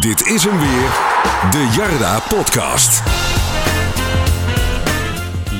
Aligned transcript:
Dit 0.00 0.26
is 0.26 0.44
hem 0.44 0.58
weer, 0.58 0.90
de 1.50 1.74
Jarda 1.76 2.20
Podcast. 2.28 3.02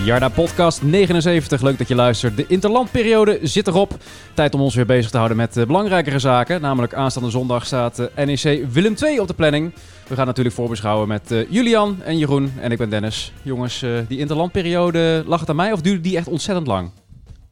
Jarda 0.05 0.29
Podcast 0.29 0.83
79. 0.83 1.63
Leuk 1.63 1.79
dat 1.79 1.89
je 1.89 1.95
luistert. 1.95 2.37
De 2.37 2.47
interlandperiode 2.47 3.39
zit 3.43 3.67
erop. 3.67 3.97
Tijd 4.35 4.55
om 4.55 4.61
ons 4.61 4.75
weer 4.75 4.87
bezig 4.87 5.11
te 5.11 5.17
houden 5.17 5.37
met 5.37 5.57
uh, 5.57 5.67
belangrijkere 5.67 6.19
zaken. 6.19 6.61
Namelijk 6.61 6.95
aanstaande 6.95 7.31
zondag 7.31 7.67
staat 7.67 7.99
uh, 7.99 8.07
NEC 8.27 8.67
Willem 8.73 8.95
II 9.03 9.19
op 9.19 9.27
de 9.27 9.35
planning. 9.35 9.73
We 10.09 10.15
gaan 10.15 10.27
natuurlijk 10.27 10.55
voorbeschouwen 10.55 11.09
met 11.09 11.33
uh, 11.33 11.51
Julian 11.51 12.03
en 12.03 12.19
Jeroen. 12.19 12.53
En 12.61 12.73
ik 12.73 12.79
ben 12.79 12.91
Dennis. 12.91 13.33
Jongens, 13.43 13.85
die 14.09 14.19
interlandperiode, 14.19 15.23
lag 15.27 15.41
het 15.41 15.49
aan 15.49 15.57
mij 15.57 15.73
of 15.73 15.81
duurde 15.81 16.01
die 16.01 16.17
echt 16.17 16.29
ontzettend 16.29 16.67
lang? 16.67 16.91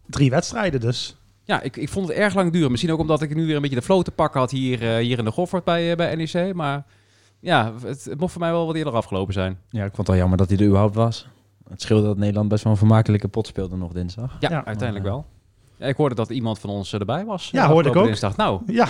Drie 0.07 0.31
wedstrijden 0.31 0.81
dus. 0.81 1.20
Ja, 1.51 1.61
ik, 1.61 1.77
ik 1.77 1.89
vond 1.89 2.09
het 2.09 2.17
erg 2.17 2.35
lang 2.35 2.53
duren. 2.53 2.71
Misschien 2.71 2.93
ook 2.93 2.99
omdat 2.99 3.23
ik 3.23 3.35
nu 3.35 3.47
weer 3.47 3.57
een 3.57 3.63
beetje 3.63 3.77
de 3.77 3.83
flow 3.83 4.03
te 4.03 4.11
pakken 4.11 4.41
had 4.41 4.51
hier, 4.51 4.79
hier 4.79 5.19
in 5.19 5.25
de 5.25 5.31
Goffert 5.31 5.65
bij, 5.65 5.97
bij 5.97 6.15
NEC. 6.15 6.55
Maar 6.55 6.85
ja, 7.41 7.73
het, 7.83 8.05
het 8.05 8.21
mocht 8.21 8.33
voor 8.33 8.41
mij 8.41 8.51
wel 8.51 8.67
wat 8.67 8.75
eerder 8.75 8.93
afgelopen 8.93 9.33
zijn. 9.33 9.59
Ja, 9.69 9.85
ik 9.85 9.95
vond 9.95 9.97
het 9.97 10.07
wel 10.07 10.17
jammer 10.17 10.39
dat 10.39 10.49
hij 10.49 10.59
er 10.59 10.65
überhaupt 10.65 10.95
was. 10.95 11.29
Het 11.69 11.83
scheelde 11.83 12.07
dat 12.07 12.17
Nederland 12.17 12.49
best 12.49 12.63
wel 12.65 12.73
een 12.73 12.79
vermakelijke 12.79 13.29
pot 13.29 13.47
speelde 13.47 13.77
nog 13.77 13.93
dinsdag. 13.93 14.37
Ja, 14.41 14.51
ja 14.51 14.65
uiteindelijk 14.65 15.09
wel. 15.09 15.27
Ja, 15.77 15.87
ik 15.87 15.97
hoorde 15.97 16.15
dat 16.15 16.31
iemand 16.31 16.59
van 16.59 16.71
ons 16.71 16.93
erbij 16.93 17.25
was. 17.25 17.49
Ja, 17.53 17.69
hoorde 17.69 17.89
ik 17.89 17.97
ook. 17.97 18.05
Dinsdag. 18.05 18.37
Nou. 18.37 18.63
Ja. 18.67 18.89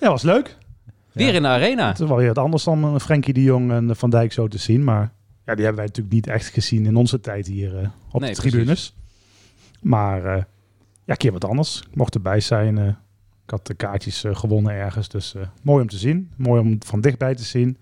ja, 0.00 0.08
was 0.08 0.22
leuk. 0.22 0.56
Weer 1.12 1.34
in 1.34 1.42
de 1.42 1.48
arena. 1.48 1.88
Het 1.88 2.00
is 2.00 2.08
wel 2.08 2.16
weer 2.16 2.26
wat 2.26 2.38
anders 2.38 2.64
dan 2.64 2.84
eh, 2.84 3.00
Frenkie 3.00 3.34
de 3.34 3.42
Jong 3.42 3.70
en 3.70 3.96
Van 3.96 4.10
Dijk 4.10 4.32
zo 4.32 4.48
te 4.48 4.58
zien. 4.58 4.84
Maar 4.84 5.12
ja, 5.44 5.54
die 5.54 5.64
hebben 5.64 5.74
wij 5.74 5.86
natuurlijk 5.86 6.14
niet 6.14 6.26
echt 6.26 6.46
gezien 6.46 6.86
in 6.86 6.96
onze 6.96 7.20
tijd 7.20 7.46
hier 7.46 7.80
uh, 7.80 7.88
op 8.10 8.20
nee, 8.20 8.34
de 8.34 8.36
tribunes. 8.36 8.66
Precies. 8.66 8.94
Maar 9.80 10.36
uh, 10.36 10.42
ja, 11.08 11.14
een 11.14 11.16
keer 11.16 11.32
wat 11.32 11.44
anders. 11.44 11.82
Ik 11.90 11.96
mocht 11.96 12.14
erbij 12.14 12.40
zijn. 12.40 12.76
Uh, 12.76 12.86
ik 13.44 13.50
had 13.50 13.66
de 13.66 13.74
kaartjes 13.74 14.24
gewonnen 14.32 14.72
ergens. 14.72 15.08
Dus 15.08 15.34
mooi 15.62 15.82
om 15.82 15.88
te 15.88 15.98
zien. 15.98 16.30
Mooi 16.36 16.60
om 16.60 16.76
van 16.86 17.00
dichtbij 17.00 17.34
te 17.34 17.44
zien. 17.44 17.76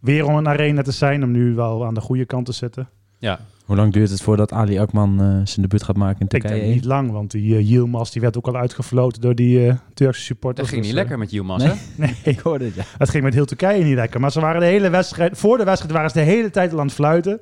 Weer 0.00 0.26
om 0.26 0.34
een 0.34 0.48
arena 0.48 0.82
te 0.82 0.92
zijn. 0.92 1.22
Om 1.22 1.30
nu 1.30 1.54
wel 1.54 1.86
aan 1.86 1.94
de 1.94 2.00
goede 2.00 2.24
kant 2.24 2.46
te 2.46 2.52
zitten. 2.52 2.88
Ja. 3.18 3.40
Hoe 3.64 3.76
lang 3.76 3.92
duurt 3.92 4.10
het 4.10 4.22
voordat 4.22 4.52
Ali 4.52 4.78
Akman 4.78 5.12
uh, 5.12 5.26
zijn 5.26 5.62
debuut 5.62 5.82
gaat 5.82 5.96
maken 5.96 6.20
in 6.20 6.26
Turkije? 6.26 6.54
Ik 6.54 6.60
denk 6.60 6.74
niet 6.74 6.84
lang, 6.84 7.10
want 7.10 7.30
die 7.30 7.54
uh, 7.54 7.68
Yilmaz 7.68 8.10
die 8.10 8.20
werd 8.20 8.36
ook 8.36 8.46
al 8.46 8.56
uitgefloten 8.56 9.20
door 9.20 9.34
die 9.34 9.66
uh, 9.66 9.74
Turkse 9.94 10.22
supporters. 10.22 10.60
Dat 10.60 10.68
ging 10.68 10.80
niet 10.80 10.90
dus, 10.90 11.00
lekker 11.00 11.18
met 11.18 11.30
Yilmaz, 11.30 11.62
nee, 11.62 11.72
hè? 11.72 11.76
Nee, 11.96 12.16
ik 12.34 12.38
hoorde 12.38 12.64
het, 12.64 12.74
ja. 12.74 12.82
Het 12.98 13.08
ging 13.08 13.24
met 13.24 13.34
heel 13.34 13.44
Turkije 13.44 13.84
niet 13.84 13.94
lekker. 13.94 14.20
Maar 14.20 14.32
ze 14.32 14.40
waren 14.40 14.60
de 14.60 14.66
hele 14.66 14.90
wedstrijd, 14.90 15.38
voor 15.38 15.58
de 15.58 15.64
wedstrijd 15.64 15.94
waren 15.94 16.10
ze 16.10 16.18
de 16.18 16.24
hele 16.24 16.50
tijd 16.50 16.72
al 16.72 16.78
aan 16.80 16.86
het 16.86 16.94
fluiten. 16.94 17.40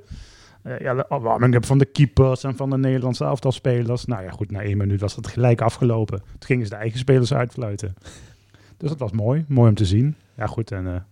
Ja, 0.78 0.94
de 0.94 1.04
opwarming 1.08 1.66
van 1.66 1.78
de 1.78 1.84
keepers 1.84 2.44
en 2.44 2.56
van 2.56 2.70
de 2.70 2.78
Nederlandse 2.78 3.24
elftalspelers. 3.24 4.04
Nou 4.04 4.22
ja, 4.22 4.30
goed, 4.30 4.50
na 4.50 4.60
één 4.60 4.76
minuut 4.76 5.00
was 5.00 5.16
het 5.16 5.26
gelijk 5.26 5.60
afgelopen. 5.60 6.18
Toen 6.18 6.38
gingen 6.38 6.64
ze 6.66 6.70
de 6.70 6.76
eigen 6.76 6.98
spelers 6.98 7.34
uitfluiten. 7.34 7.94
Dus 8.76 8.88
dat 8.88 8.98
was 8.98 9.12
mooi, 9.12 9.44
mooi 9.48 9.68
om 9.68 9.74
te 9.74 9.84
zien. 9.84 10.14
Ja 10.36 10.46
goed, 10.46 10.70
en 10.70 11.06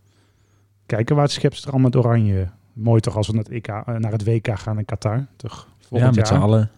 kijken 0.87 1.15
waar 1.15 1.25
het 1.25 1.33
schip 1.33 1.55
met 1.77 1.97
oranje 1.97 2.49
mooi 2.77 3.01
toch 3.01 3.17
als 3.17 3.27
we 3.27 3.33
naar 3.33 3.45
het, 3.45 3.53
EK, 3.53 3.67
naar 3.99 4.13
het 4.13 4.25
WK 4.25 4.59
gaan 4.59 4.79
in 4.79 4.85
Qatar. 4.85 5.27
Toch 5.37 5.67
ja, 5.89 6.11
met 6.11 6.29
z'n 6.29 6.35
allen. 6.35 6.71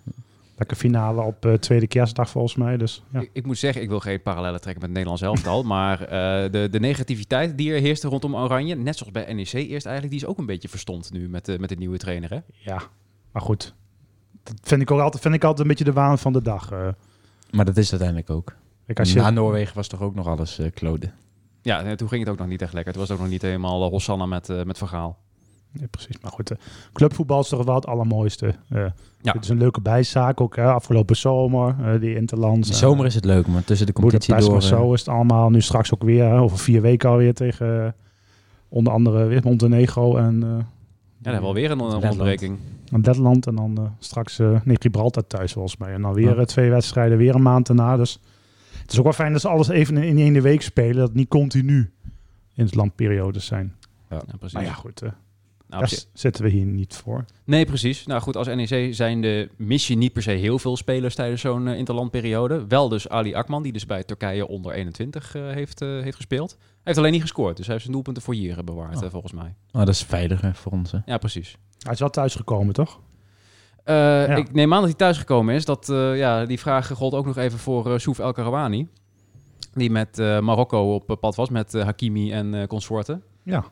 Lekker 0.58 0.76
finale 0.76 1.20
op 1.22 1.46
uh, 1.46 1.52
tweede 1.52 1.86
kerstdag 1.86 2.30
volgens 2.30 2.54
mij. 2.54 2.76
Dus, 2.76 3.02
ja. 3.12 3.20
ik, 3.20 3.30
ik, 3.32 3.46
moet 3.46 3.58
zeggen, 3.58 3.82
ik 3.82 3.88
wil 3.88 4.00
geen 4.00 4.22
parallellen 4.22 4.60
trekken 4.60 4.80
met 4.80 4.96
het 4.96 5.06
Nederlands 5.06 5.22
elftal. 5.22 5.62
maar 5.76 6.00
uh, 6.02 6.08
de, 6.52 6.68
de 6.70 6.80
negativiteit 6.80 7.58
die 7.58 7.72
er 7.72 7.80
heerste 7.80 8.08
rondom 8.08 8.34
Oranje, 8.34 8.74
net 8.74 8.96
zoals 8.96 9.12
bij 9.12 9.32
NEC 9.32 9.52
eerst 9.52 9.86
eigenlijk, 9.86 10.10
die 10.10 10.22
is 10.22 10.26
ook 10.26 10.38
een 10.38 10.46
beetje 10.46 10.68
verstomd 10.68 11.12
nu 11.12 11.28
met, 11.28 11.48
uh, 11.48 11.58
met 11.58 11.68
de 11.68 11.74
nieuwe 11.74 11.98
trainer. 11.98 12.30
Hè? 12.30 12.38
Ja, 12.46 12.82
maar 13.32 13.42
goed. 13.42 13.74
Dat 14.42 14.54
vind 14.62 14.82
ik 14.82 14.90
ook 14.90 15.00
altijd, 15.00 15.22
vind 15.22 15.34
ik 15.34 15.42
altijd 15.42 15.60
een 15.60 15.68
beetje 15.68 15.84
de 15.84 15.92
waan 15.92 16.18
van 16.18 16.32
de 16.32 16.42
dag. 16.42 16.70
Maar 17.50 17.64
dat 17.64 17.76
is 17.76 17.90
uiteindelijk 17.90 18.30
ook. 18.30 18.54
Ik, 18.86 18.98
als 18.98 19.12
je... 19.12 19.18
Na 19.18 19.30
Noorwegen 19.30 19.74
was 19.74 19.88
toch 19.88 20.00
ook 20.00 20.14
nog 20.14 20.26
alles 20.26 20.60
kloden? 20.74 21.12
Ja, 21.62 21.94
toen 21.94 22.08
ging 22.08 22.20
het 22.22 22.32
ook 22.32 22.38
nog 22.38 22.48
niet 22.48 22.62
echt 22.62 22.72
lekker. 22.72 22.92
Het 22.92 23.00
was 23.00 23.10
ook 23.10 23.22
nog 23.22 23.28
niet 23.28 23.42
helemaal 23.42 23.90
Hosanna 23.90 24.26
met, 24.26 24.64
met 24.64 24.78
Vergaal. 24.78 25.18
Ja, 25.72 25.86
precies. 25.90 26.20
Maar 26.20 26.30
goed, 26.30 26.52
uh, 26.52 26.58
clubvoetbal 26.92 27.40
is 27.40 27.48
toch 27.48 27.64
wel 27.64 27.74
het 27.74 27.86
allermooiste. 27.86 28.46
Uh, 28.46 28.84
ja. 29.20 29.32
Het 29.32 29.44
is 29.44 29.48
een 29.48 29.58
leuke 29.58 29.80
bijzaak 29.80 30.40
ook. 30.40 30.56
Hè? 30.56 30.64
Afgelopen 30.64 31.16
zomer, 31.16 31.76
uh, 31.80 32.00
die 32.00 32.14
Interlands. 32.14 32.68
De 32.68 32.74
zomer 32.74 33.06
is 33.06 33.14
het 33.14 33.24
leuk, 33.24 33.46
maar 33.46 33.64
tussen 33.64 33.86
de 33.86 33.92
competitie 33.92 34.34
door... 34.34 34.62
Zo 34.62 34.92
is 34.92 35.00
het 35.00 35.08
allemaal. 35.08 35.50
Nu 35.50 35.60
straks 35.60 35.94
ook 35.94 36.02
weer, 36.02 36.32
over 36.32 36.58
vier 36.58 36.80
weken 36.80 37.08
alweer 37.08 37.34
tegen 37.34 37.94
onder 38.68 38.92
andere 38.92 39.24
weer 39.24 39.40
Montenegro 39.44 40.16
en... 40.16 40.34
ja, 40.34 40.46
dan 41.18 41.32
hebben 41.32 41.40
we 41.40 41.46
alweer 41.46 41.70
een 41.70 41.80
onderbreking. 41.80 42.58
En 42.92 43.00
Letland 43.00 43.46
en 43.46 43.54
dan 43.54 43.96
straks 43.98 44.38
nee, 44.38 44.76
Gibraltar 44.78 45.26
thuis 45.26 45.52
volgens 45.52 45.76
mij. 45.76 45.92
En 45.92 46.02
dan 46.02 46.14
weer 46.14 46.46
twee 46.46 46.70
wedstrijden, 46.70 47.18
weer 47.18 47.34
een 47.34 47.42
maand 47.42 47.66
daarna. 47.66 47.96
Dus 47.96 48.20
het 48.82 48.92
is 48.92 48.98
ook 48.98 49.04
wel 49.04 49.12
fijn 49.12 49.32
dat 49.32 49.40
ze 49.40 49.48
alles 49.48 49.68
even 49.68 49.96
in 49.96 50.18
één 50.18 50.42
week 50.42 50.62
spelen. 50.62 50.96
Dat 50.96 51.08
het 51.08 51.16
niet 51.16 51.28
continu 51.28 51.92
in 52.54 52.64
het 52.64 52.74
landperiodes 52.74 53.46
zijn. 53.46 53.74
Ja, 54.10 54.22
precies. 54.38 54.52
Maar 54.52 54.64
ja, 54.64 54.72
goed... 54.72 55.02
Nou, 55.68 55.86
Daar 55.86 55.98
zetten 56.12 56.44
we 56.44 56.50
hier 56.50 56.64
niet 56.64 56.94
voor. 56.94 57.24
Nee, 57.44 57.64
precies. 57.64 58.06
Nou 58.06 58.20
goed, 58.20 58.36
als 58.36 58.46
NEC 58.46 58.94
zijn 58.94 59.20
de 59.20 59.48
missie 59.56 59.96
niet 59.96 60.12
per 60.12 60.22
se 60.22 60.30
heel 60.30 60.58
veel 60.58 60.76
spelers 60.76 61.14
tijdens 61.14 61.40
zo'n 61.40 61.66
uh, 61.66 61.78
interlandperiode. 61.78 62.66
Wel 62.66 62.88
dus 62.88 63.08
Ali 63.08 63.34
Akman, 63.34 63.62
die 63.62 63.72
dus 63.72 63.86
bij 63.86 64.04
Turkije 64.04 64.46
onder 64.46 64.72
21 64.72 65.34
uh, 65.34 65.50
heeft, 65.50 65.82
uh, 65.82 66.02
heeft 66.02 66.16
gespeeld. 66.16 66.56
Hij 66.58 66.68
heeft 66.82 66.98
alleen 66.98 67.12
niet 67.12 67.20
gescoord, 67.20 67.56
dus 67.56 67.64
hij 67.64 67.74
heeft 67.74 67.80
zijn 67.82 67.92
doelpunten 67.94 68.22
voor 68.22 68.34
hier 68.34 68.64
bewaard, 68.64 69.02
oh. 69.02 69.10
volgens 69.10 69.32
mij. 69.32 69.54
Oh, 69.72 69.78
dat 69.78 69.88
is 69.88 70.02
veiliger 70.02 70.54
voor 70.54 70.72
ons. 70.72 70.92
Hè? 70.92 70.98
Ja, 71.06 71.18
precies. 71.18 71.56
Hij 71.78 71.92
is 71.92 72.00
wel 72.00 72.10
thuisgekomen, 72.10 72.74
toch? 72.74 73.00
Ja. 73.84 74.36
Ik 74.36 74.52
neem 74.52 74.72
aan 74.72 74.80
dat 74.80 74.88
hij 74.88 74.98
thuisgekomen 74.98 75.54
is. 75.54 75.64
Dat, 75.64 75.86
ja, 76.14 76.44
die 76.44 76.58
vraag 76.58 76.88
gold 76.88 77.14
ook 77.14 77.26
nog 77.26 77.36
even 77.36 77.58
voor 77.58 78.00
Souf 78.00 78.18
El 78.18 78.32
Karawani. 78.32 78.88
Die 79.74 79.90
met 79.90 80.16
Marokko 80.16 80.94
op 80.94 81.16
pad 81.20 81.34
was, 81.34 81.48
met 81.48 81.72
Hakimi 81.72 82.32
en 82.32 82.66
consorten. 82.66 83.22
Ja. 83.42 83.64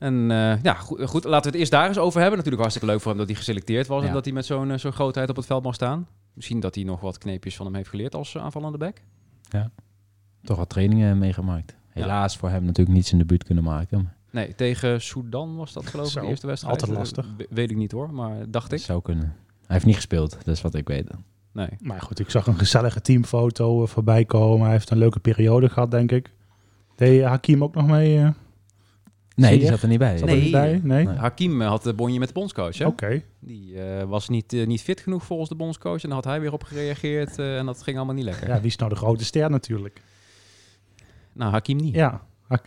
En 0.00 0.30
uh, 0.30 0.62
ja, 0.62 0.74
goed, 0.74 1.08
goed, 1.08 1.24
laten 1.24 1.42
we 1.42 1.48
het 1.48 1.58
eerst 1.58 1.70
daar 1.70 1.88
eens 1.88 1.98
over 1.98 2.20
hebben. 2.20 2.36
Natuurlijk 2.36 2.62
hartstikke 2.62 2.92
leuk 2.92 3.00
voor 3.00 3.10
hem 3.10 3.20
dat 3.20 3.28
hij 3.28 3.36
geselecteerd 3.36 3.86
was... 3.86 4.02
Ja. 4.02 4.08
en 4.08 4.14
dat 4.14 4.24
hij 4.24 4.34
met 4.34 4.46
zo'n 4.46 4.70
uh, 4.70 4.78
zo'n 4.78 4.92
grootheid 4.92 5.28
op 5.30 5.36
het 5.36 5.46
veld 5.46 5.62
mag 5.62 5.74
staan. 5.74 6.06
Misschien 6.32 6.60
dat 6.60 6.74
hij 6.74 6.84
nog 6.84 7.00
wat 7.00 7.18
kneepjes 7.18 7.56
van 7.56 7.66
hem 7.66 7.74
heeft 7.74 7.88
geleerd 7.88 8.14
als 8.14 8.34
uh, 8.34 8.42
aanvallende 8.42 8.78
back. 8.78 9.02
Ja, 9.48 9.70
toch 10.42 10.56
wat 10.56 10.68
trainingen 10.68 11.18
meegemaakt. 11.18 11.76
Helaas 11.88 12.32
ja. 12.32 12.38
voor 12.38 12.48
hem 12.48 12.64
natuurlijk 12.64 12.96
niet 12.96 13.06
zijn 13.06 13.20
debuut 13.20 13.44
kunnen 13.44 13.64
maken. 13.64 14.12
Nee, 14.30 14.54
tegen 14.54 15.00
Sudan 15.00 15.56
was 15.56 15.72
dat 15.72 15.86
geloof 15.86 16.14
ik 16.14 16.22
de 16.22 16.26
eerste 16.26 16.46
wedstrijd. 16.46 16.80
Altijd 16.80 16.98
lastig. 16.98 17.26
weet 17.50 17.70
ik 17.70 17.76
niet 17.76 17.92
hoor, 17.92 18.12
maar 18.12 18.50
dacht 18.50 18.72
ik. 18.72 18.78
Dat 18.78 18.86
zou 18.86 19.02
kunnen. 19.02 19.24
Hij 19.24 19.78
heeft 19.78 19.84
niet 19.84 19.94
gespeeld, 19.94 20.30
dat 20.30 20.54
is 20.54 20.60
wat 20.60 20.74
ik 20.74 20.88
weet. 20.88 21.10
Nee. 21.52 21.68
Maar 21.80 22.00
goed, 22.00 22.18
ik 22.18 22.30
zag 22.30 22.46
een 22.46 22.58
gezellige 22.58 23.00
teamfoto 23.00 23.86
voorbij 23.86 24.24
komen. 24.24 24.62
Hij 24.62 24.72
heeft 24.72 24.90
een 24.90 24.98
leuke 24.98 25.20
periode 25.20 25.68
gehad, 25.68 25.90
denk 25.90 26.12
ik. 26.12 26.32
Deed 26.96 27.22
Hakim 27.22 27.64
ook 27.64 27.74
nog 27.74 27.86
mee... 27.86 28.32
Nee, 29.40 29.58
die 29.58 29.66
zat 29.66 29.82
er 29.82 29.88
niet 29.88 29.98
bij. 29.98 30.18
Zat 30.18 30.28
nee. 30.28 30.36
Er 30.36 30.42
niet 30.42 30.52
bij? 30.52 30.80
nee. 30.82 31.06
Hakim 31.06 31.60
had 31.60 31.82
de 31.82 31.94
bonje 31.94 32.18
met 32.18 32.28
de 32.28 32.34
bondscoach. 32.34 32.80
Oké. 32.80 32.86
Okay. 32.86 33.24
Die 33.38 33.72
uh, 33.72 34.02
was 34.02 34.28
niet, 34.28 34.52
uh, 34.52 34.66
niet 34.66 34.82
fit 34.82 35.00
genoeg 35.00 35.24
volgens 35.24 35.48
de 35.48 35.54
bondscoach. 35.54 36.02
En 36.02 36.08
dan 36.08 36.18
had 36.18 36.24
hij 36.24 36.40
weer 36.40 36.52
op 36.52 36.62
gereageerd. 36.62 37.38
Uh, 37.38 37.58
en 37.58 37.66
dat 37.66 37.82
ging 37.82 37.96
allemaal 37.96 38.14
niet 38.14 38.24
lekker. 38.24 38.48
Ja, 38.48 38.56
wie 38.56 38.66
is 38.66 38.76
nou 38.76 38.90
de 38.90 38.96
grote 38.96 39.24
ster 39.24 39.50
natuurlijk? 39.50 40.02
Nou, 41.32 41.52
Hakim 41.52 41.76
niet. 41.76 41.94
Ja. 41.94 42.22
Oh. 42.48 42.58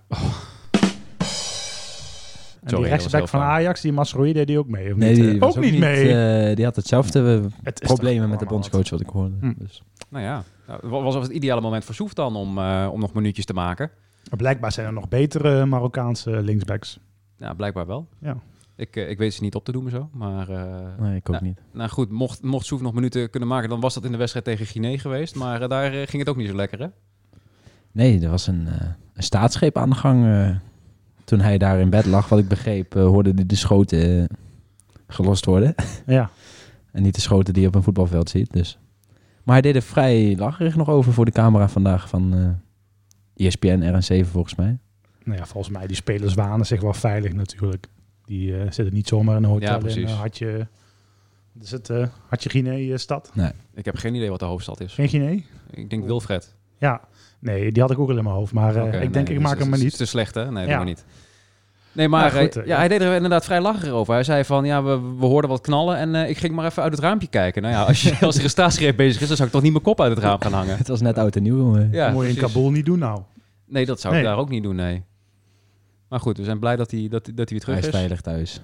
En 2.64 2.70
Sorry, 2.70 2.84
die 2.84 2.94
rechtsback 2.94 3.28
van 3.28 3.42
Ajax, 3.42 3.82
die 3.82 3.92
Masroei, 3.92 4.34
deed 4.34 4.48
die 4.48 4.60
ook 4.60 4.68
mee? 4.68 4.92
Of 4.92 4.98
nee, 4.98 5.16
niet? 5.16 5.32
die 5.32 5.42
ook, 5.42 5.58
ook, 5.58 5.64
niet 5.64 5.80
mee. 5.80 6.50
Uh, 6.50 6.56
die 6.56 6.66
had 6.66 6.76
hetzelfde 6.76 7.50
het 7.64 7.80
problemen 7.80 8.30
met 8.30 8.40
de 8.40 8.46
bondscoach 8.46 8.90
wat 8.90 9.02
ik 9.02 9.10
hoorde. 9.10 9.36
Hm. 9.40 9.54
Dus. 9.58 9.82
Nou 10.10 10.24
ja, 10.24 10.44
nou, 10.68 10.90
was 10.90 11.16
het 11.16 11.28
ideale 11.28 11.62
moment 11.62 11.86
voor 11.86 11.96
Soef 11.96 12.14
dan 12.14 12.36
om, 12.36 12.58
uh, 12.58 12.90
om 12.92 13.00
nog 13.00 13.14
minuutjes 13.14 13.46
te 13.46 13.54
maken? 13.54 13.92
Blijkbaar 14.30 14.72
zijn 14.72 14.88
er 14.88 14.94
nog 14.94 15.08
betere 15.08 15.66
Marokkaanse 15.66 16.42
linksbacks. 16.42 17.00
Ja, 17.38 17.54
blijkbaar 17.54 17.88
wel. 17.88 18.08
Ja. 18.20 18.38
Ik, 18.76 18.96
ik 18.96 19.18
weet 19.18 19.34
ze 19.34 19.42
niet 19.42 19.56
op 19.56 19.66
te 19.66 19.72
doen 19.72 19.90
zo, 19.90 20.10
maar... 20.12 20.50
Uh, 20.50 20.66
nee, 21.00 21.16
ik 21.16 21.30
ook 21.30 21.36
nou, 21.36 21.44
niet. 21.44 21.60
Nou 21.72 21.90
goed, 21.90 22.12
mocht, 22.12 22.44
mocht 22.44 22.66
Soef 22.66 22.82
nog 22.82 22.94
minuten 22.94 23.30
kunnen 23.30 23.50
maken, 23.50 23.70
dan 23.70 23.80
was 23.80 23.94
dat 23.94 24.04
in 24.04 24.12
de 24.12 24.18
wedstrijd 24.18 24.46
tegen 24.46 24.66
Guinea 24.66 24.98
geweest. 24.98 25.36
Maar 25.36 25.62
uh, 25.62 25.68
daar 25.68 25.94
uh, 25.94 26.02
ging 26.08 26.18
het 26.18 26.30
ook 26.30 26.38
niet 26.38 26.48
zo 26.48 26.56
lekker, 26.56 26.80
hè? 26.80 26.88
Nee, 27.92 28.22
er 28.22 28.30
was 28.30 28.48
een, 28.48 28.68
een 29.14 29.24
staatsgreep 29.24 29.78
aan 29.78 29.90
de 29.90 29.96
gang. 29.96 30.26
toen 31.24 31.40
hij 31.40 31.58
daar 31.58 31.80
in 31.80 31.90
bed 31.90 32.06
lag, 32.06 32.30
wat 32.30 32.40
ik 32.40 32.48
begreep, 32.48 32.94
hoorde 32.94 33.32
hij 33.36 33.46
de 33.46 33.56
schoten 33.56 34.28
gelost 35.08 35.46
worden. 35.46 35.76
Ja. 36.06 36.30
en 36.92 37.04
niet 37.04 37.16
de 37.16 37.22
schoten 37.22 37.54
die 37.54 37.62
je 37.62 37.68
op 37.68 37.76
een 37.76 37.84
voetbalveld 37.84 38.30
ziet, 38.30 38.52
dus... 38.52 38.78
Maar 39.44 39.54
hij 39.54 39.62
deed 39.62 39.76
er 39.76 39.82
vrij 39.82 40.36
lacherig 40.38 40.76
nog 40.76 40.90
over 40.90 41.14
voor 41.14 41.26
de 41.26 41.32
camera 41.32 41.68
vandaag 41.68 42.10
van... 42.10 42.58
ESPN 43.36 43.82
RN7 43.82 44.26
volgens 44.26 44.56
mij. 44.56 44.78
Nou 45.24 45.38
ja, 45.38 45.46
volgens 45.46 45.78
mij 45.78 45.88
die 45.88 45.96
spelers 45.96 46.34
wanen 46.34 46.66
zich 46.66 46.82
wel 46.82 46.94
veilig 46.94 47.34
natuurlijk. 47.34 47.88
Die 48.26 48.52
uh, 48.52 48.62
zitten 48.62 48.94
niet 48.94 49.08
zomaar 49.08 49.38
in 49.38 49.44
een 49.44 49.50
hotel 49.50 49.74
ja, 49.74 49.78
precies. 49.78 50.02
in 50.02 50.08
uh, 50.10 50.20
Hartje... 50.20 50.68
Is 51.62 51.72
het 51.72 51.90
uh, 51.90 52.08
Hartje 52.28 52.50
Guinea 52.50 52.98
stad? 52.98 53.32
Nee. 53.34 53.52
Ik 53.74 53.86
heb 53.86 53.96
geen 53.96 54.16
idee 54.16 54.30
wat 54.30 54.40
de 54.40 54.46
hoofdstad 54.46 54.80
is. 54.80 54.94
Geen 54.94 55.10
Guinea? 55.10 55.40
Ik 55.70 55.90
denk 55.90 56.06
Wilfred. 56.06 56.56
Ja, 56.78 57.02
nee, 57.40 57.72
die 57.72 57.82
had 57.82 57.92
ik 57.92 58.00
ook 58.00 58.10
al 58.10 58.18
in 58.18 58.24
mijn 58.24 58.36
hoofd. 58.36 58.54
Maar 58.54 58.76
okay, 58.76 59.02
ik 59.02 59.14
denk, 59.14 59.28
nee, 59.28 59.38
ik 59.38 59.44
maak 59.44 59.54
is, 59.54 59.60
hem 59.60 59.70
maar 59.70 59.80
niet. 59.80 59.88
Is 59.88 59.98
te 59.98 60.06
slecht, 60.06 60.36
hè? 60.36 60.52
Nee, 60.52 60.68
ja. 60.68 60.78
dat 60.78 60.86
niet. 60.86 61.06
Nee, 61.94 62.08
maar 62.10 62.36
ja, 62.36 62.42
goed, 62.42 62.58
uh, 62.58 62.66
ja, 62.66 62.78
hij 62.78 62.88
deed 62.88 63.02
er 63.02 63.14
inderdaad 63.16 63.46
vrij 63.46 63.62
lacherig 63.62 63.92
over. 63.94 64.14
Hij 64.14 64.24
zei 64.24 64.44
van, 64.44 64.66
ja, 64.66 64.84
we, 64.84 65.00
we 65.20 65.26
hoorden 65.26 65.50
wat 65.50 65.62
knallen 65.62 65.98
en 65.98 66.14
uh, 66.14 66.30
ik 66.30 66.38
ging 66.38 66.56
maar 66.56 66.66
even 66.66 66.84
uit 66.84 66.92
het 66.92 67.02
raampje 67.02 67.28
kijken. 67.28 67.62
Nou 67.62 67.74
ja, 67.74 67.84
als, 67.84 68.02
je, 68.04 68.18
als 68.26 68.38
er 68.38 68.50
staatsgreep 68.50 68.98
bezig 68.98 69.22
is, 69.22 69.28
dan 69.28 69.36
zou 69.36 69.48
ik 69.48 69.54
toch 69.54 69.64
niet 69.64 69.72
mijn 69.72 69.84
kop 69.84 70.02
uit 70.02 70.10
het 70.16 70.20
raam 70.24 70.42
gaan 70.42 70.54
hangen. 70.54 70.78
het 70.84 70.88
was 70.88 71.02
net 71.02 71.18
oud 71.18 71.36
en 71.36 71.44
nieuw. 71.44 71.78
Uh. 71.78 71.94
Ja, 71.94 72.12
Moet 72.12 72.24
je 72.26 72.30
in 72.30 72.36
Kabul 72.38 72.72
niet 72.72 72.86
doen 72.86 73.00
nou. 73.00 73.22
Nee, 73.66 73.86
dat 73.86 74.00
zou 74.00 74.14
nee. 74.14 74.24
ik 74.24 74.30
daar 74.30 74.38
ook 74.38 74.50
niet 74.50 74.64
doen, 74.64 74.76
nee. 74.76 75.04
Maar 76.10 76.20
goed, 76.20 76.38
we 76.38 76.44
zijn 76.44 76.60
blij 76.60 76.76
dat 76.76 76.92
hij, 76.92 77.08
dat, 77.10 77.26
hij- 77.26 77.36
dat 77.36 77.50
hij 77.50 77.58
weer 77.58 77.68
Hij 77.68 77.76
terug 77.76 77.78
is 77.80 77.86
is. 77.86 77.92
veilig 78.00 78.22
thuis. 78.22 78.62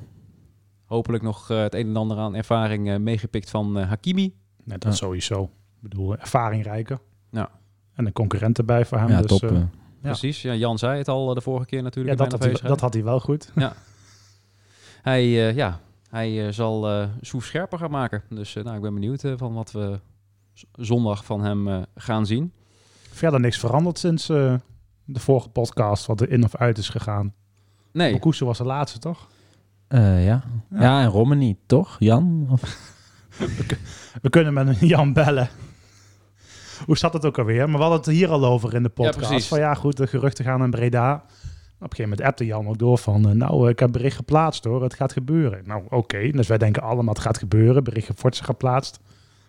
Hopelijk 0.86 1.24
nog 1.24 1.50
eh, 1.52 1.62
het 1.62 1.74
een 1.76 1.88
en 1.88 1.96
ander 1.96 2.18
aan 2.18 2.36
ervaring 2.36 2.90
eh, 2.90 2.98
meegepikt 2.98 3.50
van 3.50 3.80
eh, 3.80 3.88
Hakimi. 3.88 4.34
Net 4.64 4.82
dat 4.82 4.92
Ja. 4.92 4.98
sowieso. 4.98 5.44
Ik 5.44 5.50
bedoel, 5.90 6.18
ervaringrijker. 6.18 7.00
Ja. 7.32 7.50
En 7.94 8.06
een 8.06 8.12
concurrent 8.14 8.58
erbij 8.58 8.86
voor 8.86 8.98
hem. 8.98 9.08
ja, 9.10 9.22
dus, 9.22 9.28
top. 9.40 9.52
Ja. 10.02 10.08
Precies, 10.10 10.42
ja, 10.42 10.54
Jan 10.54 10.78
zei 10.78 10.98
het 10.98 11.08
al 11.08 11.30
eh, 11.30 11.36
de 11.36 11.42
vorige 11.42 11.66
keer 11.66 11.78
ja, 11.78 11.84
natuurlijk. 11.84 12.18
dat, 12.18 12.26
in 12.26 12.40
had 12.40 12.62
hij, 12.62 12.70
dat 12.70 12.80
had 12.80 12.94
hij 12.94 13.04
wel 13.04 13.20
goed. 13.20 13.52
Hij, 15.02 15.24
eh, 15.24 15.56
ja, 15.56 15.80
hij 16.10 16.48
eh, 16.48 16.54
zal 16.54 16.90
eh 16.90 17.08
Soef 17.22 17.46
scherper 17.46 17.80
gaan 17.80 17.92
maken. 17.92 18.24
Dus 18.30 18.56
eh, 18.56 18.64
nou, 18.64 18.76
ik 18.76 18.82
ben 18.82 18.94
benieuwd 18.94 19.24
van 19.38 19.54
wat 19.54 19.72
we 19.72 20.00
zondag 20.72 21.26
van 21.26 21.44
hem 21.44 21.68
eh, 21.68 21.82
gaan 21.96 22.26
zien. 22.26 22.52
Verder 23.12 23.40
niks 23.40 23.60
veranderd 23.60 24.00
sinds 24.00 24.30
eh, 24.30 24.56
de 25.06 25.20
vorige 25.20 25.50
podcast, 25.50 26.06
wat 26.06 26.22
er 26.22 26.30
in 26.32 26.44
of 26.44 26.56
uit 26.56 26.78
is 26.78 26.90
gegaan. 26.90 27.34
Nee, 27.92 28.12
Bokusu 28.12 28.46
was 28.46 28.58
de 28.58 28.64
laatste, 28.64 29.00
toch? 29.00 29.28
Eh, 29.88 30.26
ja. 30.26 30.44
Ja. 30.70 30.82
Ja. 30.82 31.02
en 31.02 31.10
Romani, 31.10 31.58
toch? 31.66 31.96
Jan? 32.00 32.48
Of, 32.50 32.62
We 34.22 34.30
kunnen 34.30 34.54
met 34.54 34.80
Jan 34.80 35.14
bellen. 35.14 35.50
Hoe 36.86 36.98
zat 36.98 37.14
het 37.14 37.26
ook 37.26 37.38
alweer? 37.38 37.70
Maar 37.70 37.78
we 37.78 37.84
hadden 37.84 38.00
het 38.00 38.10
hier 38.10 38.30
al 38.30 38.46
over 38.46 38.74
in 38.74 38.84
de 38.84 38.90
podcast. 38.90 39.48
van 39.48 39.60
ja, 39.60 39.74
goed, 39.74 39.98
de 39.98 40.08
geruchten 40.08 40.46
gaan 40.46 40.64
in 40.64 40.70
Breda. 40.70 41.14
Op 41.14 41.22
een 41.86 41.90
gegeven 41.96 42.10
moment 42.10 42.22
appte 42.28 42.46
Jan 42.46 42.68
ook 42.68 42.78
door 42.78 42.98
van... 42.98 43.30
eh, 43.30 43.36
nou, 43.36 43.64
eh, 43.64 43.70
ik 43.70 43.80
heb 43.80 43.92
bericht 43.92 44.16
geplaatst 44.16 44.64
hoor, 44.64 44.84
het 44.84 44.94
gaat 44.94 45.12
gebeuren. 45.14 45.62
Nou, 45.66 45.84
oké. 45.90 46.32
Dus 46.32 46.48
wij 46.48 46.58
denken 46.58 46.82
allemaal 46.82 47.14
het 47.14 47.24
gaat 47.24 47.38
gebeuren. 47.38 47.84
Bericht 47.84 48.12
Forza 48.16 48.44
geplaatst. 48.44 49.00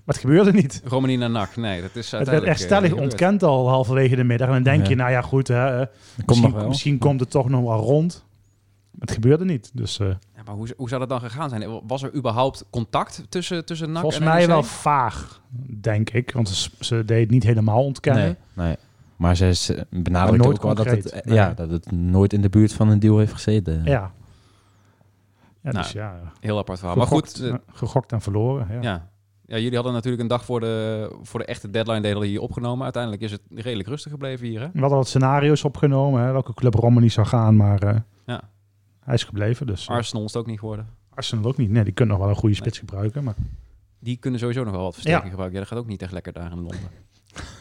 Maar 0.05 0.15
het 0.15 0.19
gebeurde 0.25 0.53
niet. 0.53 0.83
Romani 0.85 1.17
naar 1.17 1.31
NAC. 1.31 1.57
Nee, 1.57 1.81
dat 1.83 1.97
is 1.97 2.11
Het 2.11 2.29
werd 2.29 2.43
echt 2.45 2.61
stellig 2.61 2.85
eh, 2.85 2.89
gebeurd. 2.91 3.11
ontkend 3.11 3.43
al 3.43 3.69
halverwege 3.69 4.17
de 4.17 4.25
middag. 4.25 4.49
En 4.49 4.55
dan 4.55 4.63
denk 4.63 4.83
Ja. 4.83 4.89
je, 4.89 4.95
nou 4.95 5.11
ja, 5.11 5.21
goed, 5.23 5.49
hè, 5.49 5.85
misschien, 6.27 6.51
nog 6.51 6.61
wel. 6.61 6.69
misschien 6.69 6.99
komt 6.99 7.21
het 7.21 7.31
toch 7.31 7.49
nog 7.49 7.63
wel 7.63 7.79
rond. 7.81 8.25
Het 8.99 9.11
gebeurde 9.11 9.45
niet. 9.45 9.71
Dus 9.75 9.99
eh, 9.99 10.07
Ja, 10.07 10.19
maar 10.51 10.59
hoe, 10.59 10.75
hoe 10.77 10.89
zou 10.89 11.01
dat 11.01 11.09
dan 11.09 11.21
gegaan 11.21 11.49
zijn? 11.49 11.81
Was 11.87 12.03
er 12.03 12.15
überhaupt 12.15 12.65
contact 12.71 13.25
tussen, 13.29 13.65
tussen 13.65 13.93
NAC 13.93 14.01
volgens 14.01 14.23
en 14.23 14.29
mij 14.29 14.47
wel 14.47 14.63
vaag, 14.63 15.41
denk 15.81 16.11
ik. 16.11 16.33
Want 16.33 16.49
ze, 16.49 16.71
ze 16.81 17.05
deed 17.05 17.21
het 17.21 17.31
niet 17.31 17.43
helemaal 17.43 17.85
ontkennen. 17.85 18.37
Nee, 18.53 18.67
nee. 18.67 18.77
Maar 19.17 19.37
ze, 19.37 19.55
ze 19.55 19.87
benadrukt 19.91 20.37
Maar 20.37 20.47
nooit 20.47 20.57
ook 20.57 20.63
wel 20.63 20.75
dat 20.75 20.87
het, 20.87 21.11
eh, 21.11 21.35
ja, 21.35 21.55
dat 21.55 21.71
het 21.71 21.93
nooit 21.93 22.33
in 22.33 22.41
de 22.41 22.49
buurt 22.49 22.73
van 22.73 22.89
een 22.89 22.99
deal 22.99 23.19
heeft 23.19 23.33
gezeten. 23.33 23.83
Ja. 23.85 24.13
Ja, 25.63 25.71
Nou, 25.71 25.77
dus 25.77 25.93
ja. 25.93 26.21
Heel 26.41 26.59
apart 26.59 26.79
verhaal. 26.79 26.97
Maar 26.97 27.07
Gegokt, 27.07 27.37
goed, 27.37 27.47
eh, 27.47 27.53
eh, 27.53 27.59
gegokt 27.73 28.13
en 28.13 28.21
verloren. 28.21 28.67
Ja. 28.71 28.81
ja. 28.81 29.09
Ja, 29.47 29.57
jullie 29.59 29.75
hadden 29.75 29.93
natuurlijk 29.93 30.23
een 30.23 30.29
dag 30.29 30.45
voor 30.45 30.61
de, 30.61 31.11
voor 31.23 31.41
de 31.41 31.47
echte 31.47 31.71
deadline 31.71 32.01
delen 32.01 32.29
hier 32.29 32.41
opgenomen. 32.41 32.85
Uiteindelijk 32.85 33.23
is 33.23 33.33
het 33.33 33.41
redelijk 33.55 33.89
rustig 33.89 34.13
gebleven 34.13 34.47
hier, 34.47 34.61
hè? 34.61 34.69
We 34.73 34.81
hadden 34.81 34.99
wat 34.99 35.09
scenario's 35.09 35.65
opgenomen, 35.65 36.23
hè, 36.23 36.33
welke 36.33 36.55
club 36.55 36.75
Romani 36.75 37.11
zou 37.11 37.27
gaan, 37.27 37.57
maar 37.57 37.83
eh, 37.83 37.97
Ja. 38.27 38.41
Hij 39.01 39.15
is 39.15 39.25
gebleven. 39.25 39.67
Dus 39.67 39.87
eh, 39.87 39.95
Arsenal 39.95 40.25
is 40.25 40.33
het 40.33 40.43
ook 40.43 40.49
niet 40.49 40.59
geworden. 40.59 40.89
Arsenal 41.15 41.45
ook 41.45 41.57
niet. 41.57 41.71
Nee, 41.71 41.85
die 41.85 41.93
kunnen 41.93 42.15
nog 42.17 42.25
wel 42.25 42.35
een 42.35 42.41
goede 42.41 42.55
spits 42.55 42.79
gebruiken. 42.79 43.25
Maar 43.25 43.35
Die 43.99 44.17
kunnen 44.17 44.41
sowieso 44.41 44.65
nog 44.65 44.73
wel 44.73 44.83
wat 44.83 44.93
versterking 44.93 45.25
Ja. 45.25 45.31
gebruiken. 45.31 45.59
Ja, 45.61 45.65
dat 45.65 45.75
gaat 45.75 45.85
ook 45.85 45.91
niet 45.91 46.03
echt 46.03 46.13
lekker 46.13 46.33
daar 46.33 46.51
in 46.51 46.57
Londen. 46.59 46.79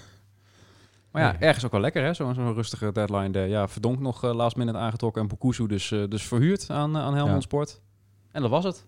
Maar 1.12 1.21
ja, 1.21 1.39
ergens 1.39 1.65
ook 1.65 1.71
wel 1.71 1.81
lekker, 1.81 2.03
hè? 2.03 2.13
Zo'n 2.13 2.33
zo'n 2.33 2.53
rustige 2.53 2.91
deadline. 2.91 3.30
day. 3.30 3.47
ja, 3.50 3.68
Verdonk 3.68 4.00
nog 4.00 4.24
eh, 4.24 4.33
last 4.33 4.56
minute 4.56 4.77
aangetrokken 4.77 5.21
en 5.21 5.27
Bokusu 5.27 5.68
dus, 5.68 5.91
eh, 5.91 6.03
dus 6.09 6.24
verhuurd 6.24 6.69
aan, 6.69 6.95
eh, 6.95 7.01
aan 7.01 7.13
Helmond 7.15 7.36
Ja. 7.36 7.42
Sport. 7.42 7.81
En 8.31 8.42
dat 8.42 8.50
was 8.51 8.63
het. 8.63 8.85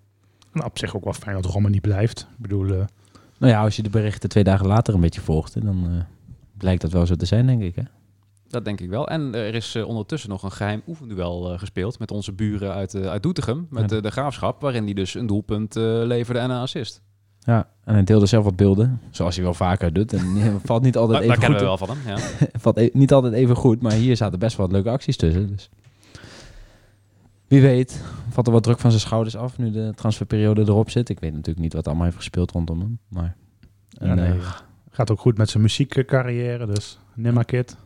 nou, 0.54 0.66
op 0.68 0.78
zich 0.78 0.96
ook 0.96 1.04
wel 1.04 1.14
fijn 1.14 1.36
dat 1.42 1.46
Romani 1.46 1.82
blijft. 1.82 2.20
Ik 2.22 2.38
bedoel, 2.38 2.66
eh, 2.66 2.86
Nou 3.38 3.52
ja, 3.54 3.62
als 3.64 3.76
je 3.76 3.84
de 3.84 3.90
berichten 3.90 4.30
twee 4.30 4.44
dagen 4.44 4.68
later 4.68 4.94
een 4.94 5.00
beetje 5.02 5.22
volgt, 5.22 5.62
dan 5.66 5.86
eh, 5.92 6.04
blijkt 6.58 6.82
dat 6.82 6.92
wel 6.92 7.06
zo 7.06 7.16
te 7.16 7.26
zijn, 7.26 7.46
denk 7.48 7.62
ik. 7.62 7.76
Hè? 7.76 7.84
Dat 8.52 8.66
denk 8.66 8.80
ik 8.82 8.90
wel. 8.90 9.08
En 9.08 9.36
er 9.36 9.56
is 9.56 9.76
eh, 9.76 9.88
ondertussen 9.88 10.30
nog 10.30 10.44
een 10.44 10.52
geheim 10.52 10.82
oefenduel 10.88 11.52
eh, 11.54 11.60
gespeeld 11.60 12.00
met 12.00 12.12
onze 12.12 12.32
buren 12.34 12.74
uit, 12.74 12.94
eh, 12.94 13.06
uit 13.10 13.24
Doetinchem. 13.24 13.68
Met 13.70 13.92
Ja. 13.92 14.00
de 14.02 14.12
graafschap, 14.12 14.62
waarin 14.62 14.84
hij 14.84 14.94
dus 14.94 15.14
een 15.16 15.28
doelpunt 15.28 15.76
eh, 15.76 15.84
leverde 15.84 16.40
en 16.40 16.50
een 16.50 16.62
assist. 16.62 17.02
Ja, 17.40 17.68
en 17.84 17.94
hij 17.94 18.04
deelde 18.04 18.26
zelf 18.26 18.44
wat 18.44 18.56
beelden, 18.56 19.02
zoals 19.12 19.36
hij 19.36 19.44
wel 19.44 19.54
vaker 19.54 19.94
doet. 19.94 20.14
En 20.14 20.26
valt 20.66 20.82
niet 20.84 20.98
altijd 20.98 21.20
Dat, 21.20 21.28
dat 21.28 21.38
even 21.38 21.40
kennen 21.40 21.50
goed. 21.50 21.60
we 21.60 21.66
wel 21.66 21.78
van 21.78 21.98
hem. 21.98 22.18
Ja. 22.18 22.48
valt 22.60 22.78
e- 22.78 22.90
niet 22.94 23.14
altijd 23.14 23.34
even 23.34 23.56
goed, 23.56 23.82
maar 23.82 23.92
hier 23.92 24.18
zaten 24.18 24.40
best 24.40 24.58
wel 24.58 24.66
wat 24.66 24.76
leuke 24.76 24.90
acties 24.90 25.18
tussen. 25.18 25.48
Dus. 25.48 25.70
Wie 27.48 27.62
weet, 27.62 28.04
valt 28.30 28.48
er 28.48 28.54
wat 28.54 28.64
druk 28.64 28.80
van 28.80 28.90
zijn 28.90 29.02
schouders 29.04 29.36
af 29.36 29.58
nu 29.58 29.72
de 29.72 29.92
transferperiode 29.96 30.62
erop 30.62 30.90
zit. 30.90 31.10
Ik 31.10 31.20
weet 31.20 31.32
natuurlijk 31.32 31.60
niet 31.60 31.74
wat 31.74 31.86
allemaal 31.88 32.06
heeft 32.06 32.16
gespeeld 32.18 32.52
rondom 32.52 32.80
hem. 32.80 33.00
Maar 33.08 33.36
ja, 33.90 34.00
en, 34.08 34.16
nee, 34.16 34.32
eh, 34.32 34.56
gaat 34.90 35.12
ook 35.12 35.20
goed 35.20 35.38
met 35.38 35.50
zijn 35.50 35.64
muziekcarrière. 35.64 36.66
Dus 36.66 37.00
Nimma 37.14 37.44
Kid. 37.44 37.78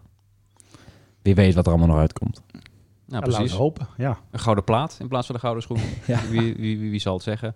Wie 1.26 1.36
weet 1.36 1.54
wat 1.56 1.66
er 1.66 1.72
allemaal 1.72 1.90
nog 1.90 1.98
uitkomt. 1.98 2.42
Nou, 2.52 2.64
Ja, 3.08 3.16
laten 3.16 3.34
precies. 3.34 3.52
we 3.52 3.58
hopen. 3.58 3.88
Ja. 3.98 4.18
Een 4.32 4.40
gouden 4.40 4.64
plaat 4.64 4.98
in 5.00 5.08
plaats 5.08 5.26
van 5.26 5.36
de 5.36 5.42
gouden 5.42 5.64
schoen. 5.64 5.80
Ja. 6.08 6.20
Wie, 6.30 6.42
wie, 6.42 6.78
wie, 6.78 6.90
wie 6.90 7.00
zal 7.00 7.14
het 7.14 7.24
zeggen? 7.24 7.56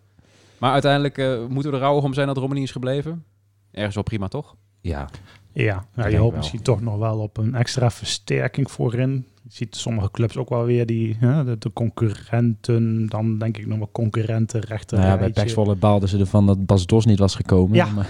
Maar 0.57 0.71
uiteindelijk 0.71 1.17
eh, 1.17 1.45
moeten 1.49 1.71
we 1.71 1.77
er 1.77 1.83
rouwig 1.83 2.03
om 2.03 2.13
zijn 2.13 2.27
dat 2.27 2.37
Romani 2.37 2.61
is 2.61 2.71
gebleven. 2.71 3.23
Ergens 3.71 3.95
wel 3.95 4.03
prima, 4.03 4.27
toch? 4.27 4.55
Ja, 4.81 5.09
Ja, 5.51 5.63
ja 5.63 5.85
denk 5.95 6.09
je 6.09 6.17
hoopt 6.17 6.35
misschien 6.35 6.61
toch 6.61 6.81
nog 6.81 6.97
wel 6.97 7.19
op 7.19 7.37
een 7.37 7.55
extra 7.55 7.89
versterking 7.91 8.71
voorin. 8.71 9.27
Je 9.43 9.49
ziet 9.55 9.75
sommige 9.75 10.11
clubs 10.11 10.37
ook 10.37 10.49
wel 10.49 10.63
weer 10.65 10.85
die, 10.85 11.15
hè, 11.19 11.43
de, 11.43 11.57
de 11.57 11.73
concurrenten, 11.73 13.05
dan 13.07 13.37
denk 13.37 13.57
ik 13.57 13.67
nog 13.67 13.77
wel 13.77 13.89
concurrenten 13.91 14.59
rechter 14.59 14.97
nou 14.97 15.09
ja, 15.09 15.15
bij 15.15 15.23
rijtje. 15.25 15.41
Pax 15.41 15.53
Volle 15.53 15.75
baalden 15.75 16.09
ze 16.09 16.17
ervan 16.17 16.45
dat 16.45 16.65
Bas 16.65 16.85
Dos 16.85 17.05
niet 17.05 17.19
was 17.19 17.35
gekomen. 17.35 17.75
Ja. 17.75 17.85
Maar, 17.85 18.09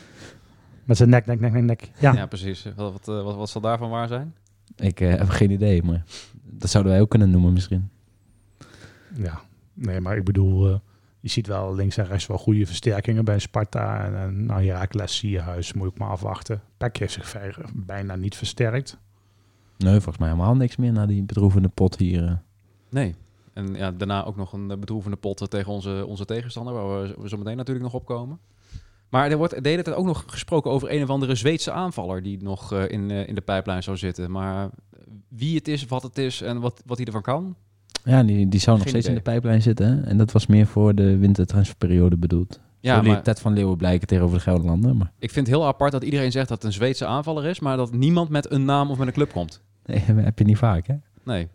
Met 0.84 0.96
zijn 0.96 1.08
nek, 1.08 1.26
nek, 1.26 1.40
nek, 1.40 1.52
nek, 1.52 1.62
nek. 1.62 1.90
Ja, 1.98 2.12
Ja, 2.12 2.26
precies. 2.26 2.66
Wat, 2.76 2.92
wat, 2.92 3.08
eh, 3.08 3.24
wat, 3.24 3.36
wat 3.36 3.48
zal 3.48 3.60
daarvan 3.60 3.90
waar 3.90 4.08
zijn? 4.08 4.34
Ik 4.76 5.00
eh, 5.00 5.14
heb 5.14 5.28
geen 5.28 5.50
idee, 5.50 5.82
maar 5.82 6.04
dat 6.42 6.70
zouden 6.70 6.92
wij 6.92 7.00
ook 7.00 7.10
kunnen 7.10 7.30
noemen 7.30 7.52
misschien. 7.52 7.88
ja. 9.14 9.40
Nee, 9.74 10.00
maar 10.00 10.16
ik 10.16 10.24
bedoel, 10.24 10.68
eh, 10.68 10.78
je 11.20 11.28
ziet 11.28 11.46
wel 11.46 11.74
links 11.74 11.96
en 11.96 12.06
rechts 12.06 12.26
wel 12.26 12.38
goede 12.38 12.66
versterkingen 12.66 13.24
bij 13.24 13.38
Sparta. 13.38 14.04
En, 14.04 14.16
en 14.16 14.46
nou 14.46 14.62
ja, 14.62 14.86
Sierhuis 15.04 15.72
moet 15.72 15.90
ik 15.90 15.98
maar 15.98 16.08
afwachten. 16.08 16.62
Peck 16.76 16.96
heeft 16.96 17.12
zich 17.12 17.28
ver- 17.28 17.64
bijna 17.74 18.16
niet 18.16 18.36
versterkt. 18.36 18.98
Nee, 19.78 19.92
volgens 19.94 20.18
mij 20.18 20.28
helemaal 20.28 20.54
niks 20.56 20.76
meer 20.76 20.92
na 20.92 21.06
die 21.06 21.22
bedroevende 21.22 21.68
pot 21.68 21.96
hier. 21.96 22.24
eh. 22.26 22.32
Nee. 22.90 23.14
En 23.52 23.74
ja, 23.74 23.90
daarna 23.90 24.24
ook 24.24 24.36
nog 24.36 24.52
een 24.52 24.66
bedroevende 24.66 25.16
pot 25.16 25.50
tegen 25.50 25.72
onze, 25.72 26.04
onze 26.06 26.24
tegenstander, 26.24 26.74
waar 26.74 27.02
we, 27.02 27.14
we 27.18 27.28
zo 27.28 27.36
meteen 27.36 27.56
natuurlijk 27.56 27.84
nog 27.84 27.94
op 27.94 28.04
komen. 28.06 28.38
Maar 29.08 29.30
er 29.30 29.36
wordt 29.36 29.62
de 29.62 29.68
hele 29.68 29.82
tijd 29.82 29.96
ook 29.96 30.06
nog 30.06 30.24
gesproken 30.26 30.70
over 30.70 30.92
een 30.92 31.02
of 31.02 31.08
andere 31.10 31.34
Zweedse 31.34 31.70
aanvaller 31.72 32.22
die 32.22 32.42
nog 32.42 32.72
eh, 32.72 32.88
in, 32.88 33.10
eh, 33.10 33.28
in 33.28 33.34
de 33.34 33.40
pijplijn 33.40 33.82
zou 33.82 33.96
zitten. 33.96 34.30
Maar 34.30 34.68
wie 35.28 35.56
het 35.56 35.68
is, 35.68 35.86
wat 35.86 36.02
het 36.02 36.18
is 36.18 36.40
en 36.42 36.60
wat, 36.60 36.82
wat 36.86 36.96
hij 36.96 37.06
ervan 37.06 37.22
kan, 37.22 37.56
Ja, 38.04 38.22
die, 38.22 38.48
die 38.48 38.60
zou 38.60 38.78
nog 38.78 38.88
steeds 38.88 39.08
in 39.08 39.14
de 39.14 39.20
pijplijn 39.20 39.62
zitten. 39.62 39.86
hè? 39.98 40.02
En 40.02 40.16
dat 40.18 40.32
was 40.32 40.46
meer 40.46 40.66
voor 40.66 40.94
de 40.94 41.16
wintertransferperiode 41.18 42.16
bedoeld. 42.16 42.60
Ja, 42.80 42.94
Zo 42.96 43.02
liet 43.02 43.12
maar- 43.12 43.22
Ted 43.22 43.40
van 43.40 43.52
Leeuwen 43.52 43.76
blijken 43.76 44.06
tegenover 44.06 44.36
de 44.36 44.42
Gelderlander. 44.42 44.96
Maar 44.96 45.12
ik 45.18 45.30
vind 45.30 45.46
het 45.46 45.56
heel 45.56 45.66
apart 45.66 45.92
dat 45.92 46.02
iedereen 46.04 46.32
zegt 46.32 46.48
dat 46.48 46.56
het 46.56 46.66
een 46.66 46.72
Zweedse 46.72 47.06
aanvaller 47.06 47.44
is, 47.44 47.60
maar 47.60 47.76
dat 47.76 47.92
niemand 47.92 48.28
met 48.28 48.50
een 48.50 48.64
naam 48.64 48.90
of 48.90 48.98
met 48.98 49.06
een 49.06 49.12
club 49.12 49.32
komt. 49.32 49.62
nee, 49.84 49.98
heb 50.24 50.38
je 50.38 50.44
niet 50.44 50.58
vaak, 50.58 50.86
hè? 50.86 50.94
Nee. 51.24 51.48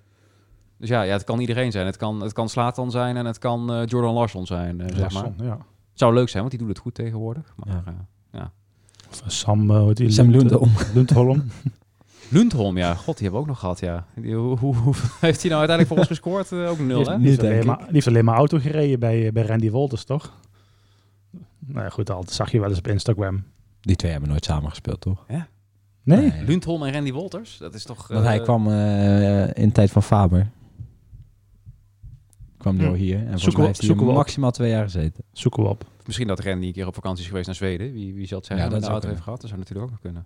Dus 0.78 0.90
ja, 0.90 1.02
ja 1.02 1.14
het 1.14 1.24
kan 1.24 1.40
iedereen 1.40 1.72
zijn. 1.72 1.86
Het 1.86 1.98
kan, 1.98 2.22
het 2.22 2.34
kan 2.34 2.50
Slatan 2.50 2.92
zijn 2.92 3.18
en 3.18 3.26
het 3.26 3.38
kan 3.38 3.72
eh, 3.74 3.86
Jordan 3.86 4.14
Larsson 4.14 4.46
zijn, 4.46 4.82
eh, 4.82 4.88
zeg 4.96 5.12
maar. 5.14 5.24
Larsson, 5.24 5.46
ja. 5.46 5.58
Het 5.92 6.00
zou 6.00 6.14
leuk 6.14 6.30
zijn, 6.30 6.44
want 6.44 6.50
die 6.58 6.60
doet 6.66 6.70
het 6.76 6.84
goed 6.84 6.94
tegenwoordig. 6.94 7.54
Maar, 7.56 7.68
Ja. 7.76 7.84
eh, 8.32 8.42
Of 9.10 9.22
Sam, 9.32 9.72
uh, 9.72 9.78
hoe 9.78 9.88
heet 9.88 9.98
die? 9.98 10.10
Sam 10.12 10.30
Lund- 10.30 10.42
Lundholm. 10.42 10.72
Lundholm. 10.94 11.44
Lundholm, 12.30 12.78
ja. 12.78 12.94
God, 12.96 13.18
die 13.18 13.24
hebben 13.28 13.32
we 13.34 13.38
ook 13.40 13.48
nog 13.48 13.60
gehad, 13.60 13.80
ja. 13.80 14.06
Die, 14.16 14.36
hoe, 14.36 14.58
hoe, 14.58 14.76
hoe- 14.76 14.94
heeft 15.20 15.42
hij 15.42 15.50
nou 15.52 15.68
uiteindelijk 15.68 15.88
voor 15.88 15.98
ons 15.98 16.08
gescoord? 16.08 16.52
Eh, 16.52 16.70
ook 16.70 16.80
nul, 16.80 17.04
Die 17.04 17.12
hè? 17.12 17.20
heeft, 17.20 17.20
die 17.22 17.28
heeft 17.30 17.30
Niet, 17.30 17.40
alleen 17.40 17.52
denk 17.54 17.66
maar, 17.66 17.78
die 17.86 17.94
heeft 17.94 18.08
alleen 18.08 18.26
maar 18.26 18.36
auto 18.36 18.60
gereden 18.60 19.00
bij, 19.00 19.26
eh, 19.28 19.32
bij 19.32 19.44
Randy 19.46 19.70
Wolters, 19.70 20.04
toch? 20.04 20.34
Nou 21.60 21.84
ja, 21.84 21.90
goed, 21.90 22.06
dat 22.06 22.32
zag 22.32 22.52
je 22.52 22.60
wel 22.60 22.70
eens 22.70 22.78
op 22.78 22.88
Instagram. 22.88 23.44
Die 23.82 23.96
twee 23.96 24.12
hebben 24.12 24.30
nooit 24.30 24.46
samen 24.46 24.70
gespeeld, 24.70 25.02
toch? 25.02 25.26
Nee? 25.28 25.42
Nee. 26.04 26.44
Lundholm 26.46 26.84
en 26.84 26.94
Randy 26.94 27.12
Wolters, 27.12 27.58
dat 27.58 27.74
is 27.74 27.84
toch... 27.84 28.08
Want 28.08 28.20
eh, 28.22 28.26
hij 28.28 28.42
kwam 28.42 28.68
eh, 28.68 29.44
in 29.48 29.68
de 29.68 29.72
tijd 29.72 29.92
van 29.92 30.04
Faber. 30.04 30.50
Kwam 32.62 32.78
die 32.78 32.86
Hm. 32.86 32.92
al 32.92 32.98
hier. 32.98 33.16
En 33.16 33.22
volgens 33.22 33.44
Zoeken 33.44 33.62
mij 33.62 33.62
we- 33.62 33.68
heeft 33.68 33.78
hij 33.78 33.88
zoeken 33.88 34.06
we 34.06 34.12
op. 34.12 34.18
maximaal 34.18 34.52
twee 34.52 34.70
jaar 34.70 34.84
gezeten. 34.84 35.24
Zoeken 35.32 35.64
we 35.64 35.70
op. 35.70 35.86
Misschien 36.06 36.28
dat 36.28 36.40
Randy 36.40 36.66
een 36.68 36.74
keer 36.74 36.88
op 36.88 36.94
vakantie 36.94 37.22
is 37.24 37.28
geweest 37.30 37.46
naar 37.46 37.56
Zweden. 37.56 37.94
Wie, 37.94 38.14
wie 38.14 38.28
zal 38.28 38.38
het 38.38 38.48
zeggen? 38.48 38.66
Ja, 38.66 38.72
Ja, 38.74 38.80
dat 38.80 38.80
de 38.80 38.82
zou 38.86 38.92
auto 38.92 39.08
heeft 39.08 39.22
gehad. 39.22 39.40
Dat 39.42 39.50
zou 39.50 39.60
natuurlijk 39.62 39.86
ook 39.88 39.92
nog 39.94 40.02
kunnen. 40.02 40.26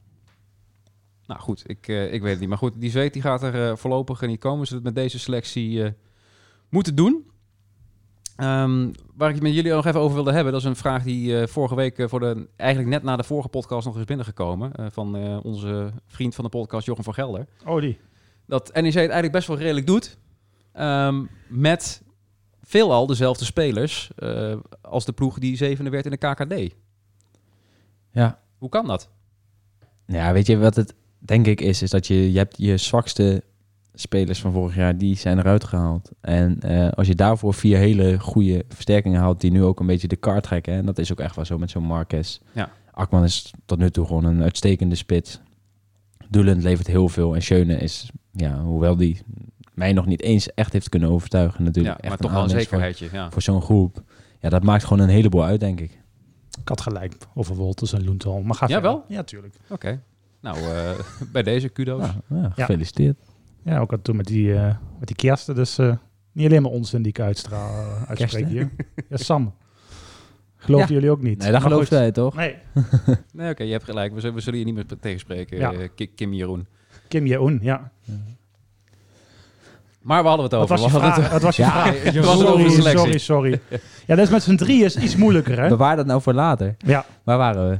Nou 1.27 1.39
goed, 1.39 1.63
ik, 1.65 1.87
eh, 1.87 2.13
ik 2.13 2.21
weet 2.21 2.31
het 2.31 2.39
niet. 2.39 2.49
Maar 2.49 2.57
goed, 2.57 2.73
die 2.81 2.89
Zweed 2.89 3.13
die 3.13 3.21
gaat 3.21 3.43
er 3.43 3.69
eh, 3.69 3.75
voorlopig 3.75 4.21
niet 4.21 4.39
komen. 4.39 4.67
Ze 4.67 4.73
het 4.75 4.83
met 4.83 4.95
deze 4.95 5.19
selectie 5.19 5.83
eh, 5.83 5.91
moeten 6.69 6.95
doen. 6.95 7.25
Ehm, 8.35 8.91
waar 9.15 9.27
ik 9.29 9.35
het 9.35 9.43
met 9.43 9.53
jullie 9.53 9.71
nog 9.71 9.85
even 9.85 9.99
over 9.99 10.15
wilde 10.15 10.31
hebben, 10.31 10.51
dat 10.53 10.61
is 10.61 10.67
een 10.67 10.75
vraag 10.75 11.03
die 11.03 11.39
eh, 11.39 11.47
vorige 11.47 11.75
week, 11.75 12.03
voor 12.09 12.19
de, 12.19 12.47
eigenlijk 12.55 12.89
net 12.89 13.03
na 13.03 13.15
de 13.15 13.23
vorige 13.23 13.47
podcast 13.47 13.85
nog 13.85 13.97
is 13.97 14.03
binnengekomen. 14.03 14.73
eh, 14.73 14.85
van 14.89 15.15
eh, 15.15 15.39
onze 15.43 15.91
vriend 16.07 16.35
van 16.35 16.43
de 16.43 16.49
podcast, 16.49 16.85
Jochem 16.85 17.03
van 17.03 17.13
Gelder. 17.13 17.47
Oh, 17.65 17.81
die. 17.81 17.97
Dat 18.47 18.73
NEC 18.73 18.83
het 18.85 18.95
eigenlijk 18.95 19.31
best 19.31 19.47
wel 19.47 19.57
redelijk 19.57 19.87
doet. 19.87 20.17
ehm, 20.71 21.23
met 21.47 22.03
veelal 22.65 23.05
dezelfde 23.05 23.45
spelers 23.45 24.09
eh, 24.15 24.55
als 24.81 25.05
de 25.05 25.11
ploeg 25.11 25.39
die 25.39 25.57
zevende 25.57 25.89
werd 25.89 26.05
in 26.05 26.11
de 26.11 26.17
KKD. 26.17 26.75
Ja. 28.11 28.39
Hoe 28.57 28.69
kan 28.69 28.87
dat? 28.87 29.09
Ja, 30.05 30.33
weet 30.33 30.47
je 30.47 30.57
wat 30.57 30.75
het 30.75 30.93
denk 31.19 31.47
ik 31.47 31.61
is? 31.61 31.81
Is 31.81 31.89
dat 31.89 32.07
je, 32.07 32.31
je 32.31 32.37
hebt 32.37 32.57
je 32.57 32.77
zwakste 32.77 33.43
spelers 33.93 34.41
van 34.41 34.51
vorig 34.51 34.75
jaar, 34.75 34.97
die 34.97 35.17
zijn 35.17 35.39
eruit 35.39 35.63
gehaald. 35.63 36.11
En 36.21 36.59
eh, 36.59 36.89
als 36.89 37.07
je 37.07 37.15
daarvoor 37.15 37.53
vier 37.53 37.77
hele 37.77 38.19
goede 38.19 38.65
versterkingen 38.69 39.19
haalt, 39.19 39.41
die 39.41 39.51
nu 39.51 39.63
ook 39.63 39.79
een 39.79 39.85
beetje 39.85 40.07
de 40.07 40.15
kaart 40.15 40.43
trekken. 40.43 40.73
En 40.73 40.85
dat 40.85 40.97
is 40.97 41.11
ook 41.11 41.19
echt 41.19 41.35
wel 41.35 41.45
zo 41.45 41.57
met 41.57 41.69
zo'n 41.69 41.83
Marquez. 41.83 42.39
Ja. 42.51 42.71
Akman 42.91 43.23
is 43.23 43.53
tot 43.65 43.77
nu 43.77 43.89
toe 43.89 44.05
gewoon 44.05 44.23
een 44.23 44.43
uitstekende 44.43 44.95
spits. 44.95 45.39
Doelend 46.29 46.63
levert 46.63 46.87
heel 46.87 47.09
veel. 47.09 47.35
En 47.35 47.41
Schöne 47.41 47.77
is, 47.77 48.09
ja, 48.31 48.61
hoewel 48.61 48.95
die 48.95 49.21
mij 49.75 49.93
nog 49.93 50.05
niet 50.05 50.21
eens 50.21 50.53
echt 50.53 50.73
heeft 50.73 50.89
kunnen 50.89 51.09
overtuigen 51.09 51.63
natuurlijk. 51.63 51.95
Ja, 51.95 52.01
echt 52.01 52.09
maar 52.09 52.17
toch 52.17 52.31
wel 52.31 52.43
een 52.43 52.49
voor- 52.49 52.59
zekerheidje. 52.59 53.09
Ja. 53.11 53.31
Voor 53.31 53.41
zo'n 53.41 53.61
groep. 53.61 54.03
Ja, 54.39 54.49
dat 54.49 54.63
maakt 54.63 54.83
gewoon 54.83 55.03
een 55.03 55.09
heleboel 55.09 55.43
uit, 55.43 55.59
denk 55.59 55.79
ik. 55.79 55.91
Ik 56.61 56.67
had 56.67 56.81
gelijk 56.81 57.15
over 57.33 57.55
Wolters 57.55 57.93
en 57.93 58.03
Loenthal. 58.03 58.41
Maar 58.41 58.55
ga 58.55 58.65
Ja, 58.67 58.73
verder. 58.73 58.91
wel? 58.91 59.05
Ja, 59.07 59.23
tuurlijk. 59.23 59.55
Oké. 59.69 60.01
Nou, 60.41 60.57
eh, 60.57 60.89
bij 61.33 61.43
deze 61.43 61.69
kudo's. 61.69 62.05
Ja, 62.05 62.37
ja, 62.41 62.49
gefeliciteerd. 62.49 63.17
Ja, 63.63 63.79
ook 63.79 63.91
al 63.91 64.01
toen 64.01 64.15
met 64.15 64.25
die, 64.25 64.53
eh, 64.55 64.75
met 64.99 65.07
die 65.07 65.15
kersten. 65.15 65.55
Dus 65.55 65.77
eh, 65.77 65.95
niet 66.31 66.45
alleen 66.47 66.61
maar 66.61 66.71
onzin 66.71 67.01
die 67.01 67.11
ik 67.11 67.19
uitstraal, 67.19 67.69
eh, 67.69 67.87
uitspreek 68.09 68.17
Kersten? 68.17 68.47
hier. 68.47 68.69
Ja, 69.09 69.17
Sam. 69.17 69.53
Geloven 70.55 70.87
Ja. 70.87 70.93
jullie 70.93 71.09
ook 71.11 71.21
niet? 71.21 71.37
Nee, 71.39 71.51
dat 71.51 71.61
gelooft 71.61 71.89
wij 71.89 72.11
toch? 72.11 72.35
Nee. 72.35 72.55
Nee, 73.33 73.51
oké, 73.51 73.63
je 73.63 73.71
hebt 73.71 73.83
gelijk. 73.83 74.13
We 74.13 74.19
zullen, 74.19 74.35
we 74.35 74.41
zullen 74.41 74.59
je 74.59 74.65
niet 74.65 74.73
meer 74.75 74.85
tegenspreken, 74.99 75.91
Kim 76.15 76.33
Jeroen. 76.33 76.67
Kim 77.07 77.25
Jeroen, 77.25 77.59
ja. 77.61 77.91
Maar 80.05 80.21
we 80.21 80.27
hadden 80.27 80.45
het 80.45 80.53
Wat 80.55 80.61
over. 80.63 80.77
was 80.77 80.85
je 80.85 80.91
We 80.99 81.03
hadden 81.05 81.23
vraag? 81.23 81.31
Wat 81.31 81.41
was 81.41 81.55
je 81.55 81.61
Ja, 81.61 81.69
vraag? 81.71 82.13
je 82.13 82.21
was 82.21 82.37
het 82.39 82.47
over 82.47 82.63
de 82.63 82.69
Sorry, 82.69 82.81
selectie. 82.81 83.19
sorry, 83.19 83.59
sorry. 83.69 83.79
Ja, 84.05 84.15
dat 84.15 84.25
is 84.25 84.29
met 84.29 84.43
z'n 84.43 84.55
drie 84.55 84.83
is 84.83 84.95
iets 84.97 85.15
moeilijker, 85.15 85.61
hè? 85.61 85.67
Bewaar 85.67 85.95
dat 85.95 86.05
nou 86.05 86.21
voor 86.21 86.33
later. 86.33 86.75
Ja. 86.77 87.05
Waar 87.23 87.37
waren 87.37 87.69
we? 87.69 87.77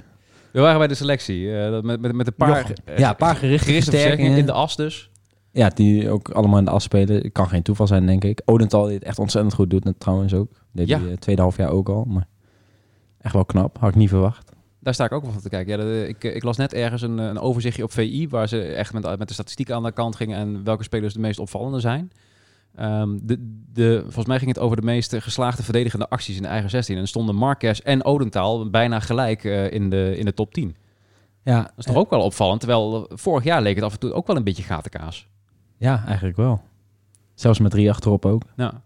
We 0.51 0.61
waren 0.61 0.77
bij 0.77 0.87
de 0.87 0.93
selectie. 0.95 1.57
eh, 1.59 1.81
met, 1.81 2.01
met, 2.01 2.13
met 2.13 2.27
een 2.27 2.35
paar, 2.35 2.73
Ja, 2.97 3.09
een 3.09 3.15
paar 3.15 3.35
gerichte 3.35 3.65
gerichte 3.65 3.91
versterkingen 3.91 3.91
versterkingen. 3.91 4.37
in 4.37 4.45
de 4.45 4.51
as 4.51 4.75
dus. 4.75 5.09
Ja, 5.51 5.69
die 5.69 6.09
ook 6.09 6.29
allemaal 6.29 6.59
in 6.59 6.65
de 6.65 6.71
as 6.71 6.83
spelen. 6.83 7.15
Het 7.15 7.31
kan 7.31 7.47
geen 7.49 7.63
toeval 7.63 7.87
zijn, 7.87 8.05
denk 8.05 8.23
ik. 8.23 8.41
Odental 8.45 8.85
die 8.85 8.93
het 8.93 9.03
echt 9.03 9.19
ontzettend 9.19 9.53
goed 9.53 9.69
doet, 9.69 9.83
net 9.83 9.99
trouwens 9.99 10.33
ook. 10.33 10.51
Deed 10.71 10.87
Ja. 10.87 10.97
die 10.99 11.09
eh, 11.09 11.17
tweede 11.17 11.41
half 11.41 11.57
jaar 11.57 11.69
ook 11.69 11.89
al. 11.89 12.05
Maar 12.07 12.27
echt 13.21 13.33
wel 13.33 13.45
knap. 13.45 13.77
Had 13.79 13.89
ik 13.89 13.95
niet 13.95 14.09
verwacht. 14.09 14.51
Daar 14.85 14.93
sta 14.93 15.05
ik 15.05 15.11
ook 15.11 15.23
wel 15.23 15.31
van 15.31 15.41
te 15.41 15.49
kijken. 15.49 15.77
Ja, 15.77 15.83
de- 15.83 16.07
ik, 16.07 16.23
ik 16.23 16.43
las 16.43 16.57
net 16.57 16.73
ergens 16.73 17.01
een, 17.01 17.17
een 17.17 17.39
overzichtje 17.39 17.83
op 17.83 17.91
VI... 17.91 18.27
waar 18.29 18.47
ze 18.47 18.61
echt 18.61 18.93
met, 18.93 19.17
met 19.17 19.27
de 19.27 19.33
statistieken 19.33 19.75
aan 19.75 19.83
de 19.83 19.91
kant 19.91 20.15
gingen... 20.15 20.37
en 20.37 20.63
welke 20.63 20.83
spelers 20.83 21.13
de 21.13 21.19
meest 21.19 21.39
opvallende 21.39 21.79
zijn. 21.79 22.11
Ehm, 22.75 23.17
de, 23.21 23.63
de, 23.73 23.99
volgens 24.03 24.25
mij 24.25 24.37
ging 24.37 24.49
het 24.53 24.59
over 24.59 24.75
de 24.77 24.81
meest 24.81 25.15
geslaagde 25.17 25.63
verdedigende 25.63 26.09
acties 26.09 26.35
in 26.35 26.41
de 26.41 26.47
eigen 26.47 26.69
16. 26.69 26.97
En 26.97 27.07
stonden 27.07 27.35
Marquez 27.35 27.79
en 27.79 28.03
Odental 28.05 28.69
bijna 28.69 28.99
gelijk 28.99 29.43
eh, 29.43 29.71
in, 29.71 29.89
de, 29.89 30.13
in 30.17 30.25
de 30.25 30.33
top 30.33 30.53
10. 30.53 30.75
Ja, 31.43 31.61
Dat 31.61 31.71
is 31.77 31.85
toch 31.85 31.95
ook 31.95 32.09
wel 32.09 32.21
opvallend. 32.21 32.59
Terwijl 32.59 33.07
eh, 33.09 33.17
vorig 33.17 33.43
jaar 33.43 33.61
leek 33.61 33.75
het 33.75 33.83
af 33.83 33.93
en 33.93 33.99
toe 33.99 34.13
ook 34.13 34.27
wel 34.27 34.35
een 34.35 34.43
beetje 34.43 34.63
gatenkaas. 34.63 35.27
ja, 35.77 36.03
eigenlijk 36.05 36.37
wel. 36.37 36.61
Zelfs 37.33 37.59
met 37.59 37.71
drie 37.71 37.89
achterop 37.89 38.25
ook. 38.25 38.43
Ja, 38.55 38.81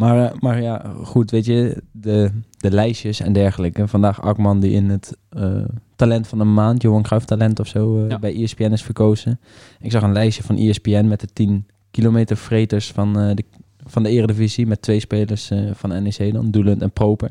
Maar, 0.00 0.24
eh, 0.32 0.38
maar 0.40 0.62
ja, 0.62 0.92
goed, 1.02 1.30
weet 1.30 1.44
je, 1.44 1.82
de, 1.92 2.30
de 2.56 2.70
lijstjes 2.70 3.20
en 3.20 3.32
dergelijke. 3.32 3.88
Vandaag 3.88 4.22
Akman 4.22 4.60
die 4.60 4.70
in 4.72 4.90
het 4.90 5.16
eh, 5.28 5.64
talent 5.96 6.26
van 6.26 6.40
een 6.40 6.54
maand, 6.54 6.82
Johan 6.82 7.02
Cruijff 7.02 7.26
talent 7.26 7.60
of 7.60 7.66
zo, 7.66 8.02
eh, 8.04 8.08
Ja. 8.10 8.18
bij 8.18 8.34
ESPN 8.42 8.72
is 8.72 8.82
verkozen. 8.82 9.40
Ik 9.80 9.90
zag 9.90 10.02
een 10.02 10.12
lijstje 10.12 10.42
van 10.42 10.56
ESPN 10.56 11.04
met 11.06 11.20
de 11.20 11.26
10 11.32 11.66
kilometer 11.90 12.36
freters 12.36 12.92
van, 12.92 13.18
eh, 13.18 13.34
de, 13.34 13.44
van 13.86 14.02
de 14.02 14.08
eredivisie. 14.08 14.66
Met 14.66 14.82
twee 14.82 15.00
spelers 15.00 15.50
eh, 15.50 15.70
van 15.74 16.02
NEC 16.02 16.32
dan, 16.32 16.50
Doelend 16.50 16.82
en 16.82 16.90
Proper. 16.90 17.30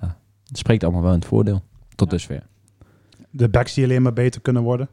Ja, 0.00 0.16
dat 0.44 0.58
spreekt 0.58 0.82
allemaal 0.84 1.02
wel 1.02 1.12
in 1.12 1.18
het 1.18 1.26
voordeel. 1.28 1.62
Tot 1.94 2.10
Ja. 2.10 2.16
dusver. 2.16 2.42
De 3.30 3.48
backs 3.48 3.74
die 3.74 3.84
alleen 3.84 4.02
maar 4.02 4.12
beter 4.12 4.40
kunnen 4.40 4.62
worden. 4.62 4.88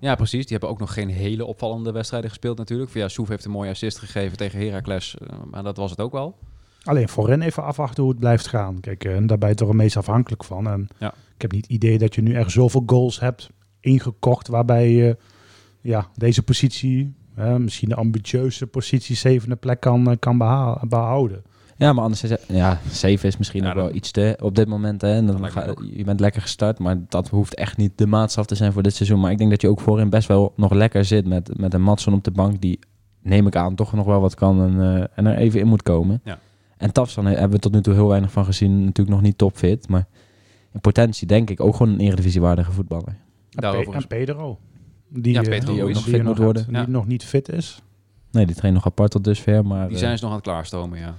Ja, 0.00 0.14
precies. 0.14 0.42
Die 0.42 0.50
hebben 0.50 0.68
ook 0.68 0.78
nog 0.78 0.92
geen 0.92 1.08
hele 1.08 1.44
opvallende 1.44 1.92
wedstrijden 1.92 2.30
gespeeld 2.30 2.58
natuurlijk. 2.58 2.90
Ja, 2.94 3.08
Soef 3.08 3.28
heeft 3.28 3.44
een 3.44 3.50
mooie 3.50 3.70
assist 3.70 3.98
gegeven 3.98 4.36
tegen 4.36 4.60
Heracles. 4.60 5.16
eh, 5.18 5.36
maar 5.50 5.62
dat 5.62 5.76
was 5.76 5.90
het 5.90 6.00
ook 6.00 6.12
wel. 6.12 6.38
Alleen 6.82 7.08
voorin 7.08 7.42
even 7.42 7.64
afwachten 7.64 8.02
hoe 8.02 8.12
het 8.12 8.20
blijft 8.20 8.46
gaan. 8.46 8.80
Kijk, 8.80 9.04
en 9.04 9.26
daar 9.26 9.38
ben 9.38 9.48
je 9.48 9.54
toch 9.54 9.68
het 9.68 9.76
meest 9.76 9.96
afhankelijk 9.96 10.44
van. 10.44 10.68
En 10.68 10.88
Ja. 10.98 11.14
ik 11.34 11.42
heb 11.42 11.52
niet 11.52 11.62
het 11.62 11.70
idee 11.72 11.98
dat 11.98 12.14
je 12.14 12.22
nu 12.22 12.34
echt 12.34 12.50
zoveel 12.50 12.82
goals 12.86 13.20
hebt 13.20 13.48
ingekocht 13.80 14.48
waarbij 14.48 14.90
je 14.90 15.16
ja, 15.80 16.08
deze 16.14 16.42
positie, 16.42 17.14
hè, 17.34 17.58
misschien 17.58 17.88
de 17.88 17.94
ambitieuze 17.94 18.66
positie, 18.66 19.16
zevende 19.16 19.56
plek 19.56 19.80
kan, 19.80 20.10
eh, 20.10 20.16
kan 20.18 20.38
behouden. 20.88 21.42
Ja, 21.80 21.92
maar 21.92 22.04
anders 22.04 22.22
is 22.22 22.30
het, 22.30 22.44
ja, 22.48 22.80
7 22.90 23.28
is 23.28 23.36
misschien 23.36 23.62
Ja, 23.62 23.68
ook 23.68 23.74
wel 23.74 23.94
iets 23.94 24.10
te 24.10 24.36
op 24.40 24.54
dit 24.54 24.68
moment. 24.68 25.00
Hè, 25.00 25.14
en 25.14 25.26
dan 25.26 25.50
ga, 25.50 25.74
je 25.92 26.04
bent 26.04 26.20
lekker 26.20 26.42
gestart, 26.42 26.78
maar 26.78 26.96
dat 27.08 27.28
hoeft 27.28 27.54
echt 27.54 27.76
niet 27.76 27.98
de 27.98 28.06
maatstaf 28.06 28.46
te 28.46 28.54
zijn 28.54 28.72
voor 28.72 28.82
dit 28.82 28.94
seizoen. 28.94 29.20
Maar 29.20 29.30
ik 29.30 29.38
denk 29.38 29.50
dat 29.50 29.60
je 29.60 29.68
ook 29.68 29.80
voorin 29.80 30.10
best 30.10 30.28
wel 30.28 30.52
nog 30.56 30.72
lekker 30.72 31.04
zit 31.04 31.26
met, 31.26 31.58
met 31.58 31.74
een 31.74 31.82
Matson 31.82 32.14
op 32.14 32.24
de 32.24 32.30
bank 32.30 32.60
die, 32.60 32.78
neem 33.22 33.46
ik 33.46 33.56
aan, 33.56 33.74
toch 33.74 33.92
nog 33.92 34.06
wel 34.06 34.20
wat 34.20 34.34
kan 34.34 34.62
en, 34.62 34.80
eh, 34.80 35.06
en 35.14 35.26
er 35.26 35.36
even 35.36 35.60
in 35.60 35.66
moet 35.66 35.82
komen. 35.82 36.20
Ja. 36.24 36.38
En 36.76 36.92
Tafsan 36.92 37.26
hebben 37.26 37.50
we 37.50 37.58
tot 37.58 37.72
nu 37.72 37.80
toe 37.80 37.94
heel 37.94 38.08
weinig 38.08 38.32
van 38.32 38.44
gezien. 38.44 38.84
Natuurlijk 38.84 39.16
nog 39.16 39.20
niet 39.20 39.38
topfit, 39.38 39.88
maar 39.88 40.06
in 40.72 40.80
potentie 40.80 41.26
denk 41.26 41.50
ik 41.50 41.60
ook 41.60 41.76
gewoon 41.76 41.92
een 41.92 42.00
eredivisiewaardige 42.00 42.72
voetballer. 42.72 43.08
En, 43.08 43.16
Daarover 43.50 43.94
en 43.94 44.06
Pedro. 44.06 44.58
Die, 45.08 45.32
Ja, 45.32 45.42
eh, 45.42 45.48
Pedro 45.48 45.72
die 45.72 45.82
ook 45.82 45.88
nog 45.88 46.02
die 46.04 46.12
fit 46.12 46.22
moet 46.22 46.36
nog 46.36 46.44
worden. 46.44 46.66
Die 46.68 46.88
nog 46.88 47.06
niet 47.06 47.24
fit 47.24 47.48
is. 47.48 47.82
Nee, 48.30 48.46
die 48.46 48.54
traint 48.54 48.74
nog 48.74 48.86
apart 48.86 49.10
tot 49.10 49.24
dusver, 49.24 49.66
maar 49.66 49.86
Die 49.86 49.96
eh, 49.96 50.02
zijn 50.02 50.18
ze 50.18 50.22
nog 50.24 50.32
aan 50.32 50.38
het 50.38 50.48
klaarstomen, 50.48 50.98
ja. 50.98 51.14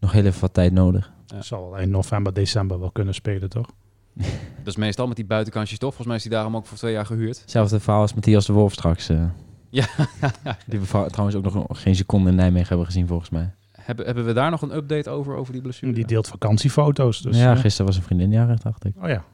Nog 0.00 0.12
heel 0.12 0.24
even 0.24 0.40
wat 0.40 0.54
tijd 0.54 0.72
nodig. 0.72 1.12
Ja. 1.26 1.42
Zal 1.42 1.76
in 1.76 1.90
november, 1.90 2.32
december 2.32 2.80
wel 2.80 2.90
kunnen 2.90 3.14
spelen, 3.14 3.48
toch? 3.48 3.66
Dat 4.58 4.66
is 4.66 4.76
meestal 4.76 5.06
met 5.06 5.16
die 5.16 5.24
buitenkantjes 5.24 5.78
toch? 5.78 5.88
Volgens 5.88 6.06
mij 6.06 6.16
is 6.16 6.22
die 6.22 6.32
daarom 6.32 6.56
ook 6.56 6.66
voor 6.66 6.78
twee 6.78 6.92
jaar 6.92 7.06
gehuurd. 7.06 7.40
Hetzelfde 7.40 7.80
verhaal 7.80 8.00
als 8.00 8.14
Matthias 8.14 8.46
de 8.46 8.52
Wolf 8.52 8.72
straks. 8.72 9.08
eh. 9.08 9.24
Ja. 9.70 9.86
Die 10.66 10.80
we 10.80 10.86
trouwens 10.86 11.34
ook 11.34 11.52
nog 11.54 11.82
geen 11.82 11.94
seconde 11.96 12.30
in 12.30 12.36
Nijmegen 12.36 12.68
hebben 12.68 12.86
gezien, 12.86 13.06
volgens 13.06 13.30
mij. 13.30 13.50
hebben, 13.72 14.06
hebben 14.06 14.24
we 14.24 14.32
daar 14.32 14.50
nog 14.50 14.62
een 14.62 14.74
update 14.76 15.10
over, 15.10 15.34
over 15.34 15.52
die 15.52 15.62
blessure? 15.62 15.92
Die 15.92 16.06
deelt 16.06 16.28
vakantiefoto's. 16.28 17.20
Dus, 17.22 17.36
ja, 17.38 17.52
eh, 17.52 17.60
gisteren 17.60 17.86
was 17.86 17.96
een 17.96 18.02
vriendin 18.02 18.30
jarig, 18.30 18.58
dacht 18.60 18.84
ik. 18.84 18.94
oh 19.02 19.08
ja, 19.08 19.24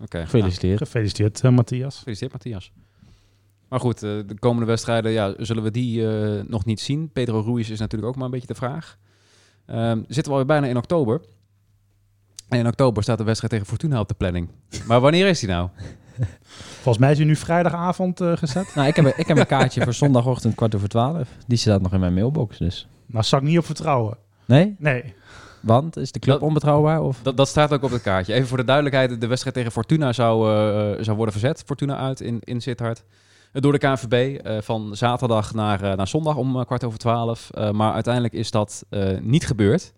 Oké, 0.00 0.16
nou, 0.16 0.28
Gefeliciteerd. 0.28 0.78
gefeliciteerd 0.78 1.40
eh, 1.44 1.50
Matthias. 1.50 1.96
gefeliciteerd 1.96 2.32
Matthias. 2.32 2.72
Maar 3.68 3.80
goed, 3.80 4.02
eh, 4.02 4.10
de 4.26 4.38
komende 4.38 4.66
wedstrijden, 4.66 5.10
ja, 5.12 5.34
zullen 5.38 5.62
we 5.62 5.70
die 5.70 6.08
eh, 6.10 6.44
nog 6.46 6.64
niet 6.64 6.80
zien? 6.80 7.10
Pedro 7.12 7.42
Ruiz 7.46 7.70
is 7.70 7.78
natuurlijk 7.78 8.08
ook 8.08 8.16
maar 8.16 8.24
een 8.24 8.30
beetje 8.30 8.46
de 8.46 8.54
vraag. 8.54 8.98
Ehm, 9.68 9.98
zitten 9.98 10.24
we 10.24 10.30
alweer 10.30 10.46
bijna 10.46 10.66
in 10.66 10.76
oktober. 10.76 11.20
En 12.48 12.58
in 12.58 12.66
oktober 12.66 13.02
staat 13.02 13.18
de 13.18 13.24
wedstrijd 13.24 13.52
tegen 13.52 13.68
Fortuna 13.68 14.00
op 14.00 14.08
de 14.08 14.14
planning. 14.14 14.48
Maar 14.86 15.00
wanneer 15.00 15.26
is 15.26 15.40
die 15.40 15.48
nou? 15.48 15.68
Volgens 16.82 16.98
mij 16.98 17.10
is 17.10 17.16
hij 17.18 17.26
nu 17.26 17.36
vrijdagavond 17.36 18.20
eh, 18.20 18.36
gezet. 18.36 18.74
Nou, 18.74 18.88
ik 18.88 18.96
heb, 18.96 19.06
ik 19.06 19.26
heb 19.26 19.36
een 19.36 19.46
kaartje 19.56 19.82
voor 19.82 19.92
zondagochtend 19.94 20.54
kwart 20.54 20.74
over 20.74 20.88
twaalf. 20.88 21.28
Die 21.46 21.58
staat 21.58 21.82
nog 21.82 21.92
in 21.92 22.00
mijn 22.00 22.14
mailbox, 22.14 22.58
dus. 22.58 22.88
Maar 23.06 23.24
zou 23.24 23.42
ik 23.42 23.48
niet 23.48 23.58
op 23.58 23.64
vertrouwen. 23.64 24.16
Nee? 24.44 24.74
Nee. 24.78 25.14
Want? 25.62 25.96
Is 25.96 26.12
de 26.12 26.18
club 26.18 26.34
Dat- 26.38 26.48
onbetrouwbaar? 26.48 27.02
Of? 27.02 27.20
Dat, 27.22 27.36
dat 27.36 27.48
staat 27.48 27.72
ook 27.72 27.82
op 27.82 27.90
het 27.90 28.02
kaartje. 28.02 28.34
Even 28.34 28.48
voor 28.48 28.56
de 28.56 28.64
duidelijkheid, 28.64 29.20
de 29.20 29.26
wedstrijd 29.26 29.56
tegen 29.56 29.72
Fortuna 29.72 30.12
zou, 30.12 30.52
eh, 30.96 31.04
zou 31.04 31.16
worden 31.16 31.32
verzet. 31.34 31.62
Fortuna 31.66 31.96
uit 31.96 32.20
in, 32.20 32.38
in 32.44 32.60
Sittard. 32.60 33.04
Eh, 33.52 33.62
Door 33.62 33.72
de 33.72 33.78
KNVB 33.78 34.38
eh, 34.42 34.56
van 34.60 34.96
zaterdag 34.96 35.54
naar, 35.54 35.82
eh, 35.82 35.96
naar 35.96 36.08
zondag 36.08 36.36
om 36.36 36.58
eh, 36.58 36.64
kwart 36.66 36.84
over 36.84 36.98
twaalf. 36.98 37.50
Eh, 37.50 37.70
maar 37.70 37.92
uiteindelijk 37.92 38.34
is 38.34 38.50
dat 38.50 38.84
eh, 38.90 39.18
niet 39.20 39.46
gebeurd. 39.46 39.92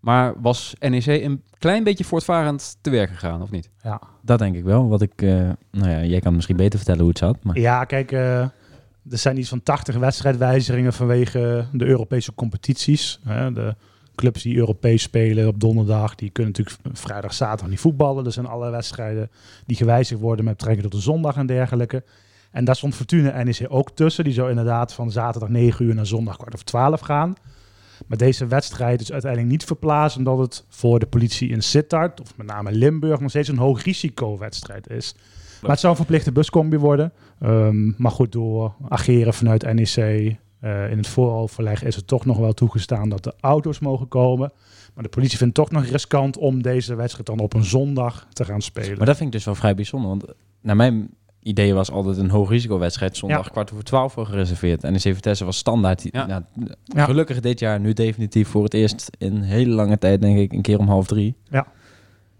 Maar 0.00 0.32
was 0.40 0.74
NEC 0.80 1.06
een 1.06 1.42
klein 1.58 1.84
beetje 1.84 2.04
voortvarend 2.04 2.76
te 2.80 2.90
werk 2.90 3.10
gegaan, 3.10 3.42
of 3.42 3.50
niet? 3.50 3.70
Ja. 3.82 4.00
Dat 4.22 4.38
denk 4.38 4.56
ik 4.56 4.64
wel. 4.64 4.88
Wat 4.88 5.02
ik, 5.02 5.22
eh, 5.22 5.28
nou 5.70 5.90
ja, 5.90 6.02
jij 6.04 6.20
kan 6.20 6.34
misschien 6.34 6.56
beter 6.56 6.76
vertellen 6.78 7.00
hoe 7.00 7.08
het 7.10 7.18
zat. 7.18 7.36
Maar 7.42 7.58
Ja, 7.58 7.84
kijk, 7.84 8.12
eh, 8.12 8.40
er 8.40 9.18
zijn 9.18 9.38
iets 9.38 9.48
van 9.48 9.62
80 9.62 9.96
wedstrijdwijzigingen 9.96 10.92
vanwege 10.92 11.66
de 11.72 11.84
Europese 11.84 12.34
competities. 12.34 13.20
Hè. 13.24 13.52
De 13.52 13.74
clubs 14.14 14.42
die 14.42 14.56
Europees 14.56 15.02
spelen 15.02 15.48
op 15.48 15.60
donderdag, 15.60 16.14
die 16.14 16.30
kunnen 16.30 16.52
natuurlijk 16.56 16.98
vrijdag, 16.98 17.34
zaterdag 17.34 17.68
niet 17.68 17.80
voetballen. 17.80 18.24
Er 18.24 18.32
zijn 18.32 18.46
alle 18.46 18.70
wedstrijden 18.70 19.30
die 19.66 19.76
gewijzigd 19.76 20.20
worden 20.20 20.44
met 20.44 20.56
betrekking 20.56 20.82
tot 20.90 20.92
de 21.00 21.04
zondag 21.06 21.36
en 21.36 21.46
dergelijke. 21.46 22.02
En 22.54 22.64
daar 22.64 22.76
stond 22.76 22.94
Fortuna 22.94 23.30
en 23.30 23.44
NEC 23.44 23.66
ook 23.68 23.90
tussen. 23.90 24.24
Die 24.24 24.32
zou 24.32 24.48
inderdaad 24.48 24.92
van 24.92 25.10
zaterdag 25.10 25.48
9 25.48 25.84
uur 25.84 25.94
naar 25.94 26.06
zondag 26.06 26.36
kwart 26.36 26.54
over 26.54 26.66
12 26.66 27.00
gaan. 27.00 27.34
Maar 28.06 28.18
deze 28.18 28.46
wedstrijd 28.46 29.00
is 29.00 29.12
uiteindelijk 29.12 29.52
niet 29.52 29.64
verplaatst 29.64 30.16
omdat 30.16 30.38
het 30.38 30.64
voor 30.68 30.98
de 30.98 31.06
politie 31.06 31.48
in 31.48 31.62
Sittard, 31.62 32.20
of 32.20 32.36
met 32.36 32.46
name 32.46 32.72
Limburg, 32.72 33.20
nog 33.20 33.30
steeds 33.30 33.48
een 33.48 33.58
hoog 33.58 33.82
risicowedstrijd 33.82 34.90
is. 34.90 35.14
Maar 35.60 35.70
het 35.70 35.80
zou 35.80 35.92
een 35.92 35.98
verplichte 35.98 36.32
buscombi 36.32 36.76
worden. 36.76 37.12
Ehm, 37.40 38.02
maar 38.02 38.10
goed, 38.10 38.32
door 38.32 38.74
ageren 38.88 39.34
vanuit 39.34 39.74
NEC 39.74 39.96
eh, 40.60 40.90
in 40.90 40.96
het 40.96 41.08
vooroverleg 41.08 41.82
is 41.82 41.96
het 41.96 42.06
toch 42.06 42.24
nog 42.24 42.38
wel 42.38 42.52
toegestaan 42.52 43.08
dat 43.08 43.24
de 43.24 43.34
auto's 43.40 43.78
mogen 43.78 44.08
komen. 44.08 44.52
Maar 44.94 45.04
de 45.04 45.10
politie 45.10 45.38
vindt 45.38 45.56
het 45.56 45.66
toch 45.66 45.80
nog 45.80 45.90
riskant 45.90 46.36
om 46.36 46.62
deze 46.62 46.94
wedstrijd 46.94 47.26
dan 47.26 47.38
op 47.38 47.54
een 47.54 47.64
zondag 47.64 48.26
te 48.32 48.44
gaan 48.44 48.62
spelen. 48.62 48.96
Maar 48.96 49.06
dat 49.06 49.16
vind 49.16 49.28
ik 49.28 49.34
dus 49.34 49.44
wel 49.44 49.54
vrij 49.54 49.74
bijzonder. 49.74 50.08
Want 50.08 50.24
naar 50.60 50.76
mijn 50.76 51.10
idee 51.44 51.74
was 51.74 51.90
altijd 51.90 52.16
een 52.16 52.30
hoog 52.30 52.48
risicowedstrijd 52.50 53.16
zondag 53.16 53.44
Ja. 53.44 53.50
kwart 53.50 53.72
over 53.72 53.84
twaalf 53.84 54.12
voor 54.12 54.26
gereserveerd. 54.26 54.84
En 54.84 54.92
de 54.92 55.00
Vitesse 55.00 55.44
was 55.44 55.56
standaard. 55.56 56.02
Ja. 56.10 56.26
Ja. 56.28 56.46
Ja. 56.84 57.04
Gelukkig 57.04 57.40
dit 57.40 57.58
jaar 57.58 57.80
nu 57.80 57.92
definitief 57.92 58.48
voor 58.48 58.64
het 58.64 58.74
eerst 58.74 59.10
in 59.18 59.40
hele 59.40 59.74
lange 59.74 59.98
tijd 59.98 60.20
denk 60.22 60.38
ik 60.38 60.52
een 60.52 60.62
keer 60.62 60.78
om 60.78 60.88
half 60.88 61.06
drie. 61.06 61.34
Ja. 61.50 61.66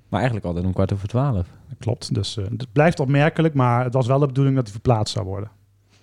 Maar 0.08 0.20
eigenlijk 0.20 0.46
altijd 0.46 0.64
om 0.66 0.73
kwart 0.73 0.92
over 0.92 1.08
twaalf. 1.08 1.46
Klopt, 1.78 2.14
dus 2.14 2.37
eh, 2.37 2.44
het 2.44 2.66
blijft 2.73 3.00
opmerkelijk, 3.00 3.54
maar 3.54 3.84
het 3.84 3.94
was 3.94 4.06
wel 4.06 4.18
de 4.18 4.26
bedoeling 4.26 4.54
dat 4.56 4.64
hij 4.64 4.73
verplaatst 4.73 5.14
zou 5.14 5.26
worden. 5.26 5.50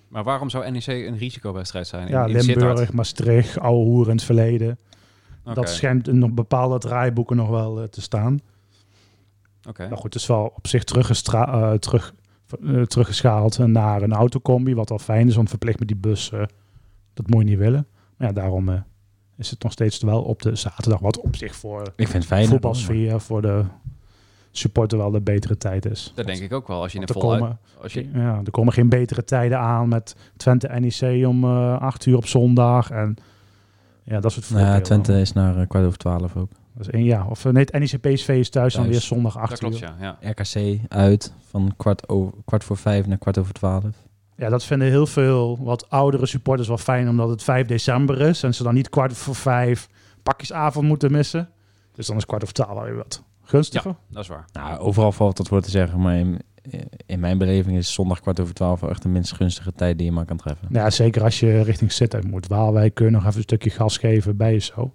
Maar 0.08 0.24
waarom 0.24 0.50
zou 0.50 0.70
NEC 0.70 0.86
een 0.86 1.16
risicowedstrijd 1.18 1.86
zijn? 1.86 2.06
In, 2.06 2.12
Ja, 2.12 2.24
in 2.26 2.40
Sittard? 2.42 2.66
Limburg, 2.66 2.92
Maastricht, 2.92 3.58
oude 3.58 3.84
hoer 3.84 4.06
in 4.08 4.12
het 4.14 4.22
verleden. 4.24 4.78
Dat 5.54 5.68
schijnt 5.68 6.08
in 6.08 6.18
nog 6.18 6.30
bepaalde 6.32 6.78
draaiboeken 6.78 7.36
nog 7.36 7.48
wel 7.48 7.80
eh, 7.80 7.84
te 7.88 8.00
staan. 8.00 8.40
oké. 9.68 9.88
Maar 9.88 9.98
goed, 9.98 10.12
het 10.14 10.22
is 10.22 10.28
wel 10.28 10.52
op 10.56 10.66
zich 10.66 10.84
teruggestra- 10.84 11.72
eh, 11.72 11.78
terug, 11.78 12.14
eh, 12.66 12.82
teruggeschaald 12.82 13.58
naar 13.58 14.02
een 14.02 14.12
autocombi. 14.12 14.74
Wat 14.74 14.90
al 14.90 14.98
fijn 14.98 15.28
is, 15.28 15.36
want 15.36 15.48
verplicht 15.48 15.78
met 15.78 15.88
die 15.88 15.96
bus, 15.96 16.32
eh, 16.32 16.42
dat 17.14 17.26
moet 17.28 17.42
je 17.42 17.48
niet 17.48 17.58
willen. 17.58 17.86
Maar 18.16 18.28
ja, 18.28 18.34
daarom 18.34 18.68
eh, 18.68 18.80
is 19.36 19.50
het 19.50 19.62
nog 19.62 19.72
steeds 19.72 20.02
wel 20.02 20.22
op 20.22 20.42
de 20.42 20.54
zaterdag. 20.54 21.00
Wat 21.00 21.20
op 21.20 21.36
zich 21.36 21.56
voor 21.56 21.92
Ik 21.96 22.08
vind 22.08 22.24
fijn. 22.26 22.46
voetbalsfeer, 22.46 23.20
voor 23.20 23.42
de 23.42 23.64
supporter 24.50 24.98
wel 24.98 25.10
de 25.10 25.20
betere 25.20 25.56
tijd 25.56 25.84
is. 25.86 26.12
Dat 26.14 26.26
denk 26.26 26.40
ik 26.40 26.52
ook 26.52 26.68
wel. 26.68 26.82
Als 26.82 26.92
je 26.92 26.98
in 26.98 27.06
er 27.06 27.12
vol 27.12 27.22
komen, 27.22 27.58
als 27.82 27.92
je, 27.92 28.08
ja, 28.12 28.40
er 28.44 28.50
komen 28.50 28.72
geen 28.72 28.88
betere 28.88 29.24
tijden 29.24 29.58
aan 29.58 29.88
met 29.88 30.16
Twente 30.36 30.68
NEC 30.68 31.26
om 31.26 31.44
eh 31.44 31.80
8 31.80 32.06
uur 32.06 32.16
op 32.16 32.26
zondag. 32.26 32.90
En 32.90 33.16
ja, 34.04 34.20
dat 34.20 34.32
soort 34.32 34.46
Ja, 34.46 34.52
voordelen. 34.52 34.82
Twente 34.82 35.20
is 35.20 35.32
naar 35.32 35.66
kwart 35.66 35.84
over 35.86 35.98
twaalf 35.98 36.36
ook. 36.36 36.50
Dat 36.74 36.86
is 36.86 36.92
één, 36.92 37.04
ja. 37.04 37.26
Of 37.28 37.44
eh, 37.44 37.52
nee, 37.52 37.64
het 37.70 37.72
NEC 37.92 38.00
PSV 38.00 38.28
is 38.28 38.50
thuis, 38.50 38.74
dan 38.74 38.88
weer 38.88 39.00
zondag 39.00 39.38
8 39.38 39.50
dat 39.50 39.58
klopt, 39.58 39.74
uur. 39.74 39.94
ja. 40.00 40.16
ja. 40.20 40.30
RKC 40.30 40.78
uit 40.88 41.32
van 41.48 41.74
kwart, 41.76 42.08
over, 42.08 42.32
kwart 42.44 42.64
voor 42.64 42.76
vijf 42.76 43.06
naar 43.06 43.18
kwart 43.18 43.38
over 43.38 43.52
twaalf. 43.52 43.84
Ja, 44.36 44.48
dat 44.48 44.64
vinden 44.64 44.88
heel 44.88 45.06
veel 45.06 45.58
wat 45.64 45.90
oudere 45.90 46.26
supporters 46.26 46.68
wel 46.68 46.78
fijn, 46.78 47.08
omdat 47.08 47.28
het 47.28 47.42
5 47.42 47.66
december 47.66 48.20
is 48.20 48.42
en 48.42 48.54
ze 48.54 48.62
dan 48.62 48.74
niet 48.74 48.88
kwart 48.88 49.12
voor 49.12 49.34
vijf 49.34 49.88
pakjesavond 50.22 50.86
moeten 50.86 51.12
missen. 51.12 51.48
Dus 51.94 52.06
dan 52.06 52.16
is 52.16 52.26
kwart 52.26 52.42
over 52.42 52.54
twaalf 52.54 52.74
wel 52.74 52.82
weer 52.82 52.96
wat 52.96 53.22
gunstiger. 53.42 53.94
Dat 54.10 54.22
is 54.22 54.28
waar. 54.28 54.44
Nou, 54.52 54.78
overal 54.78 55.12
valt 55.12 55.38
wat 55.38 55.48
voor 55.48 55.60
te 55.62 55.70
zeggen, 55.70 56.00
maar 56.00 56.16
in, 56.16 56.40
in 57.06 57.20
mijn 57.20 57.38
beleving 57.38 57.76
is 57.76 57.92
zondag 57.92 58.20
kwart 58.20 58.40
over 58.40 58.54
twaalf 58.54 58.80
wel 58.80 58.90
echt 58.90 59.02
de 59.02 59.08
minst 59.08 59.32
gunstige 59.32 59.72
tijd 59.72 59.96
die 59.98 60.06
je 60.06 60.12
maar 60.12 60.24
kan 60.24 60.36
treffen. 60.36 60.68
Ja, 60.70 60.90
zeker 60.90 61.22
als 61.22 61.40
je 61.40 61.62
richting 61.62 61.92
Sittard 61.92 62.30
moet. 62.30 62.46
Waalwijk 62.46 62.94
kun 62.94 63.04
je 63.04 63.10
nog 63.10 63.24
even 63.24 63.36
een 63.36 63.42
stukje 63.42 63.70
gas 63.70 63.96
geven 63.96 64.36
bij 64.36 64.52
je 64.52 64.58
zo. 64.58 64.92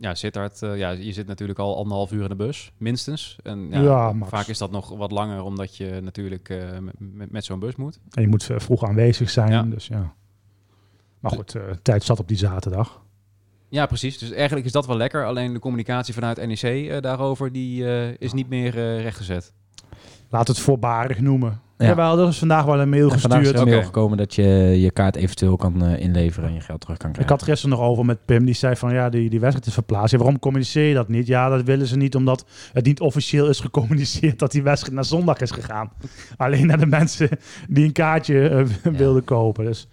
Ja, 0.00 0.14
Sittard, 0.14 0.62
eh, 0.62 0.76
ja, 0.76 0.90
je 0.90 1.12
zit 1.12 1.26
natuurlijk 1.26 1.58
al 1.58 1.76
anderhalf 1.76 2.12
uur 2.12 2.22
in 2.22 2.28
de 2.28 2.36
bus, 2.36 2.72
minstens. 2.76 3.38
En 3.42 3.68
ja, 3.70 4.14
vaak 4.22 4.46
is 4.46 4.58
dat 4.58 4.70
nog 4.70 4.88
wat 4.88 5.10
langer, 5.10 5.42
omdat 5.42 5.76
je 5.76 6.00
natuurlijk 6.02 6.48
eh, 6.48 6.58
met, 7.28 7.44
zo'n 7.44 7.58
bus 7.58 7.76
moet. 7.76 7.98
En 8.10 8.22
je 8.22 8.28
moet 8.28 8.50
eh, 8.50 8.58
vroeg 8.58 8.84
aanwezig 8.84 9.30
zijn, 9.30 9.52
Ja. 9.52 9.62
dus 9.62 9.86
ja. 9.86 10.14
Maar 11.20 11.30
goed, 11.30 11.56
tijd 11.82 12.04
zat 12.04 12.18
op 12.18 12.28
die 12.28 12.36
zaterdag. 12.36 13.02
Ja, 13.68 13.86
precies. 13.86 14.18
Dus 14.18 14.30
eigenlijk 14.30 14.66
is 14.66 14.72
dat 14.72 14.86
wel 14.86 14.96
lekker. 14.96 15.26
Alleen 15.26 15.52
de 15.52 15.58
communicatie 15.58 16.14
vanuit 16.14 16.46
NEC 16.46 17.02
daarover, 17.02 17.52
die 17.52 17.84
is 18.18 18.32
niet 18.32 18.48
meer 18.48 18.70
rechtgezet. 19.00 19.52
Laat 20.28 20.48
het 20.48 20.58
voorbarig 20.58 21.20
noemen. 21.20 21.60
Ja. 21.78 21.86
Jawel, 21.86 22.18
er 22.18 22.28
is 22.28 22.38
vandaag 22.38 22.64
wel 22.64 22.80
een 22.80 22.88
mail 22.88 23.10
En 23.12 23.20
vandaag 23.20 23.40
is 23.40 23.46
gestuurd. 23.46 23.66
een 23.68 23.72
mail 23.74 23.84
gekomen 23.86 24.16
dat 24.18 24.34
je 24.34 24.42
je 24.80 24.90
kaart 24.90 25.16
eventueel 25.16 25.56
kan 25.56 25.84
eh, 25.84 26.00
inleveren 26.00 26.48
en 26.48 26.54
je 26.54 26.60
geld 26.60 26.80
terug 26.80 26.96
kan 26.96 27.08
Ik 27.08 27.14
krijgen. 27.14 27.36
had 27.36 27.44
gisteren 27.44 27.76
nog 27.78 27.86
over 27.86 28.04
met 28.04 28.24
Pim. 28.24 28.44
Die 28.44 28.54
zei 28.54 28.76
van 28.76 28.92
ja, 28.92 29.08
die, 29.08 29.30
die 29.30 29.40
wedstrijd 29.40 29.66
is 29.66 29.74
verplaatst. 29.74 30.10
Ja, 30.12 30.18
waarom 30.18 30.38
communiceer 30.38 30.88
je 30.88 30.94
dat 30.94 31.08
niet? 31.08 31.26
Ja, 31.26 31.48
dat 31.48 31.62
willen 31.62 31.86
ze 31.86 31.96
niet 31.96 32.14
omdat 32.14 32.44
het 32.72 32.84
niet 32.84 33.00
officieel 33.00 33.48
is 33.48 33.60
gecommuniceerd 33.60 34.38
dat 34.38 34.50
die 34.52 34.62
wedstrijd 34.62 34.94
naar 34.94 35.04
zondag 35.04 35.38
is 35.40 35.50
gegaan. 35.50 35.92
Alleen 36.36 36.66
naar 36.66 36.78
de 36.78 36.86
mensen 36.86 37.28
die 37.68 37.84
een 37.84 37.92
kaartje 37.92 38.48
eh, 38.48 38.64
wilden 38.92 39.24
kopen. 39.24 39.64
Dus 39.64 39.88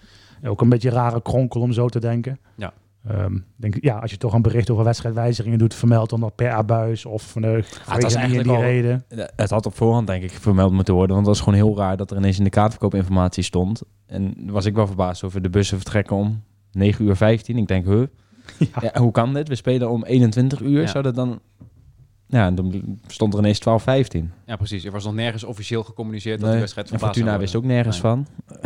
ook 0.46 0.62
een 0.62 0.70
beetje 0.70 0.90
een 0.90 0.96
rare 0.96 1.22
kronkel 1.22 1.62
om 1.62 1.72
zo 1.72 1.88
te 1.90 2.00
denken. 2.00 2.40
Ja. 2.56 2.74
Ehm, 3.08 3.38
denk, 3.56 3.76
ik, 3.76 3.84
ja, 3.84 3.98
als 3.98 4.12
je 4.12 4.18
toch 4.18 4.34
een 4.34 4.42
bericht 4.42 4.70
over 4.70 4.84
wedstrijdwijzigingen 4.84 5.58
doet, 5.58 5.74
vermeld 5.74 6.10
dan 6.10 6.20
dat 6.20 6.36
per 6.36 6.52
abuis 6.52 7.06
of 7.06 7.24
van 7.32 7.42
de 7.42 7.48
was 7.48 7.68
vanwege 7.84 8.08
die 8.08 8.16
en 8.16 8.16
eigenlijk 8.22 8.48
die 8.48 8.58
al- 8.58 8.64
reden. 8.64 9.06
Het 9.36 9.50
had 9.50 9.66
op 9.66 9.76
voorhand 9.76 10.08
denk 10.08 10.24
ik 10.24 10.32
vermeld 10.32 10.72
moeten 10.72 10.94
worden, 10.94 11.16
want 11.16 11.28
het 11.28 11.36
was 11.38 11.46
gewoon 11.46 11.60
heel 11.66 11.78
raar 11.78 11.98
dat 11.98 12.12
er 12.12 12.18
ineens 12.18 12.38
in 12.38 12.44
de 12.44 12.50
kaartverkoopinformatie 12.50 13.44
stond. 13.44 13.82
En 14.08 14.36
was 14.52 14.66
ik 14.66 14.76
wel 14.76 14.88
verbaasd 14.88 15.24
over 15.24 15.42
de 15.42 15.50
bussen 15.50 15.78
vertrekken 15.78 16.16
om 16.16 16.44
9 16.72 17.06
uur 17.06 17.16
15. 17.16 17.58
Ik 17.58 17.68
denk, 17.68 17.86
huh? 17.86 18.04
Ja. 18.58 18.68
Ja, 18.94 19.02
hoe 19.02 19.12
kan 19.12 19.34
dit? 19.34 19.48
We 19.48 19.56
spelen 19.56 19.90
om 19.90 20.04
21 20.04 20.62
uur. 20.62 20.82
Ja. 20.82 20.88
Zou 20.88 21.04
dat 21.04 21.16
dan... 21.16 21.40
Ja, 22.28 22.52
dan 22.52 23.00
stond 23.08 23.34
er 23.34 23.40
ineens 23.40 23.60
12, 23.60 23.84
15. 23.84 24.32
Ja, 24.46 24.56
precies. 24.56 24.84
Er 24.86 24.92
was 24.92 25.04
nog 25.04 25.14
nergens 25.14 25.44
officieel 25.44 25.84
gecommuniceerd 25.84 26.40
dat 26.40 26.50
Nee. 26.50 26.60
wedstrijd 26.60 26.86
En 26.92 26.92
verplaatst 27.00 27.22
Fortuna 27.22 27.40
wist 27.42 27.56
ook 27.56 27.64
nergens 27.64 28.02
Nee. 28.02 28.12
van. 28.12 28.28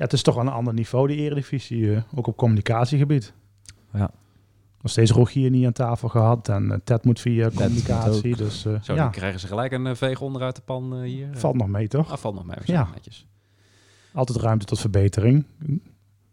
Ja, 0.00 0.06
het 0.06 0.12
is 0.14 0.22
toch 0.22 0.34
wel 0.34 0.44
een 0.46 0.52
ander 0.52 0.74
niveau, 0.74 1.08
die 1.08 1.16
eredivisie, 1.16 1.94
eh, 1.94 2.02
ook 2.14 2.26
op 2.26 2.36
communicatiegebied. 2.36 3.32
Ja. 3.92 4.10
Nog 4.80 4.92
steeds 4.92 5.10
Rogier 5.10 5.50
niet 5.50 5.66
aan 5.66 5.72
tafel 5.72 6.08
gehad 6.08 6.48
en 6.48 6.72
eh, 6.72 6.78
Ted 6.84 7.04
moet 7.04 7.20
via 7.20 7.50
communicatie. 7.54 8.36
Dus 8.36 8.64
eh, 8.64 8.72
Zo, 8.82 8.94
ja, 8.94 9.02
dan 9.02 9.10
krijgen 9.10 9.40
ze 9.40 9.46
gelijk 9.46 9.72
een 9.72 9.96
veeg 9.96 10.20
onderuit 10.20 10.56
de 10.56 10.62
pan 10.62 10.94
eh, 10.94 11.00
hier. 11.00 11.28
valt 11.32 11.56
nog 11.56 11.68
mee 11.68 11.88
toch? 11.88 12.12
Ah, 12.12 12.18
valt 12.18 12.34
nog 12.34 12.44
mee. 12.46 12.56
Ja. 12.64 12.88
Netjes. 12.94 13.26
Altijd 14.12 14.38
ruimte 14.38 14.64
tot 14.66 14.80
verbetering. 14.80 15.44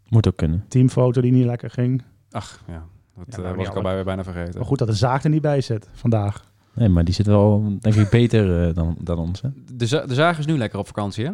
Moet 0.08 0.27
ook 0.27 0.36
kunnen. 0.38 0.65
Teamfoto 0.67 1.21
die 1.21 1.32
niet 1.32 1.45
lekker 1.45 1.69
ging. 1.69 2.03
Ach, 2.32 2.63
ja. 2.67 2.86
Dat 3.25 3.36
Ja, 3.45 3.56
was 3.56 3.67
ik 3.67 3.75
al 3.75 3.82
bij, 3.82 4.03
bijna 4.03 4.23
vergeten. 4.23 4.58
Maar 4.58 4.65
goed 4.67 4.77
dat 4.80 4.88
de 4.88 4.93
zaag 4.93 5.23
er 5.23 5.30
niet 5.30 5.41
bij 5.41 5.62
zit 5.62 5.89
vandaag. 5.93 6.51
Nee, 6.73 6.89
maar 6.89 7.03
die 7.03 7.13
zit 7.13 7.25
wel, 7.25 7.77
denk 7.80 7.95
ik, 7.95 8.10
beter 8.10 8.67
eh, 8.67 8.73
dan, 8.75 8.97
dan 9.01 9.17
ons. 9.17 9.41
Hè? 9.41 9.49
De, 9.73 9.86
za- 9.86 10.06
de 10.06 10.13
zaag 10.13 10.39
is 10.39 10.45
nu 10.45 10.58
lekker 10.58 10.80
op 10.80 10.88
vakantie, 10.88 11.25
hè? 11.25 11.32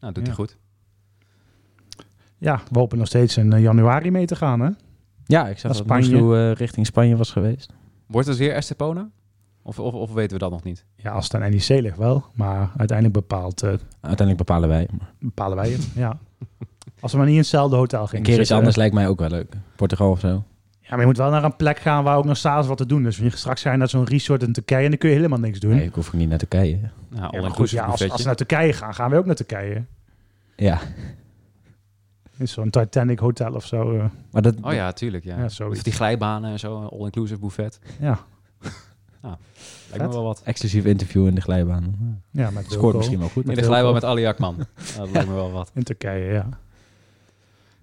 Nou, 0.00 0.12
doet 0.12 0.16
Ja. 0.16 0.22
hij 0.22 0.32
goed. 0.34 0.56
Ja, 2.40 2.60
we 2.70 2.78
hopen 2.78 2.98
nog 2.98 3.06
steeds 3.06 3.36
in 3.36 3.52
eh, 3.52 3.62
januari 3.62 4.10
mee 4.10 4.26
te 4.26 4.36
gaan 4.36 4.60
hè. 4.60 4.70
Ja, 5.24 5.48
ik 5.48 5.58
zag 5.58 5.72
Dat 5.72 5.88
dat 5.88 6.02
Spanje. 6.04 6.36
Eh, 6.36 6.52
richting 6.52 6.86
Spanje 6.86 7.16
was 7.16 7.30
geweest. 7.32 7.72
Wordt 8.06 8.28
het 8.28 8.36
weer 8.36 8.52
Estepona? 8.52 9.08
Of, 9.62 9.78
of, 9.78 9.94
of 9.94 10.12
weten 10.12 10.32
we 10.32 10.38
dat 10.38 10.50
nog 10.50 10.62
niet? 10.62 10.84
Ja, 10.96 11.10
als 11.10 11.24
het 11.24 11.34
aan 11.34 11.50
NEC 11.50 11.68
ligt 11.68 11.96
wel. 11.96 12.24
Maar 12.34 12.70
uiteindelijk 12.76 13.18
bepaalt, 13.18 13.62
eh, 13.62 13.68
Uiteindelijk 14.00 14.36
bepalen 14.46 14.68
wij. 14.68 14.88
Maar 14.98 15.12
bepalen 15.18 15.56
wij 15.56 15.70
het. 15.70 15.88
ja. 15.94 16.18
Als 17.00 17.12
we 17.12 17.18
maar 17.18 17.26
niet 17.26 17.34
in 17.36 17.40
hetzelfde 17.40 17.76
hotel 17.76 18.02
een 18.02 18.08
gingen 18.08 18.24
keer 18.24 18.40
iets 18.40 18.52
anders 18.52 18.76
lijkt 18.76 18.94
mij 18.94 19.08
ook 19.08 19.18
wel 19.18 19.28
leuk. 19.28 19.54
Portugal 19.76 20.10
of 20.10 20.20
zo. 20.20 20.44
Ja, 20.80 20.90
maar 20.90 21.00
je 21.00 21.06
moet 21.06 21.16
wel 21.16 21.30
naar 21.30 21.44
een 21.44 21.56
plek 21.56 21.78
gaan 21.78 22.04
waar 22.04 22.16
ook 22.16 22.24
nog 22.24 22.36
s'avonds 22.36 22.68
wat 22.68 22.76
te 22.76 22.86
doen 22.86 23.06
is. 23.06 23.16
Dus 23.16 23.36
straks 23.38 23.62
ga 23.62 23.70
je 23.72 23.76
naar 23.76 23.88
zo'n 23.88 24.04
resort 24.04 24.42
in 24.42 24.52
Turkije 24.52 24.84
en 24.84 24.88
dan 24.90 24.98
kun 24.98 25.08
je 25.08 25.14
helemaal 25.14 25.38
niks 25.38 25.60
doen. 25.60 25.74
Nee, 25.74 25.84
ik 25.86 25.94
hoef 25.94 26.06
ook 26.06 26.12
niet 26.12 26.28
naar 26.28 26.38
Turkije. 26.38 26.78
Nou, 27.08 27.40
Ja, 27.40 27.48
goed, 27.48 27.70
ja, 27.70 27.84
als, 27.84 28.10
als 28.10 28.20
we 28.20 28.26
naar 28.26 28.36
Turkije 28.36 28.72
gaan, 28.72 28.94
gaan 28.94 29.10
we 29.10 29.16
ook 29.16 29.26
naar 29.26 29.34
Turkije. 29.34 29.84
Ja, 30.56 30.80
In 32.40 32.48
zo'n 32.48 32.70
Titanic 32.70 33.18
hotel 33.18 33.52
of 33.54 33.66
zo. 33.66 33.92
eh, 33.96 34.04
maar 34.30 34.42
dat, 34.42 34.54
Oh 34.62 34.72
ja, 34.72 34.92
tuurlijk. 34.92 35.24
Ja. 35.24 35.36
Ja. 35.38 35.66
Of 35.66 35.82
die 35.82 35.92
glijbanen 35.92 36.50
en 36.50 36.58
zo, 36.58 36.82
all-inclusive 36.82 37.40
buffet. 37.40 37.78
ja. 38.00 38.18
Lijkt 39.90 40.04
me 40.06 40.08
wel 40.12 40.22
wat. 40.22 40.40
exclusief 40.44 40.84
interview 40.84 41.26
in 41.26 41.34
de 41.34 41.40
glijbaan. 41.40 41.94
ja, 42.30 42.50
met 42.50 42.72
Scoort 42.72 42.96
misschien 42.96 43.18
wel 43.18 43.28
goed. 43.28 43.42
In 43.42 43.48
de 43.48 43.54
Wilco. 43.54 43.68
glijbaan 43.70 43.92
met 43.92 44.04
Ali 44.04 44.26
Akman. 44.26 44.56
dat 44.96 45.10
lijkt 45.10 45.28
me 45.28 45.34
wel 45.34 45.50
wat. 45.50 45.70
In 45.74 45.82
Turkije, 45.82 46.32
ja. 46.32 46.48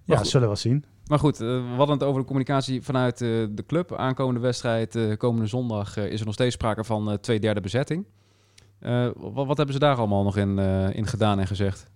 Ja, 0.03 0.17
goed. 0.17 0.25
zullen 0.27 0.41
we 0.41 0.53
wel 0.53 0.55
zien. 0.61 0.85
Maar 1.07 1.19
goed, 1.19 1.33
eh, 1.41 1.47
we 1.47 1.73
hadden 1.77 1.95
het 1.95 2.03
over 2.03 2.19
de 2.21 2.25
communicatie 2.27 2.81
vanuit 2.81 3.21
eh, 3.21 3.27
de 3.49 3.63
club. 3.67 3.93
Aankomende 3.95 4.39
wedstrijd, 4.39 4.95
eh, 4.95 5.17
komende 5.17 5.47
zondag, 5.47 5.97
eh, 5.97 6.05
is 6.11 6.19
er 6.19 6.25
nog 6.25 6.33
steeds 6.33 6.53
sprake 6.55 6.83
van 6.83 7.11
eh 7.11 7.17
twee 7.17 7.39
derde 7.39 7.61
bezetting. 7.61 8.05
Eh, 8.79 9.07
wat, 9.15 9.45
wat 9.47 9.57
hebben 9.57 9.73
ze 9.75 9.79
daar 9.81 9.97
allemaal 9.97 10.23
nog 10.23 10.37
in, 10.37 10.59
eh, 10.59 10.95
in 10.95 11.07
gedaan 11.07 11.39
en 11.39 11.47
gezegd? 11.47 11.89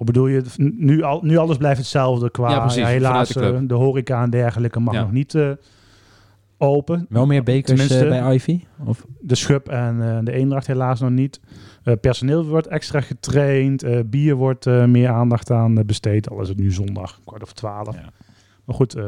Of 0.00 0.04
bedoel 0.06 0.26
je, 0.26 0.42
nu, 0.56 1.02
al, 1.02 1.20
nu 1.22 1.36
alles 1.36 1.56
blijft 1.56 1.78
hetzelfde 1.78 2.30
qua... 2.30 2.50
Ja, 2.50 2.60
precies, 2.60 2.84
helaas, 2.84 3.28
de 3.28 3.40
eh, 3.40 3.58
de 3.62 3.74
horeca 3.74 4.22
en 4.22 4.30
dergelijke 4.30 4.80
mag 4.80 4.94
Ja. 4.94 5.00
nog 5.00 5.12
niet 5.12 5.34
eh, 5.34 5.50
open. 6.58 7.06
Wel 7.08 7.26
meer 7.26 7.42
bekers 7.42 7.66
Tenminste- 7.80 8.14
eh, 8.16 8.22
bij 8.24 8.34
Ivy? 8.34 8.60
Of? 8.84 9.04
De 9.20 9.34
Schub 9.34 9.68
en 9.68 10.02
eh, 10.16 10.18
de 10.24 10.32
Eendracht 10.32 10.66
helaas 10.66 11.00
nog 11.00 11.10
niet. 11.10 11.40
Eh, 11.82 11.94
personeel 12.00 12.44
wordt 12.46 12.66
extra 12.66 13.00
getraind. 13.00 13.82
eh, 13.82 13.98
bier 14.06 14.34
wordt 14.34 14.66
eh, 14.66 14.84
meer 14.84 15.08
aandacht 15.08 15.50
aan 15.50 15.74
besteed. 15.86 16.30
Al 16.30 16.40
is 16.40 16.48
het 16.48 16.58
nu 16.58 16.72
zondag, 16.72 17.20
kwart 17.24 17.42
over 17.42 17.54
twaalf. 17.54 17.94
Ja. 17.94 18.10
Maar 18.64 18.76
goed, 18.76 18.94
eh, 18.94 19.04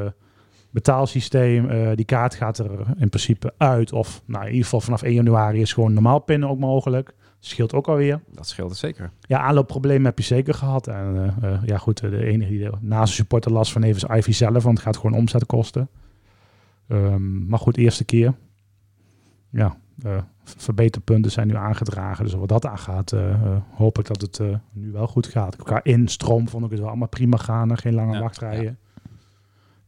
betaalsysteem. 0.70 1.68
eh, 1.70 1.88
die 1.94 2.04
kaart 2.04 2.34
gaat 2.34 2.58
er 2.58 2.70
in 2.98 3.08
principe 3.08 3.52
uit. 3.56 3.92
Of 3.92 4.22
nou, 4.26 4.42
in 4.42 4.48
ieder 4.48 4.64
geval 4.64 4.80
vanaf 4.80 5.02
1 5.02 5.14
januari 5.14 5.60
is 5.60 5.72
gewoon 5.72 5.92
normaal 5.92 6.18
pinnen 6.18 6.48
ook 6.48 6.58
mogelijk. 6.58 7.14
Scheelt 7.42 7.72
ook 7.74 7.88
alweer. 7.88 8.20
Dat 8.32 8.48
scheelt 8.48 8.68
het 8.70 8.78
zeker. 8.78 9.10
Ja, 9.20 9.38
aanloopproblemen 9.40 10.04
heb 10.04 10.18
je 10.18 10.24
zeker 10.24 10.54
gehad. 10.54 10.86
En 10.86 11.34
eh, 11.42 11.52
eh, 11.52 11.60
ja 11.64 11.78
goed, 11.78 12.00
eh, 12.02 12.10
de 12.10 12.24
enige 12.24 12.50
die 12.50 12.68
naast 12.80 13.08
de 13.08 13.14
supporter 13.14 13.52
last 13.52 13.72
van 13.72 13.82
heeft 13.82 13.96
is 14.04 14.16
Ivy 14.16 14.32
zelf. 14.32 14.62
Want 14.62 14.76
het 14.78 14.86
gaat 14.86 14.96
gewoon 14.96 15.18
omzet 15.18 15.46
kosten. 15.46 15.88
Ehm, 16.88 17.46
maar 17.48 17.58
goed, 17.58 17.76
eerste 17.76 18.04
keer. 18.04 18.34
Ja, 19.50 19.76
v- 20.44 20.54
verbeterpunten 20.56 21.30
zijn 21.30 21.46
nu 21.46 21.56
aangedragen. 21.56 22.24
Dus 22.24 22.34
wat 22.34 22.48
dat 22.48 22.66
aangaat, 22.66 23.12
eh, 23.12 23.30
eh, 23.32 23.56
hoop 23.74 23.98
ik 23.98 24.06
dat 24.06 24.20
het 24.20 24.40
nu 24.72 24.92
wel 24.92 25.06
goed 25.06 25.26
gaat. 25.26 25.56
Qua 25.56 25.82
instroom 25.84 26.48
vond 26.48 26.64
ik 26.64 26.70
het 26.70 26.78
wel 26.80 26.88
allemaal 26.88 27.08
prima 27.08 27.36
gaan. 27.36 27.70
en 27.70 27.78
Geen 27.78 27.94
lange 27.94 28.14
Ja, 28.14 28.20
wachtrijen. 28.20 28.78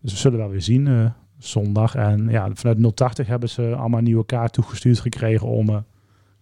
Dus 0.01 0.13
we 0.13 0.19
zullen 0.19 0.39
wel 0.39 0.49
weer 0.49 0.63
zien 0.63 1.13
zondag. 1.39 1.95
En 1.95 2.29
ja, 2.29 2.51
vanuit 2.55 2.95
080 2.95 3.27
hebben 3.27 3.49
ze 3.49 3.75
allemaal 3.77 3.99
een 3.99 4.05
nieuwe 4.05 4.27
kaart 4.27 4.53
toegestuurd 4.53 5.01
gekregen 5.01 5.47
om 5.47 5.85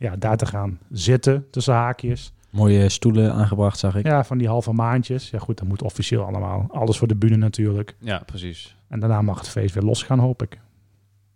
ja, 0.00 0.16
daar 0.16 0.36
te 0.36 0.46
gaan 0.46 0.78
zitten 0.90 1.46
tussen 1.50 1.74
haakjes. 1.74 2.32
Mooie 2.50 2.88
stoelen 2.88 3.32
aangebracht, 3.32 3.78
zag 3.78 3.94
ik. 3.94 4.06
Ja, 4.06 4.24
van 4.24 4.38
die 4.38 4.48
halve 4.48 4.72
maandjes. 4.72 5.30
Ja 5.30 5.38
goed, 5.38 5.58
dat 5.58 5.68
moet 5.68 5.82
officieel 5.82 6.24
allemaal. 6.24 6.66
Alles 6.70 6.98
voor 6.98 7.08
de 7.08 7.16
bühne 7.16 7.36
natuurlijk. 7.36 7.96
Ja, 7.98 8.22
precies. 8.26 8.76
En 8.88 9.00
daarna 9.00 9.22
mag 9.22 9.38
het 9.38 9.48
feest 9.48 9.74
weer 9.74 9.82
losgaan, 9.82 10.18
hoop 10.18 10.42
ik. 10.42 10.60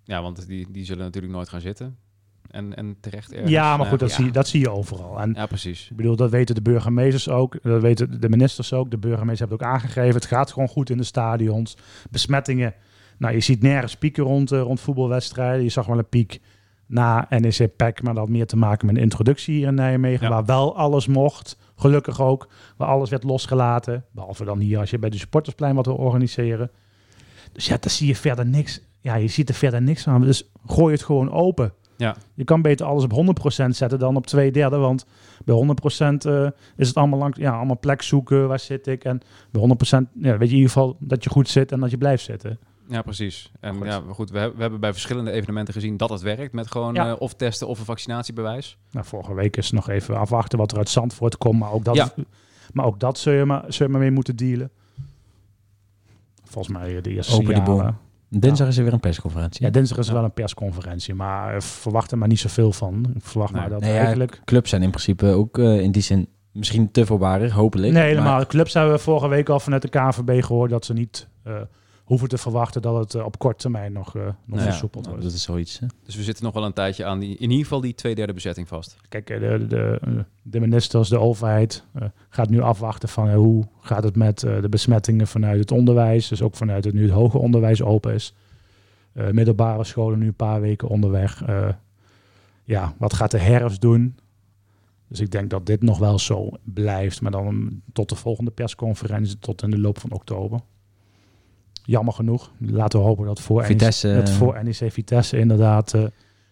Ja, 0.04 0.22
want 0.22 0.46
die, 0.46 0.66
die 0.70 0.84
zullen 0.84 1.04
natuurlijk 1.04 1.32
nooit 1.32 1.48
gaan 1.48 1.60
zitten. 1.60 1.96
En, 2.50 2.76
en 2.76 2.96
terecht 3.00 3.32
ergens. 3.32 3.50
ja, 3.50 3.76
maar 3.76 3.86
goed, 3.86 3.98
dat, 3.98 4.10
ja. 4.10 4.16
Zie, 4.16 4.30
dat 4.30 4.48
zie 4.48 4.60
je 4.60 4.70
overal. 4.70 5.20
En 5.20 5.32
Ja, 5.36 5.46
precies. 5.46 5.90
ik 5.90 5.96
bedoel, 5.96 6.16
dat 6.16 6.30
weten 6.30 6.54
de 6.54 6.62
burgemeesters 6.62 7.28
ook. 7.28 7.62
Dat 7.62 7.82
weten 7.82 8.20
de 8.20 8.28
ministers 8.28 8.72
ook. 8.72 8.90
De 8.90 8.98
burgemeesters 8.98 9.38
hebben 9.38 9.58
het 9.58 9.66
ook 9.66 9.72
aangegeven. 9.74 10.14
Het 10.14 10.26
gaat 10.26 10.52
gewoon 10.52 10.68
goed 10.68 10.90
in 10.90 10.96
de 10.96 11.04
stadions. 11.04 11.76
Besmettingen. 12.10 12.74
Nou, 13.18 13.34
je 13.34 13.40
ziet 13.40 13.62
nergens 13.62 13.96
pieken 13.96 14.24
rond, 14.24 14.52
eh, 14.52 14.60
rond 14.60 14.80
voetbalwedstrijden. 14.80 15.62
Je 15.62 15.70
zag 15.70 15.86
wel 15.86 15.98
een 15.98 16.08
piek 16.08 16.40
na 16.94 17.26
NEC 17.28 17.76
PEC, 17.76 18.02
maar 18.02 18.14
dat 18.14 18.22
had 18.22 18.32
meer 18.32 18.46
te 18.46 18.56
maken 18.56 18.86
met 18.86 18.96
een 18.96 19.02
introductie 19.02 19.54
hier 19.54 19.66
in 19.66 19.74
Nijmegen. 19.74 20.26
Ja. 20.26 20.32
Waar 20.32 20.44
wel 20.44 20.76
alles 20.76 21.06
mocht. 21.06 21.58
Gelukkig 21.76 22.20
ook. 22.20 22.48
Waar 22.76 22.88
alles 22.88 23.10
werd 23.10 23.24
losgelaten. 23.24 24.04
Behalve 24.10 24.44
dan 24.44 24.58
hier 24.58 24.78
als 24.78 24.90
je 24.90 24.98
bij 24.98 25.10
de 25.10 25.18
supportersplein 25.18 25.74
wat 25.74 25.86
wil 25.86 25.94
organiseren. 25.94 26.70
Dus 27.52 27.66
ja, 27.66 27.76
daar 27.80 27.90
zie 27.90 28.06
je 28.06 28.16
verder 28.16 28.46
niks. 28.46 28.80
Ja, 29.00 29.14
je 29.14 29.28
ziet 29.28 29.48
er 29.48 29.54
verder 29.54 29.82
niks 29.82 30.08
aan. 30.08 30.20
Dus 30.20 30.50
gooi 30.66 30.92
het 30.94 31.02
gewoon 31.02 31.32
open. 31.32 31.72
Ja. 31.96 32.16
Je 32.34 32.44
kan 32.44 32.62
beter 32.62 32.86
alles 32.86 33.04
op 33.04 33.12
100% 33.62 33.68
zetten 33.68 33.98
dan 33.98 34.16
op 34.16 34.26
2 34.26 34.52
derde. 34.52 34.76
Want 34.76 35.06
bij 35.44 35.54
100% 35.54 36.26
eh, 36.26 36.46
is 36.76 36.88
het 36.88 36.96
allemaal, 36.96 37.18
lang, 37.18 37.36
ja, 37.38 37.56
allemaal 37.56 37.78
plek 37.78 38.02
zoeken. 38.02 38.48
Waar 38.48 38.58
zit 38.58 38.86
ik? 38.86 39.04
En 39.04 39.20
bij 39.50 39.62
100% 39.62 40.10
ja, 40.12 40.38
weet 40.38 40.48
je 40.48 40.54
in 40.54 40.60
ieder 40.60 40.70
geval 40.70 40.96
dat 40.98 41.24
je 41.24 41.30
goed 41.30 41.48
zit 41.48 41.72
en 41.72 41.80
dat 41.80 41.90
je 41.90 41.98
blijft 41.98 42.24
zitten. 42.24 42.58
Ja, 42.88 43.02
precies. 43.02 43.52
En 43.60 43.74
Goed. 43.76 43.86
ja, 43.86 44.02
goed, 44.08 44.30
we, 44.30 44.38
hebben- 44.38 44.56
we 44.56 44.62
hebben 44.62 44.80
bij 44.80 44.92
verschillende 44.92 45.30
evenementen 45.30 45.74
gezien 45.74 45.96
dat 45.96 46.10
het 46.10 46.20
werkt. 46.22 46.52
Met 46.52 46.70
gewoon 46.70 46.94
Ja. 46.94 47.08
eh, 47.08 47.14
of 47.20 47.34
testen 47.34 47.66
of 47.68 47.78
een 47.78 47.84
vaccinatiebewijs. 47.84 48.78
Nou, 48.90 49.06
vorige 49.06 49.34
week 49.34 49.56
is 49.56 49.70
nog 49.70 49.88
even 49.88 50.18
afwachten 50.18 50.58
wat 50.58 50.72
er 50.72 50.78
uit 50.78 50.88
Zandvoort 50.88 51.36
komt. 51.36 51.58
Maar 51.60 51.72
ook 51.72 51.84
dat, 51.84 51.94
Ja. 51.96 52.08
maar 52.72 52.84
ook 52.84 53.00
dat 53.00 53.18
zul, 53.18 53.32
je 53.32 53.44
maar, 53.44 53.64
zul 53.68 53.86
je 53.86 53.92
maar 53.92 54.00
mee 54.00 54.10
moeten 54.10 54.36
dealen. 54.36 54.70
Volgens 56.44 56.74
mij 56.78 56.96
eh, 56.96 57.02
de 57.02 57.10
eerste 57.10 57.34
Open. 57.64 57.98
Dinsdag 58.28 58.68
is 58.68 58.76
er 58.76 58.84
weer 58.84 58.92
een 58.92 59.00
persconferentie. 59.00 59.64
Ja, 59.64 59.70
dinsdag 59.70 59.98
is 59.98 60.06
Ja. 60.06 60.12
wel 60.12 60.24
een 60.24 60.32
persconferentie. 60.32 61.14
Maar 61.14 61.54
eh, 61.54 61.60
verwacht 61.60 62.10
er 62.12 62.18
maar 62.18 62.28
niet 62.28 62.38
zoveel 62.40 62.72
van. 62.72 63.12
Ik 63.16 63.24
verwacht 63.24 63.52
Nee. 63.52 63.60
maar 63.60 63.70
dat 63.70 63.80
Nee, 63.80 63.92
ja, 63.92 63.98
eigenlijk... 63.98 64.40
Clubs 64.44 64.70
zijn 64.70 64.82
in 64.82 64.90
principe 64.90 65.26
ook 65.26 65.58
eh, 65.58 65.80
in 65.80 65.92
die 65.92 66.02
zin 66.02 66.28
misschien 66.52 66.90
te 66.90 67.06
voorbarig, 67.06 67.52
hopelijk. 67.52 67.92
Nee, 67.92 68.02
helemaal. 68.02 68.36
Maar- 68.36 68.46
clubs 68.46 68.72
hebben 68.74 68.92
we 68.92 68.98
vorige 68.98 69.28
week 69.28 69.48
al 69.48 69.60
vanuit 69.60 69.82
de 69.82 69.88
KNVB 69.88 70.42
gehoord 70.44 70.70
dat 70.70 70.84
ze 70.84 70.92
niet 70.92 71.28
eh, 71.42 71.54
hoeven 72.04 72.28
te 72.28 72.38
verwachten 72.38 72.82
dat 72.82 72.96
het 72.98 73.14
eh, 73.14 73.24
op 73.24 73.38
korte 73.38 73.58
termijn 73.58 73.92
nog, 73.92 74.16
eh 74.16 74.22
nog 74.24 74.34
Nou 74.44 74.60
ja, 74.60 74.66
versoepeld 74.66 75.04
Nou, 75.04 75.16
wordt. 75.16 75.30
dat 75.30 75.38
is 75.38 75.44
zoiets. 75.44 75.78
hè. 75.78 75.86
Dus 76.04 76.16
we 76.16 76.22
zitten 76.22 76.44
nog 76.44 76.54
wel 76.54 76.64
een 76.64 76.72
tijdje 76.72 77.04
aan 77.04 77.18
die, 77.18 77.36
in 77.36 77.50
ieder 77.50 77.62
geval 77.64 77.80
die 77.80 77.94
twee 77.94 78.14
derde 78.14 78.32
bezetting 78.32 78.68
vast. 78.68 78.96
Kijk, 79.08 79.30
eh, 79.30 79.40
de, 79.40 79.66
de, 79.66 80.24
de 80.42 80.60
ministers, 80.60 81.08
de 81.08 81.18
overheid 81.18 81.84
eh, 81.92 82.08
gaat 82.28 82.48
nu 82.50 82.60
afwachten 82.60 83.08
van 83.08 83.32
hoe 83.34 83.64
gaat 83.80 84.04
het 84.04 84.16
met 84.16 84.42
eh, 84.42 84.60
de 84.60 84.68
besmettingen 84.68 85.26
vanuit 85.26 85.58
het 85.58 85.70
onderwijs. 85.72 86.28
Dus 86.28 86.42
ook 86.42 86.54
vanuit 86.56 86.84
het 86.84 86.94
nu 86.94 87.02
het 87.02 87.10
hoger 87.12 87.40
onderwijs 87.40 87.82
open 87.82 88.14
is. 88.14 88.34
Eh, 89.12 89.30
middelbare 89.30 89.84
scholen 89.84 90.18
nu 90.18 90.26
een 90.26 90.34
paar 90.34 90.60
weken 90.60 90.88
onderweg. 90.88 91.42
Eh, 91.44 91.68
ja, 92.64 92.94
wat 92.98 93.12
gaat 93.14 93.30
de 93.30 93.38
herfst 93.38 93.80
doen? 93.80 94.16
Dus 95.08 95.20
ik 95.20 95.30
denk 95.30 95.50
dat 95.50 95.66
dit 95.66 95.82
nog 95.82 95.98
wel 95.98 96.18
zo 96.18 96.50
blijft. 96.64 97.20
Maar 97.20 97.30
dan 97.30 97.80
tot 97.92 98.08
de 98.08 98.14
volgende 98.14 98.50
persconferentie, 98.50 99.38
tot 99.38 99.62
in 99.62 99.70
de 99.70 99.78
loop 99.78 99.98
van 99.98 100.10
oktober. 100.12 100.60
Jammer 101.86 102.12
genoeg. 102.14 102.50
Laten 102.58 102.98
we 102.98 103.04
hopen 103.04 103.26
dat 103.26 103.40
voor, 103.40 103.64
Vitesse, 103.64 104.08
NEC, 104.08 104.26
eh, 104.26 104.32
voor 104.32 104.60
NEC 104.64 104.92
Vitesse 104.92 105.38
inderdaad 105.38 105.94
eh 105.94 106.00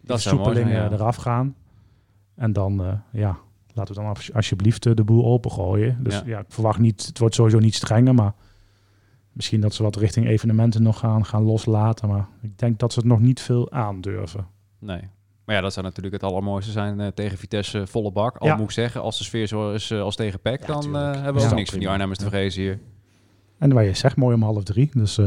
Dat 0.01 0.23
versoepelingen 0.23 0.73
ja. 0.83 0.91
eraf 0.91 1.17
gaan. 1.17 1.55
En 2.35 2.53
dan, 2.53 2.85
eh, 2.85 2.93
ja, 3.13 3.39
laten 3.75 3.95
we 3.95 4.01
dan 4.01 4.09
als- 4.11 4.33
alsjeblieft 4.33 4.87
eh, 4.87 4.95
de 4.95 5.05
boel 5.05 5.25
opengooien. 5.25 5.99
Dus 6.03 6.15
Ja. 6.15 6.23
ja. 6.27 6.39
ik 6.39 6.45
verwacht 6.49 6.79
niet, 6.79 7.07
het 7.07 7.19
wordt 7.19 7.35
sowieso 7.35 7.59
niet 7.59 7.75
strenger, 7.75 8.15
maar 8.15 8.33
misschien 9.33 9.61
dat 9.61 9.75
ze 9.75 9.83
wat 9.83 9.97
richting 9.97 10.27
evenementen 10.27 10.83
nog 10.83 10.99
gaan, 10.99 11.25
gaan 11.27 11.43
loslaten. 11.43 12.09
Maar 12.09 12.29
ik 12.43 12.59
denk 12.59 12.79
dat 12.79 12.93
ze 12.93 12.99
het 12.99 13.09
nog 13.09 13.21
niet 13.21 13.41
veel 13.41 13.71
aandurven. 13.71 14.47
Nee. 14.79 15.01
Maar 15.45 15.55
ja, 15.55 15.61
dat 15.61 15.73
zou 15.73 15.87
natuurlijk 15.87 16.15
het 16.15 16.23
allermooiste 16.31 16.71
zijn 16.73 17.01
eh, 17.01 17.07
tegen 17.07 17.39
Vitesse 17.39 17.87
volle 17.87 18.13
bak. 18.13 18.37
Al 18.37 18.47
Ja. 18.47 18.55
moet 18.57 18.65
ik 18.65 18.71
zeggen, 18.71 19.01
als 19.03 19.19
de 19.19 19.25
sfeer 19.25 19.47
zo 19.47 19.73
is 19.73 19.91
eh, 19.91 20.01
als 20.01 20.17
tegen 20.17 20.41
PEC, 20.41 20.61
Ja, 20.61 20.67
dan 20.67 20.97
eh, 20.97 21.13
hebben 21.13 21.35
we 21.35 21.41
Ja. 21.41 21.49
ook 21.49 21.55
niks 21.55 21.71
van 21.71 21.79
die. 21.79 21.89
Arnhemmers 21.89 22.19
te 22.19 22.27
vrezen 22.29 22.63
hier. 22.63 22.81
En 23.63 23.73
waar 23.73 23.85
je 23.85 23.95
zegt, 23.95 24.17
mooi 24.17 24.35
om 24.35 24.43
half 24.43 24.63
drie. 24.63 24.91
Dus 24.95 25.19
eh, 25.19 25.25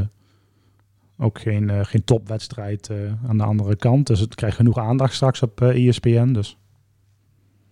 ook 1.17 1.39
geen, 1.39 1.69
eh, 1.69 1.79
geen 1.85 2.03
topwedstrijd 2.03 2.89
eh, 2.89 2.97
aan 3.27 3.37
de 3.37 3.43
andere 3.43 3.75
kant. 3.75 4.07
Dus 4.07 4.19
het 4.19 4.35
krijgt 4.35 4.55
genoeg 4.55 4.77
aandacht 4.77 5.13
straks 5.13 5.41
op 5.41 5.61
eh 5.61 5.87
ESPN. 5.87 6.31
Dus 6.33 6.57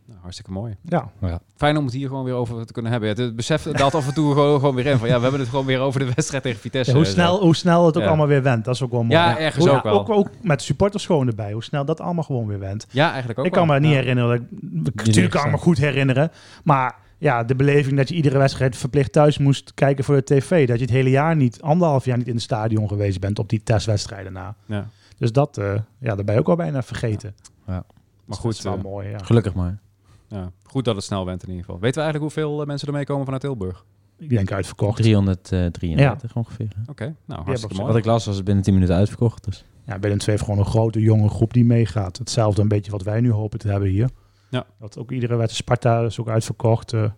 Nou, 0.06 0.20
hartstikke 0.22 0.52
mooi. 0.52 0.76
ja, 0.82 1.12
Fijn 1.56 1.78
om 1.78 1.86
het 1.86 1.94
hier 1.94 2.08
gewoon 2.08 2.24
weer 2.24 2.34
over 2.34 2.66
te 2.66 2.74
kunnen 2.74 2.92
hebben. 2.92 3.10
Het, 3.10 3.18
het 3.18 3.36
besef 3.36 3.64
daalt 3.64 3.96
af 3.96 4.08
en 4.08 4.14
toe 4.14 4.34
gewoon, 4.34 4.60
gewoon 4.60 4.76
weer 4.76 4.86
in 4.86 4.98
van 4.98 5.08
ja, 5.08 5.16
we 5.16 5.22
hebben 5.22 5.40
het 5.40 5.50
gewoon 5.50 5.66
weer 5.66 5.80
over 5.80 6.00
de 6.00 6.12
wedstrijd 6.16 6.44
tegen 6.44 6.60
Vitesse. 6.60 6.92
Ja, 6.92 6.98
hoe, 6.98 7.06
zo. 7.06 7.12
snel, 7.12 7.42
hoe 7.42 7.56
snel 7.56 7.86
het 7.86 7.96
ook 7.96 8.02
Ja. 8.02 8.08
allemaal 8.08 8.28
weer 8.28 8.44
went. 8.44 8.66
Dat 8.66 8.76
is 8.76 8.82
ook 8.82 8.92
wel 8.92 9.04
mooi. 9.04 9.14
Ja, 9.20 9.38
ergens 9.40 9.66
Hoe- 9.66 9.76
ook 9.76 9.84
wel. 9.84 10.00
Ook, 10.00 10.10
ook 10.10 10.30
met 10.42 10.60
de 10.60 10.66
supporters 10.66 11.06
gewoon 11.06 11.28
erbij. 11.28 11.52
Hoe 11.52 11.64
snel 11.64 11.86
dat 11.86 12.00
allemaal 12.02 12.24
gewoon 12.24 12.48
weer 12.48 12.60
went. 12.60 12.88
Ja, 12.92 13.10
eigenlijk 13.10 13.40
ook 13.40 13.46
ik 13.46 13.52
kan 13.52 13.68
wel. 13.68 13.76
me 13.76 13.82
niet 13.82 13.92
Ja. 13.96 13.98
herinneren. 14.00 14.48
Dat 14.62 14.88
ik, 14.94 15.06
natuurlijk 15.06 15.34
kan 15.34 15.46
ik 15.46 15.52
me 15.52 15.58
goed 15.58 15.78
herinneren. 15.78 16.32
Maar 16.64 16.96
ja, 17.24 17.44
de 17.44 17.56
beleving 17.56 17.98
dat 17.98 18.10
je 18.10 18.16
iedere 18.16 18.38
wedstrijd 18.38 18.76
verplicht 18.76 19.12
thuis 19.12 19.38
moest 19.38 19.74
kijken 19.74 20.04
voor 20.04 20.16
de 20.16 20.24
tv. 20.24 20.68
Dat 20.68 20.78
je 20.78 20.86
het 20.86 20.94
hele 20.94 21.10
jaar 21.10 21.36
niet, 21.36 21.62
anderhalf 21.62 22.06
jaar 22.06 22.18
niet 22.18 22.28
in 22.28 22.34
het 22.34 22.42
stadion 22.44 22.88
geweest 22.88 23.20
bent 23.20 23.40
op 23.40 23.50
die 23.50 23.64
testwedstrijden 23.64 24.34
na. 24.34 24.56
Ja. 24.66 24.88
Dus 25.18 25.32
dat, 25.32 25.58
eh, 25.58 25.74
ja, 26.00 26.16
daar 26.16 26.26
ben 26.26 26.34
je 26.34 26.40
ook 26.40 26.50
al 26.50 26.56
bijna 26.56 26.84
vergeten. 26.84 27.36
Maar 27.66 27.84
dat 28.26 28.38
goed, 28.38 28.54
is 28.54 28.62
wel 28.62 28.78
eh, 28.78 28.84
mooi, 28.84 29.10
ja. 29.10 29.18
Gelukkig 29.18 29.54
maar. 29.54 29.80
ja, 30.28 30.52
goed 30.64 30.86
dat 30.86 30.96
het 30.96 31.04
snel 31.04 31.26
bent 31.26 31.44
in 31.44 31.50
ieder 31.50 31.66
geval. 31.66 31.80
Weten 31.80 31.98
we 31.98 32.04
eigenlijk 32.04 32.34
hoeveel 32.34 32.62
eh, 32.62 32.68
mensen 32.68 32.88
ermee 32.88 33.06
komen 33.06 33.24
vanuit 33.24 33.42
Tilburg? 33.42 33.86
Ik 34.18 34.30
denk 34.30 34.52
uitverkocht. 34.52 34.98
333 34.98 36.36
ongeveer. 36.36 36.72
hè. 36.76 36.92
Oké, 36.92 37.16
nou 37.26 37.44
hartstikke 37.44 37.76
mooi. 37.76 37.88
Wat 37.88 37.98
ik 37.98 38.06
las 38.06 38.26
was 38.26 38.36
het 38.36 38.46
binnen 38.46 38.64
10 38.64 38.74
minuten 38.74 38.96
uitverkocht. 38.96 39.44
Dus. 39.44 39.66
Ja, 39.86 40.00
Willem 40.00 40.18
II 40.18 40.30
heeft 40.30 40.44
gewoon 40.44 40.60
een 40.60 40.66
grote, 40.66 41.00
jonge 41.00 41.30
groep 41.30 41.54
die 41.54 41.66
meegaat. 41.66 42.18
Hetzelfde 42.18 42.62
een 42.62 42.68
beetje 42.68 42.92
wat 42.92 43.02
wij 43.04 43.22
nu 43.22 43.32
hopen 43.32 43.60
te 43.60 43.68
hebben 43.68 43.90
hier. 43.90 44.10
Ja. 44.54 44.66
Dat 44.80 44.98
ook 44.98 45.12
iedere 45.12 45.36
wedstrijd, 45.36 45.64
Sparta 45.82 46.02
is 46.06 46.20
ook 46.20 46.30
uitverkocht. 46.30 46.94
eh, 46.94 47.12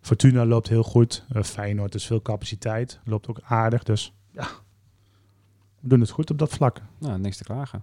Fortuna 0.00 0.46
loopt 0.46 0.68
heel 0.68 0.82
goed. 0.82 1.24
Eh, 1.32 1.42
Feyenoord 1.42 1.94
is 1.94 2.06
veel 2.06 2.22
capaciteit. 2.22 3.00
Loopt 3.04 3.28
ook 3.28 3.40
aardig. 3.44 3.82
Dus 3.82 4.12
ja, 4.32 4.46
we 5.80 5.88
doen 5.88 6.00
het 6.00 6.10
goed 6.10 6.30
op 6.30 6.38
dat 6.38 6.50
vlak. 6.50 6.80
Nou, 6.98 7.18
niks 7.18 7.36
te 7.36 7.44
klagen. 7.44 7.82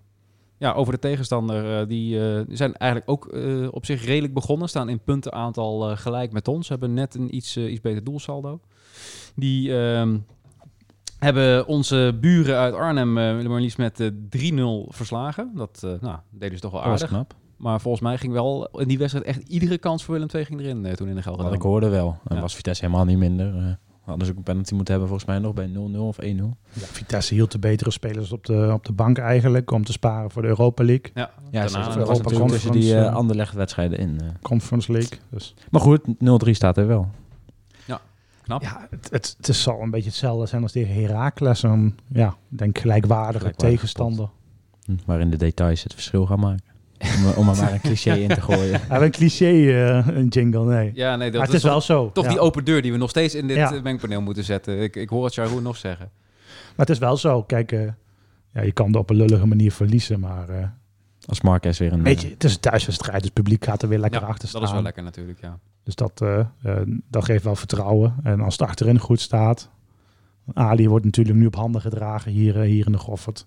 Ja, 0.57 0.73
over 0.73 0.93
de 0.93 0.99
tegenstander. 0.99 1.79
eh, 1.81 1.87
die 1.87 2.29
eh, 2.35 2.41
zijn 2.49 2.73
eigenlijk 2.75 3.11
ook 3.11 3.27
eh, 3.27 3.67
op 3.71 3.85
zich 3.85 4.05
redelijk 4.05 4.33
begonnen. 4.33 4.69
Staan 4.69 4.89
in 4.89 4.99
puntenaantal 4.99 5.89
eh, 5.89 5.97
gelijk 5.97 6.31
met 6.31 6.47
ons. 6.47 6.69
Hebben 6.69 6.93
net 6.93 7.15
een 7.15 7.35
iets, 7.35 7.57
iets 7.57 7.81
beter 7.81 8.03
doelsaldo. 8.03 8.59
Die 9.35 9.77
ehm, 9.79 10.17
hebben 11.19 11.67
onze 11.67 12.17
buren 12.21 12.57
uit 12.57 12.73
Arnhem, 12.73 13.17
eh 13.17 13.47
maar 13.47 13.61
liefst 13.61 13.77
met 13.77 13.99
eh, 13.99 14.09
3-0 14.87 14.87
verslagen. 14.87 15.51
Dat 15.55 15.81
eh, 15.83 15.93
nou, 16.01 16.19
deden 16.29 16.55
ze 16.55 16.61
toch 16.61 16.71
wel 16.71 16.81
Dat 16.81 16.89
was 16.89 17.01
aardig. 17.01 17.15
knap. 17.17 17.35
Maar 17.57 17.81
volgens 17.81 18.03
mij 18.03 18.17
ging 18.17 18.33
wel 18.33 18.69
in 18.79 18.87
die 18.87 18.97
wedstrijd 18.97 19.25
echt 19.25 19.47
iedere 19.47 19.77
kans 19.77 20.03
voor 20.03 20.13
Willem 20.13 20.29
II 20.33 20.45
ging 20.45 20.59
erin 20.59 20.85
eh, 20.85 20.93
toen 20.93 21.07
in 21.07 21.15
de 21.15 21.21
Gelderland. 21.21 21.55
ik 21.55 21.61
hoorde 21.61 21.89
wel. 21.89 22.17
En 22.27 22.35
Ja. 22.35 22.41
was 22.41 22.55
Vitesse 22.55 22.85
helemaal 22.85 23.05
niet 23.05 23.17
minder. 23.17 23.55
eh 23.57 23.73
hadden 24.05 24.25
ze 24.25 24.31
ook 24.31 24.37
een 24.37 24.43
penalty 24.43 24.73
moeten 24.73 24.93
hebben 24.93 25.09
volgens 25.09 25.29
mij 25.29 25.39
nog 25.39 25.53
bij 25.53 25.67
0-0 25.67 25.97
of 25.99 26.17
1-0. 26.21 26.25
Ja, 26.73 26.85
Vitesse 26.85 27.33
hield 27.33 27.51
de 27.51 27.59
betere 27.59 27.91
spelers 27.91 28.31
op 28.31 28.45
de, 28.45 28.69
op 28.73 28.85
de 28.85 28.91
bank 28.91 29.17
eigenlijk. 29.17 29.71
Om 29.71 29.83
te 29.83 29.91
sparen 29.91 30.31
voor 30.31 30.41
de 30.41 30.47
Europa 30.47 30.83
League. 30.83 31.11
Ja, 31.13 31.31
Ja, 31.51 31.61
daarna 31.63 31.91
ze 31.91 31.97
Europa 31.99 32.23
natuurlijk 32.23 32.51
tussen 32.51 32.71
die 32.71 32.83
uh, 32.83 33.05
eh, 33.05 33.13
Anderlecht-wedstrijden 33.13 33.97
in. 33.99 34.21
eh. 34.21 34.27
Conference 34.41 34.91
League. 34.91 35.17
Dus 35.29 35.53
Maar 35.69 35.81
goed, 35.81 36.01
0-3 36.47 36.49
staat 36.51 36.77
er 36.77 36.87
wel. 36.87 37.09
knap. 38.41 38.61
ja, 38.61 38.87
het, 38.89 39.09
het, 39.11 39.35
het 39.41 39.55
zal 39.55 39.81
een 39.81 39.91
beetje 39.91 40.09
hetzelfde 40.09 40.45
zijn 40.45 40.61
als 40.61 40.71
tegen 40.71 40.93
Heracles. 40.93 41.63
Een, 41.63 41.97
ja, 42.07 42.27
ik 42.51 42.57
denk 42.57 42.77
gelijkwaardige 42.77 43.37
Gelijkwaardige 43.39 43.55
tegenstander. 43.77 44.29
Hm, 44.85 44.95
Maar 45.05 45.19
in 45.19 45.29
de 45.29 45.37
details 45.37 45.83
het 45.83 45.93
verschil 45.93 46.25
gaan 46.25 46.39
maken. 46.39 46.63
Om, 46.99 47.25
om 47.35 47.49
er 47.49 47.55
maar 47.55 47.73
een 47.73 47.81
cliché 47.81 48.13
in 48.15 48.27
te 48.27 48.41
gooien. 48.41 48.79
Hebben 48.89 49.01
een 49.03 49.11
cliché, 49.11 49.45
eh, 49.45 50.07
een 50.07 50.27
jingle, 50.27 50.65
nee. 50.65 50.91
Ja, 50.93 51.15
nee, 51.15 51.27
dat 51.31 51.37
maar 51.37 51.45
het 51.47 51.55
is 51.55 51.61
toch- 51.61 51.71
wel 51.71 51.81
zo. 51.81 52.11
Toch 52.11 52.23
ja. 52.23 52.29
die 52.29 52.39
open 52.39 52.65
deur 52.65 52.81
die 52.81 52.91
we 52.91 52.97
nog 52.97 53.09
steeds 53.09 53.35
in 53.35 53.47
dit 53.47 53.57
Ja. 53.57 53.73
eh, 53.73 53.81
mengpaneel 53.81 54.21
moeten 54.21 54.43
zetten. 54.43 54.81
Ik, 54.81 54.95
ik 54.95 55.09
hoor 55.09 55.23
het 55.23 55.33
Sharon 55.33 55.63
nog 55.63 55.77
zeggen. 55.77 56.09
Maar 56.45 56.85
het 56.85 56.89
is 56.89 56.97
wel 56.97 57.17
zo. 57.17 57.43
Kijk, 57.43 57.71
eh, 57.71 57.87
ja, 58.53 58.61
je 58.61 58.71
kan 58.71 58.93
er 58.93 58.99
op 58.99 59.09
een 59.09 59.15
lullige 59.15 59.45
manier 59.45 59.71
verliezen. 59.71 60.19
Maar 60.19 60.49
eh, 60.49 60.67
Als 61.25 61.41
Marquez 61.41 61.79
weer 61.79 61.93
een... 61.93 62.03
weet 62.03 62.21
je, 62.21 62.29
het 62.29 62.43
is 62.43 62.53
een 62.53 62.59
thuiswedstrijd. 62.59 63.15
Dus 63.17 63.25
het 63.25 63.33
publiek 63.33 63.65
gaat 63.65 63.81
er 63.81 63.89
weer 63.89 63.99
lekker 63.99 64.21
Ja, 64.21 64.27
achter 64.27 64.47
staan. 64.47 64.59
Dat 64.59 64.69
is 64.69 64.75
wel 64.75 64.83
lekker 64.85 65.03
natuurlijk, 65.03 65.41
ja. 65.41 65.59
Dus 65.83 65.95
dat, 65.95 66.23
dat 67.09 67.25
geeft 67.25 67.43
wel 67.43 67.55
vertrouwen. 67.55 68.15
En 68.23 68.41
als 68.41 68.57
het 68.57 68.67
achterin 68.67 68.99
goed 68.99 69.19
staat. 69.19 69.69
Ali 70.53 70.89
wordt 70.89 71.05
natuurlijk 71.05 71.37
nu 71.37 71.45
op 71.45 71.55
handen 71.55 71.81
gedragen 71.81 72.31
hier, 72.31 72.59
hier 72.59 72.85
in 72.85 72.91
de 72.91 72.97
Goffert. 72.97 73.45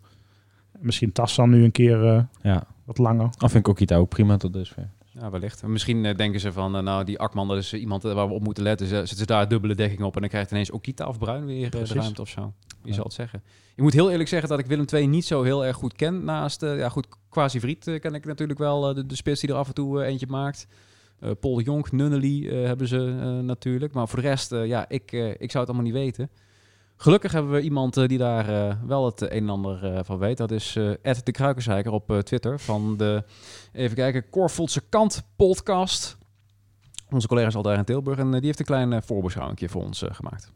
Misschien 0.79 1.13
Tassan 1.13 1.51
nu 1.51 1.65
een 1.65 1.73
keer 1.73 2.07
eh, 2.07 2.23
ja, 2.43 2.65
wat 2.89 2.99
langer. 2.99 3.29
dan 3.39 3.51
vind 3.51 3.67
ik 3.67 3.69
Okita 3.73 3.97
ook 3.97 4.09
prima 4.09 4.37
tot 4.37 4.53
dusver. 4.53 4.91
Ja, 5.13 5.31
wellicht. 5.31 5.63
En 5.63 5.73
misschien 5.73 6.05
eh, 6.05 6.17
denken 6.17 6.41
ze 6.41 6.53
van, 6.53 6.77
eh, 6.77 6.83
nou, 6.83 7.05
die 7.05 7.19
Akman, 7.19 7.49
dat 7.49 7.57
is 7.57 7.75
iemand 7.75 8.05
eh, 8.05 8.13
waar 8.13 8.29
we 8.29 8.35
op 8.35 8.43
moeten 8.43 8.63
letten. 8.63 8.87
Ze- 8.87 8.95
Zetten 8.97 9.17
ze 9.17 9.27
daar 9.27 9.49
dubbele 9.49 9.75
dekking 9.75 10.03
op 10.03 10.15
en 10.15 10.21
dan 10.21 10.31
krijgt 10.31 10.51
ineens 10.51 10.71
Okita 10.71 11.07
of 11.09 11.19
Bruin 11.19 11.45
weer 11.47 11.71
de 11.71 11.85
ruimte 11.85 12.21
of 12.21 12.29
zo. 12.29 12.53
Je 12.83 12.89
Ja. 12.89 12.95
zal 12.95 13.05
het 13.05 13.13
zeggen. 13.13 13.43
Ik 13.75 13.83
moet 13.83 13.93
heel 13.93 14.11
eerlijk 14.11 14.29
zeggen 14.29 14.49
dat 14.49 14.59
ik 14.59 14.67
Willem 14.67 14.85
II 14.95 15.07
niet 15.07 15.25
zo 15.25 15.43
heel 15.43 15.65
erg 15.65 15.77
goed 15.77 15.93
ken. 15.95 16.25
Naast, 16.25 16.63
eh, 16.63 16.79
ja 16.79 16.89
goed, 16.89 17.07
Quasi 17.29 17.61
Vriet 17.61 17.99
ken 18.01 18.15
ik 18.15 18.25
natuurlijk 18.25 18.59
wel. 18.59 18.95
de, 18.95 19.07
de 19.07 19.17
spits 19.17 19.41
die 19.41 19.51
er 19.51 19.57
af 19.57 19.69
en 19.69 19.75
toe 19.75 20.05
eentje 20.05 20.27
maakt. 20.27 20.67
Eh, 21.21 21.31
Paul 21.41 21.61
Jonk, 21.61 21.93
Nunnely 21.93 22.49
eh, 22.49 22.65
hebben 22.67 22.89
ze 22.89 23.17
eh, 23.21 23.39
natuurlijk. 23.45 23.93
Maar 23.93 24.09
voor 24.09 24.21
de 24.23 24.29
rest, 24.29 24.53
eh, 24.53 24.67
ja, 24.67 24.89
ik, 24.89 25.13
eh, 25.13 25.29
ik 25.29 25.51
zou 25.51 25.65
het 25.65 25.75
allemaal 25.75 25.83
niet 25.83 25.93
weten. 25.93 26.31
Gelukkig 27.01 27.33
hebben 27.33 27.53
we 27.53 27.61
iemand 27.61 27.97
eh, 27.97 28.09
die 28.09 28.19
daar 28.19 28.49
eh, 28.49 28.75
wel 28.87 29.05
het 29.05 29.21
een 29.21 29.29
en 29.31 29.49
ander 29.49 29.85
eh, 29.85 30.01
van 30.05 30.19
weet. 30.19 30.37
Dat 30.37 30.51
is 30.51 30.77
eh 30.77 30.91
Ed 31.03 31.27
de 31.27 31.33
Kruikenzeiker 31.33 31.93
op 31.93 32.21
Twitter 32.25 32.59
van 32.59 32.97
de, 32.97 33.25
even 33.73 33.97
kijken, 33.97 34.31
Korvoldse 34.31 34.83
Kant 34.89 35.23
podcast. 35.37 36.17
Onze 37.11 37.29
collega 37.29 37.47
is 37.47 37.55
al 37.55 37.63
daar 37.63 37.79
in 37.79 37.85
Tilburg 37.85 38.19
en 38.19 38.31
die 38.31 38.41
heeft 38.41 38.59
een 38.59 38.65
klein 38.65 38.93
uh, 38.93 38.99
voorbeschouwing 39.05 39.59
voor 39.71 39.83
ons 39.83 40.05
gemaakt. 40.09 40.53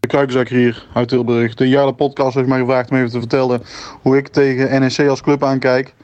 De 0.00 0.06
Kruikenzakker 0.06 0.56
hier 0.56 0.86
uit 0.94 1.08
Tilburg. 1.08 1.54
De 1.54 1.68
Jarle 1.68 1.94
podcast 1.94 2.34
heeft 2.34 2.48
mij 2.48 2.58
gevraagd 2.58 2.90
om 2.90 2.96
even 2.96 3.10
te 3.10 3.18
vertellen 3.18 3.62
hoe 4.02 4.16
ik 4.16 4.28
tegen 4.28 4.80
NEC 4.80 5.08
als 5.08 5.20
club 5.20 5.44
aankijk. 5.44 5.94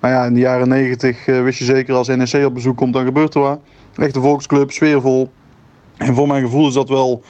Nou 0.00 0.14
ja, 0.14 0.24
in 0.24 0.34
de 0.34 0.40
jaren 0.40 0.68
90 0.68 1.26
eh, 1.26 1.42
wist 1.42 1.58
je 1.58 1.64
zeker 1.64 1.94
als 1.94 2.08
NEC 2.08 2.44
op 2.46 2.54
bezoek 2.54 2.76
komt, 2.76 2.92
dan 2.92 3.04
gebeurt 3.04 3.34
er 3.34 3.40
wat. 3.40 3.60
Echte 3.94 4.20
volksclub, 4.20 4.70
sfeervol. 4.70 5.30
En 5.96 6.14
voor 6.14 6.26
mijn 6.26 6.42
gevoel 6.42 6.68
is 6.68 6.74
dat 6.74 6.88
wel 6.88 7.22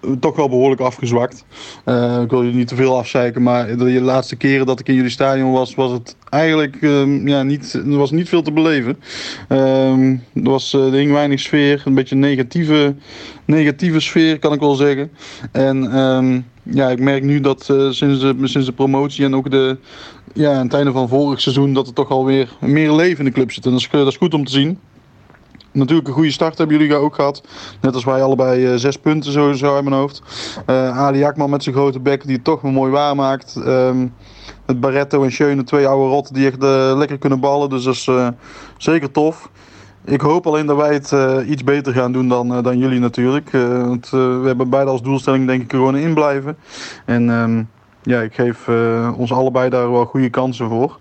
eh, 0.00 0.10
toch 0.20 0.36
wel 0.36 0.48
behoorlijk 0.48 0.80
afgezwakt. 0.80 1.44
Eh, 1.84 2.20
ik 2.22 2.30
wil 2.30 2.42
je 2.42 2.52
niet 2.52 2.68
te 2.68 2.74
veel 2.74 2.96
afzeiken, 2.96 3.42
maar 3.42 3.76
de 3.76 4.00
laatste 4.00 4.36
keren 4.36 4.66
dat 4.66 4.80
ik 4.80 4.88
in 4.88 4.94
jullie 4.94 5.10
stadion 5.10 5.52
was, 5.52 5.74
was 5.74 5.92
het 5.92 6.16
eigenlijk 6.28 6.76
ehm, 6.80 7.28
ja, 7.28 7.42
niet, 7.42 7.80
was 7.84 8.10
niet 8.10 8.28
veel 8.28 8.42
te 8.42 8.52
beleven. 8.52 8.98
Ehm, 9.48 10.16
er, 10.34 10.50
was, 10.50 10.74
eh, 10.74 10.94
er 10.94 11.12
weinig 11.12 11.40
sfeer, 11.40 11.82
een 11.84 11.94
beetje 11.94 12.14
een 12.14 12.20
negatieve, 12.20 12.94
negatieve 13.44 14.00
sfeer 14.00 14.38
kan 14.38 14.52
ik 14.52 14.60
wel 14.60 14.74
zeggen. 14.74 15.10
En 15.52 15.92
ehm, 15.92 16.40
ja, 16.62 16.90
ik 16.90 17.00
merk 17.00 17.22
nu 17.22 17.40
dat 17.40 17.64
sinds, 17.90 18.20
de, 18.20 18.34
sinds 18.42 18.66
de 18.66 18.72
promotie 18.72 19.24
en 19.24 19.34
ook 19.34 19.50
de, 19.50 19.78
ja, 20.34 20.52
aan 20.52 20.64
het 20.64 20.74
einde 20.74 20.92
van 20.92 21.08
vorig 21.08 21.40
seizoen 21.40 21.74
dat 21.74 21.86
er 21.86 21.92
toch 21.92 22.10
alweer 22.10 22.48
meer 22.60 22.92
leven 22.92 23.18
in 23.18 23.24
de 23.24 23.30
club 23.30 23.52
zit. 23.52 23.64
En 23.64 23.70
dat 23.70 23.80
is, 23.80 23.88
dat 23.90 24.06
is 24.06 24.16
goed 24.16 24.34
om 24.34 24.44
te 24.44 24.52
zien. 24.52 24.78
Natuurlijk 25.72 26.08
een 26.08 26.14
goede 26.14 26.30
start 26.30 26.58
hebben 26.58 26.78
jullie 26.78 26.94
ook 26.96 27.14
gehad. 27.14 27.42
Net 27.80 27.94
als 27.94 28.04
wij 28.04 28.22
allebei 28.22 28.66
eh, 28.66 28.74
zes 28.74 28.96
punten 28.96 29.32
sowieso 29.32 29.74
uit 29.74 29.84
mijn 29.84 29.96
hoofd. 29.96 30.22
Eh 30.66 30.98
Ali 30.98 31.24
Akman 31.24 31.50
met 31.50 31.62
zijn 31.62 31.74
grote 31.74 32.00
bek 32.00 32.24
die 32.26 32.34
het 32.34 32.44
toch 32.44 32.60
weer 32.60 32.72
mooi 32.72 32.90
waarmaakt. 32.90 33.56
Ehm 33.56 34.06
met 34.66 34.80
Barretto 34.80 35.22
en 35.22 35.32
Schöne, 35.32 35.64
twee 35.64 35.86
oude 35.86 36.08
rotten 36.08 36.34
die 36.34 36.46
echt 36.46 36.62
eh, 36.62 36.92
lekker 36.96 37.18
kunnen 37.18 37.40
ballen. 37.40 37.70
Dus 37.70 37.84
dat 37.84 37.94
is 37.94 38.10
zeker 38.76 39.10
tof. 39.10 39.50
Ik 40.04 40.20
hoop 40.20 40.46
alleen 40.46 40.66
dat 40.66 40.76
wij 40.76 40.92
het 40.92 41.12
iets 41.46 41.64
beter 41.64 41.92
gaan 41.92 42.12
doen 42.12 42.28
dan, 42.28 42.62
dan 42.62 42.78
jullie 42.78 43.00
natuurlijk. 43.00 43.50
Want 43.86 44.10
we 44.10 44.42
hebben 44.44 44.70
beide 44.70 44.90
als 44.90 45.02
doelstelling 45.02 45.46
denk 45.46 45.62
ik 45.62 45.70
gewoon 45.70 45.96
in 45.96 46.14
blijven. 46.14 46.56
En 47.04 47.30
ehm, 47.30 47.62
ja, 48.02 48.20
ik 48.20 48.34
geef 48.34 48.68
ons 49.16 49.32
allebei 49.32 49.70
daar 49.70 49.92
wel 49.92 50.04
goede 50.04 50.30
kansen 50.30 50.68
voor. 50.68 50.98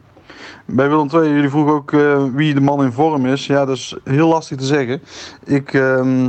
Bij 0.65 0.89
Willem 0.89 1.09
II, 1.13 1.33
jullie 1.33 1.49
vroegen 1.49 1.73
ook 1.73 1.91
eh, 1.93 2.23
wie 2.33 2.53
de 2.53 2.61
man 2.61 2.83
in 2.83 2.91
vorm 2.91 3.25
is. 3.25 3.45
Ja, 3.45 3.65
dat 3.65 3.75
is 3.75 3.95
heel 4.03 4.27
lastig 4.27 4.57
te 4.57 4.65
zeggen. 4.65 5.01
Ik, 5.45 5.73
ehm, 5.73 6.25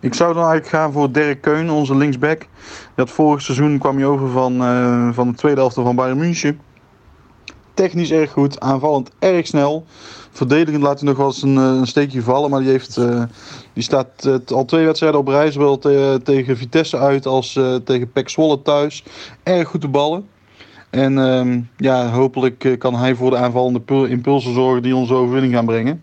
ik 0.00 0.14
zou 0.14 0.34
dan 0.34 0.42
eigenlijk 0.42 0.68
gaan 0.68 0.92
voor 0.92 1.12
Dirk 1.12 1.40
Keun, 1.40 1.70
onze 1.70 1.96
linksback. 1.96 2.46
Had 2.94 3.10
vorig 3.10 3.42
seizoen 3.42 3.78
kwam 3.78 3.96
hij 3.96 4.06
over 4.06 4.28
van, 4.28 4.62
eh, 4.62 5.08
van 5.12 5.28
de 5.30 5.36
tweede 5.36 5.60
helft 5.60 5.74
van 5.74 5.96
Bayern 5.96 6.18
München. 6.18 6.60
Technisch 7.74 8.10
erg 8.10 8.30
goed, 8.30 8.60
aanvallend 8.60 9.10
erg 9.18 9.46
snel. 9.46 9.84
Verdedigend 10.30 10.82
laat 10.82 11.00
hij 11.00 11.08
nog 11.08 11.16
wel 11.16 11.26
eens 11.26 11.42
een, 11.42 11.56
eh, 11.56 11.82
steekje 11.82 12.22
vallen. 12.22 12.50
Maar 12.50 12.60
die, 12.60 12.70
heeft, 12.70 13.00
die 13.72 13.82
staat 13.82 14.28
al 14.52 14.64
twee 14.64 14.84
wedstrijden 14.84 15.20
op 15.20 15.28
rij. 15.28 15.50
Zowel 15.50 15.78
te- 15.78 16.20
tegen 16.24 16.56
Vitesse 16.56 16.98
uit 16.98 17.26
als 17.26 17.52
tegen 17.84 18.12
PEC 18.12 18.28
Zwolle 18.28 18.62
thuis. 18.62 19.04
Erg 19.42 19.68
goed 19.68 19.80
te 19.80 19.88
ballen. 19.88 20.26
En 20.96 21.18
ehm, 21.18 21.60
ja, 21.76 22.10
hopelijk 22.10 22.64
eh, 22.64 22.78
kan 22.78 22.94
hij 22.94 23.14
voor 23.14 23.30
de 23.30 23.36
aanvallende 23.36 23.80
pul- 23.80 24.04
impulsen 24.04 24.54
zorgen 24.54 24.82
die 24.82 24.96
onze 24.96 25.14
overwinning 25.14 25.54
gaan 25.54 25.64
brengen. 25.64 26.02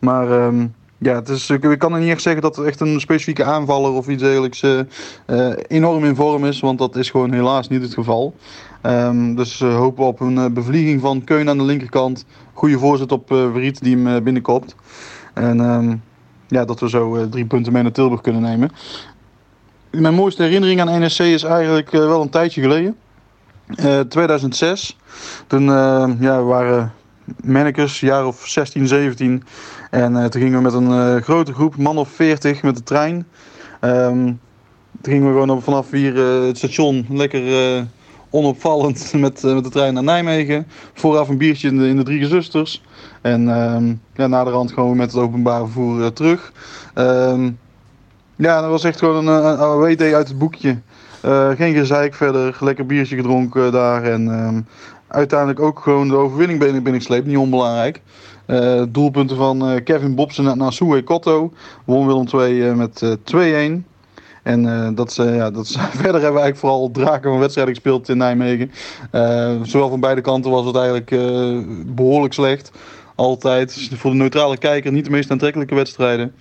Maar 0.00 0.30
ehm, 0.30 0.66
ja, 0.98 1.14
het 1.14 1.28
is, 1.28 1.50
ik 1.50 1.78
kan 1.78 2.00
niet 2.00 2.10
echt 2.10 2.22
zeggen 2.22 2.42
dat 2.42 2.56
het 2.56 2.66
echt 2.66 2.80
een 2.80 3.00
specifieke 3.00 3.44
aanvaller 3.44 3.92
of 3.92 4.08
iets 4.08 4.22
dergelijks 4.22 4.62
eh, 4.62 4.78
eh, 5.26 5.56
enorm 5.66 6.04
in 6.04 6.14
vorm 6.14 6.44
is. 6.44 6.60
Want 6.60 6.78
dat 6.78 6.96
is 6.96 7.10
gewoon 7.10 7.32
helaas 7.32 7.68
niet 7.68 7.82
het 7.82 7.94
geval. 7.94 8.34
Ehm, 8.82 9.34
dus 9.34 9.60
eh, 9.60 9.76
hopen 9.76 10.02
we 10.02 10.08
op 10.08 10.20
een 10.20 10.54
bevlieging 10.54 11.00
van 11.00 11.24
Keun 11.24 11.48
aan 11.48 11.58
de 11.58 11.64
linkerkant. 11.64 12.24
Goede 12.52 12.78
voorzet 12.78 13.12
op 13.12 13.32
eh 13.32 13.52
Verriet 13.52 13.82
die 13.82 13.96
hem 13.96 14.24
binnenkopt. 14.24 14.74
En 15.34 16.02
ja, 16.48 16.64
dat 16.64 16.80
we 16.80 16.88
zo 16.88 17.28
drie 17.28 17.44
punten 17.44 17.72
mee 17.72 17.82
naar 17.82 17.92
Tilburg 17.92 18.20
kunnen 18.20 18.42
nemen. 18.42 18.70
Mijn 19.90 20.14
mooiste 20.14 20.42
herinnering 20.42 20.80
aan 20.80 21.02
NSC 21.02 21.20
is 21.20 21.42
eigenlijk 21.42 21.90
wel 21.90 22.22
een 22.22 22.30
tijdje 22.30 22.60
geleden. 22.60 22.96
Eh, 23.66 24.00
2006. 24.00 24.96
Toen 25.46 25.68
eh, 25.68 26.10
ja, 26.20 26.36
we 26.38 26.44
waren 26.44 26.92
mannekes, 27.44 28.00
jaar 28.00 28.26
of 28.26 28.46
16, 28.46 28.86
17. 28.86 29.42
En 29.90 30.16
eh, 30.16 30.24
toen 30.24 30.40
gingen 30.42 30.56
we 30.56 30.62
met 30.62 30.72
een 30.72 30.90
eh, 31.16 31.22
grote 31.22 31.52
groep, 31.52 31.76
man 31.76 31.98
of 31.98 32.08
40, 32.08 32.62
met 32.62 32.76
de 32.76 32.82
trein. 32.82 33.26
Ehm, 33.80 34.24
toen 35.00 35.12
gingen 35.12 35.26
we 35.26 35.32
gewoon 35.32 35.50
op- 35.50 35.62
vanaf 35.62 35.90
hier 35.90 36.16
eh, 36.18 36.46
het 36.46 36.56
station 36.58 37.06
lekker 37.10 37.76
eh, 37.76 37.82
onopvallend 38.30 39.12
met, 39.16 39.44
eh, 39.44 39.54
met 39.54 39.64
de 39.64 39.70
trein 39.70 39.94
naar 39.94 40.02
Nijmegen. 40.02 40.66
Vooraf 40.94 41.28
een 41.28 41.38
biertje 41.38 41.68
in 41.68 41.78
de, 41.78 41.88
in 41.88 41.96
de 41.96 42.02
Drie 42.02 42.18
Gezusters. 42.18 42.82
En 43.20 43.48
ehm 43.48 43.94
ja, 44.14 44.26
naderhand 44.26 44.72
gewoon 44.72 44.96
met 44.96 45.12
het 45.12 45.20
openbaar 45.20 45.60
vervoer 45.60 46.02
eh, 46.02 46.06
terug. 46.06 46.52
Ehm, 46.94 47.50
ja, 48.36 48.60
dat 48.60 48.70
was 48.70 48.84
echt 48.84 48.98
gewoon 48.98 49.26
een, 49.26 49.44
een 49.62 50.14
uit 50.14 50.28
het 50.28 50.38
boekje. 50.38 50.78
Eh, 51.24 51.50
geen 51.50 51.74
gezeik 51.74 52.14
verder, 52.14 52.56
lekker 52.60 52.86
biertje 52.86 53.16
gedronken 53.16 53.72
daar. 53.72 54.02
En 54.02 54.30
ehm, 54.30 54.60
uiteindelijk 55.08 55.60
ook 55.60 55.78
gewoon 55.78 56.08
de 56.08 56.16
overwinning 56.16 56.58
binnen, 56.58 56.82
binnengesleept, 56.82 57.26
niet 57.26 57.36
onbelangrijk. 57.36 58.00
Eh, 58.46 58.82
doelpunten 58.88 59.36
van 59.36 59.68
eh, 59.68 59.84
Kevin 59.84 60.14
Bobsen 60.14 60.46
en 60.46 60.58
Nasue 60.58 61.02
Kotto. 61.02 61.52
Won 61.84 62.06
Willem 62.06 62.26
2 62.26 62.74
met 62.74 63.02
eh 63.02 63.12
2-1. 63.24 63.84
En 64.42 64.94
dat, 64.94 65.10
is, 65.10 65.16
ja, 65.16 65.50
dat 65.50 65.64
is, 65.64 65.76
verder 66.02 66.20
hebben 66.20 66.20
we 66.20 66.40
eigenlijk 66.40 66.56
vooral 66.56 66.90
draken 66.90 67.30
van 67.30 67.38
wedstrijden 67.40 67.74
gespeeld 67.74 68.08
in 68.08 68.16
Nijmegen. 68.16 68.70
Zowel 69.62 69.88
van 69.88 70.00
beide 70.00 70.20
kanten 70.20 70.50
was 70.50 70.66
het 70.66 70.76
eigenlijk 70.76 71.10
eh, 71.10 71.58
behoorlijk 71.86 72.34
slecht. 72.34 72.70
Altijd. 73.14 73.90
Voor 73.94 74.10
de 74.10 74.16
neutrale 74.16 74.56
kijker 74.56 74.92
niet 74.92 75.04
de 75.04 75.10
meest 75.10 75.30
aantrekkelijke 75.30 75.74
wedstrijden. 75.74 76.34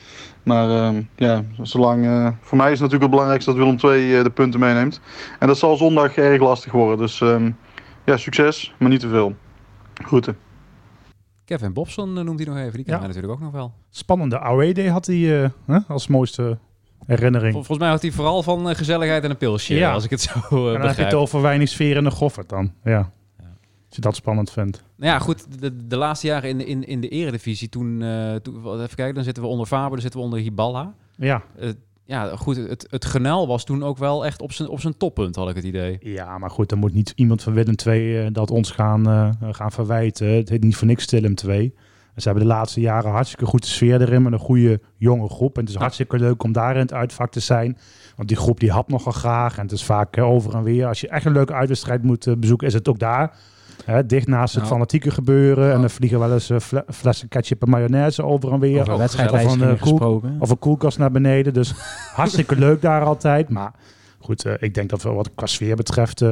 Maar 0.43 0.69
ehm, 0.69 1.01
ja, 1.15 1.43
zolang, 1.61 2.05
eh, 2.05 2.27
voor 2.41 2.57
mij 2.57 2.71
is 2.71 2.79
het 2.79 2.91
natuurlijk 2.91 3.01
het 3.01 3.11
belangrijkste 3.11 3.49
dat 3.53 3.59
Willem 3.59 3.77
II 4.01 4.17
eh, 4.17 4.23
de 4.23 4.29
punten 4.29 4.59
meeneemt. 4.59 5.01
En 5.39 5.47
dat 5.47 5.57
zal 5.57 5.77
zondag 5.77 6.15
erg 6.15 6.41
lastig 6.41 6.71
worden. 6.71 6.97
Dus 6.97 7.21
ehm, 7.21 7.51
ja, 8.05 8.17
succes, 8.17 8.73
maar 8.79 8.89
niet 8.89 8.99
te 8.99 9.07
veel. 9.09 9.35
Groeten. 9.93 10.37
Kevin 11.45 11.73
Bobson 11.73 12.17
eh, 12.17 12.23
noemt 12.23 12.39
hij 12.39 12.47
nog 12.47 12.57
even, 12.57 12.73
die 12.73 12.83
kennen 12.83 13.01
Ja. 13.01 13.07
natuurlijk 13.07 13.33
ook 13.33 13.39
nog 13.41 13.51
wel. 13.51 13.73
Spannende 13.89 14.39
away 14.39 14.73
day 14.73 14.87
had 14.87 15.05
hij 15.05 15.43
eh, 15.43 15.49
hè, 15.65 15.77
als 15.87 16.07
mooiste 16.07 16.57
herinnering. 17.05 17.51
Vol- 17.53 17.63
volgens 17.63 17.77
mij 17.77 17.87
houdt 17.87 18.01
hij 18.03 18.11
vooral 18.11 18.43
van 18.43 18.75
gezelligheid 18.75 19.23
en 19.23 19.29
een 19.29 19.37
pilsje, 19.37 19.75
Ja. 19.75 19.93
als 19.93 20.03
ik 20.03 20.09
het 20.09 20.21
zo 20.21 20.31
eh, 20.39 20.41
en 20.43 20.49
dan 20.49 20.63
heb 20.65 20.73
je 20.73 20.87
begrijp. 20.87 21.09
het 21.09 21.19
over 21.19 21.41
weinig 21.41 21.69
sfeer 21.69 21.95
in 21.97 22.03
de 22.03 22.11
goffert 22.11 22.49
dan. 22.49 22.73
Ja. 22.83 23.11
Als 23.93 24.01
je 24.01 24.07
dat 24.09 24.15
spannend 24.15 24.51
vindt. 24.51 24.83
Nou 24.95 25.11
ja, 25.11 25.19
goed, 25.19 25.61
de, 25.61 25.87
de 25.87 25.95
laatste 25.97 26.27
jaren 26.27 26.49
in 26.49 26.57
de, 26.57 26.65
in, 26.65 26.87
in 26.87 27.01
de 27.01 27.07
eredivisie, 27.09 27.69
toen, 27.69 28.01
eh, 28.01 28.35
toen, 28.35 28.55
even 28.55 28.95
kijken, 28.95 29.13
dan 29.15 29.23
zitten 29.23 29.43
we 29.43 29.49
onder 29.49 29.65
Faber, 29.65 29.91
dan 29.91 30.01
zitten 30.01 30.19
we 30.19 30.25
onder 30.25 30.39
Hiballa. 30.39 30.93
Ja. 31.15 31.43
Ja, 32.05 32.35
goed, 32.35 32.55
het, 32.55 32.87
het 32.89 33.05
genel 33.05 33.47
was 33.47 33.63
toen 33.63 33.83
ook 33.83 33.97
wel 33.97 34.25
echt 34.25 34.41
op 34.41 34.51
zijn, 34.51 34.69
op 34.69 34.79
zijn 34.79 34.97
toppunt, 34.97 35.35
had 35.35 35.49
ik 35.49 35.55
het 35.55 35.63
idee. 35.63 35.97
ja, 36.01 36.37
maar 36.37 36.49
goed, 36.49 36.69
dan 36.69 36.79
moet 36.79 36.93
niet 36.93 37.13
iemand 37.15 37.43
van 37.43 37.53
Willem 37.53 37.75
II 37.87 38.17
eh, 38.19 38.27
dat 38.31 38.51
ons 38.51 38.71
gaan, 38.71 39.09
eh, 39.09 39.29
gaan 39.51 39.71
verwijten. 39.71 40.27
Het 40.27 40.49
heet 40.49 40.63
niet 40.63 40.75
voor 40.75 40.87
niks 40.87 41.09
Willem 41.09 41.35
2. 41.35 41.73
Ze 42.15 42.23
hebben 42.29 42.43
de 42.47 42.53
laatste 42.53 42.79
jaren 42.81 43.11
hartstikke 43.11 43.45
goede 43.45 43.67
sfeer 43.67 44.01
erin 44.01 44.21
met 44.21 44.33
een 44.33 44.39
goede 44.39 44.81
jonge 44.97 45.29
groep. 45.29 45.53
En 45.55 45.59
het 45.59 45.69
is 45.69 45.75
Ja. 45.75 45.81
hartstikke 45.81 46.17
leuk 46.19 46.43
om 46.43 46.51
daar 46.51 46.73
in 46.75 46.81
het 46.81 46.93
uitvak 46.93 47.31
te 47.31 47.39
zijn. 47.39 47.77
Want 48.15 48.27
die 48.27 48.37
groep 48.37 48.59
die 48.59 48.71
hapt 48.71 48.89
nogal 48.89 49.11
graag. 49.11 49.57
En 49.57 49.63
het 49.63 49.71
is 49.71 49.83
vaak 49.83 50.17
over 50.17 50.55
en 50.55 50.63
weer. 50.63 50.87
Als 50.87 51.01
je 51.01 51.07
echt 51.07 51.25
een 51.25 51.31
leuke 51.31 51.53
uitwedstrijd 51.53 52.03
moet 52.03 52.39
bezoeken, 52.39 52.67
is 52.67 52.73
het 52.73 52.87
ook 52.89 52.99
daar. 52.99 53.37
Hè, 53.85 54.05
dicht 54.05 54.27
naast 54.27 54.53
het 54.53 54.63
Nou. 54.63 54.73
fanatieke 54.75 55.11
gebeuren. 55.11 55.63
En 55.67 55.73
Ja. 55.73 55.79
dan 55.79 55.89
vliegen 55.89 56.19
wel 56.19 56.33
eens 56.33 56.49
eh, 56.49 56.59
fle- 56.59 56.85
flessen 56.91 57.27
ketchup 57.27 57.61
en 57.63 57.69
mayonaise 57.69 58.23
over 58.23 58.51
en 58.53 58.59
weer. 58.59 58.91
Ook 58.91 58.97
wedstrijdwijzigingen 58.97 59.59
gezellig. 59.77 59.79
Van, 59.79 59.87
eh, 59.87 59.93
gesproken. 59.93 60.35
Of 60.39 60.49
een 60.49 60.59
koelkast 60.59 60.97
naar 60.97 61.11
beneden. 61.11 61.53
Dus 61.53 61.73
hartstikke 62.15 62.55
leuk 62.55 62.81
daar 62.81 63.03
altijd. 63.03 63.49
Maar 63.49 63.71
goed, 64.19 64.45
eh, 64.45 64.53
ik 64.59 64.73
denk 64.73 64.89
dat 64.89 65.01
we 65.03 65.09
wat 65.09 65.29
qua 65.35 65.45
sfeer 65.45 65.75
betreft 65.75 66.23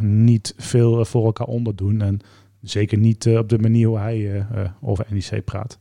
niet 0.00 0.54
veel 0.56 1.04
voor 1.04 1.24
elkaar 1.24 1.46
onderdoen. 1.46 2.00
En 2.00 2.20
zeker 2.62 2.98
niet 2.98 3.26
op 3.38 3.48
de 3.48 3.58
manier 3.58 3.86
hoe 3.86 3.98
hij 3.98 4.46
over 4.80 5.06
NEC 5.08 5.44
praat. 5.44 5.78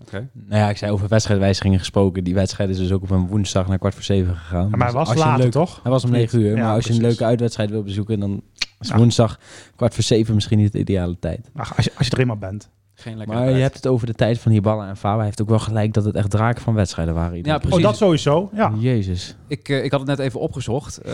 Oké. 0.00 0.28
Nou 0.32 0.60
ja, 0.60 0.68
ik 0.70 0.76
zei 0.76 0.92
over 0.92 1.08
wedstrijdwijzigingen 1.08 1.78
gesproken. 1.78 2.24
Die 2.24 2.34
wedstrijd 2.34 2.70
is 2.70 2.76
dus 2.78 2.92
ook 2.92 3.02
op 3.02 3.10
een 3.10 3.26
woensdag 3.26 3.68
naar 3.68 3.78
kwart 3.78 3.94
voor 3.94 4.02
zeven 4.02 4.36
gegaan. 4.36 4.70
maar 4.70 4.78
hij 4.78 4.86
Dus 4.86 4.96
was 4.96 5.10
een 5.10 5.16
later, 5.18 5.42
leuk- 5.42 5.52
toch? 5.52 5.80
Hij 5.82 5.90
was 5.92 6.04
om 6.04 6.10
Of 6.10 6.16
negen 6.16 6.40
uur. 6.40 6.56
Ja, 6.56 6.62
maar 6.64 6.74
als 6.74 6.86
je 6.86 6.92
een 6.92 7.00
leuke 7.00 7.24
uitwedstrijd 7.24 7.70
wil 7.70 7.82
bezoeken, 7.82 8.20
dan 8.20 8.42
Ja. 8.88 8.96
woensdag 8.96 9.38
kwart 9.76 9.94
voor 9.94 10.02
zeven 10.04 10.34
misschien 10.34 10.58
niet 10.58 10.72
de 10.72 10.78
ideale 10.78 11.16
tijd. 11.18 11.50
Ach, 11.56 11.76
als, 11.76 11.84
je, 11.84 11.90
als 11.98 12.06
je 12.06 12.12
er 12.12 12.20
eenmaal 12.20 12.36
bent. 12.36 12.68
Geen 12.94 13.16
lekker 13.16 13.36
Maar 13.36 13.50
je 13.50 13.60
hebt 13.60 13.74
het 13.76 13.86
over 13.86 14.06
de 14.06 14.14
tijd 14.14 14.38
van 14.38 14.52
Hiballa 14.52 14.88
en 14.88 14.96
Faba. 14.96 15.16
Hij 15.16 15.24
heeft 15.24 15.42
ook 15.42 15.48
wel 15.48 15.58
gelijk 15.58 15.92
dat 15.92 16.04
het 16.04 16.14
echt 16.14 16.30
draken 16.30 16.62
van 16.62 16.74
wedstrijden 16.74 17.14
waren. 17.14 17.42
Ja, 17.44 17.58
precies. 17.58 17.76
Oh, 17.76 17.82
dat 17.82 17.96
sowieso. 17.96 18.50
Ja. 18.54 18.72
Jezus. 18.78 19.36
Ik, 19.46 19.68
eh, 19.68 19.84
ik 19.84 19.90
had 19.90 20.00
het 20.00 20.08
net 20.08 20.18
even 20.18 20.40
opgezocht. 20.40 20.98
Eh, 20.98 21.12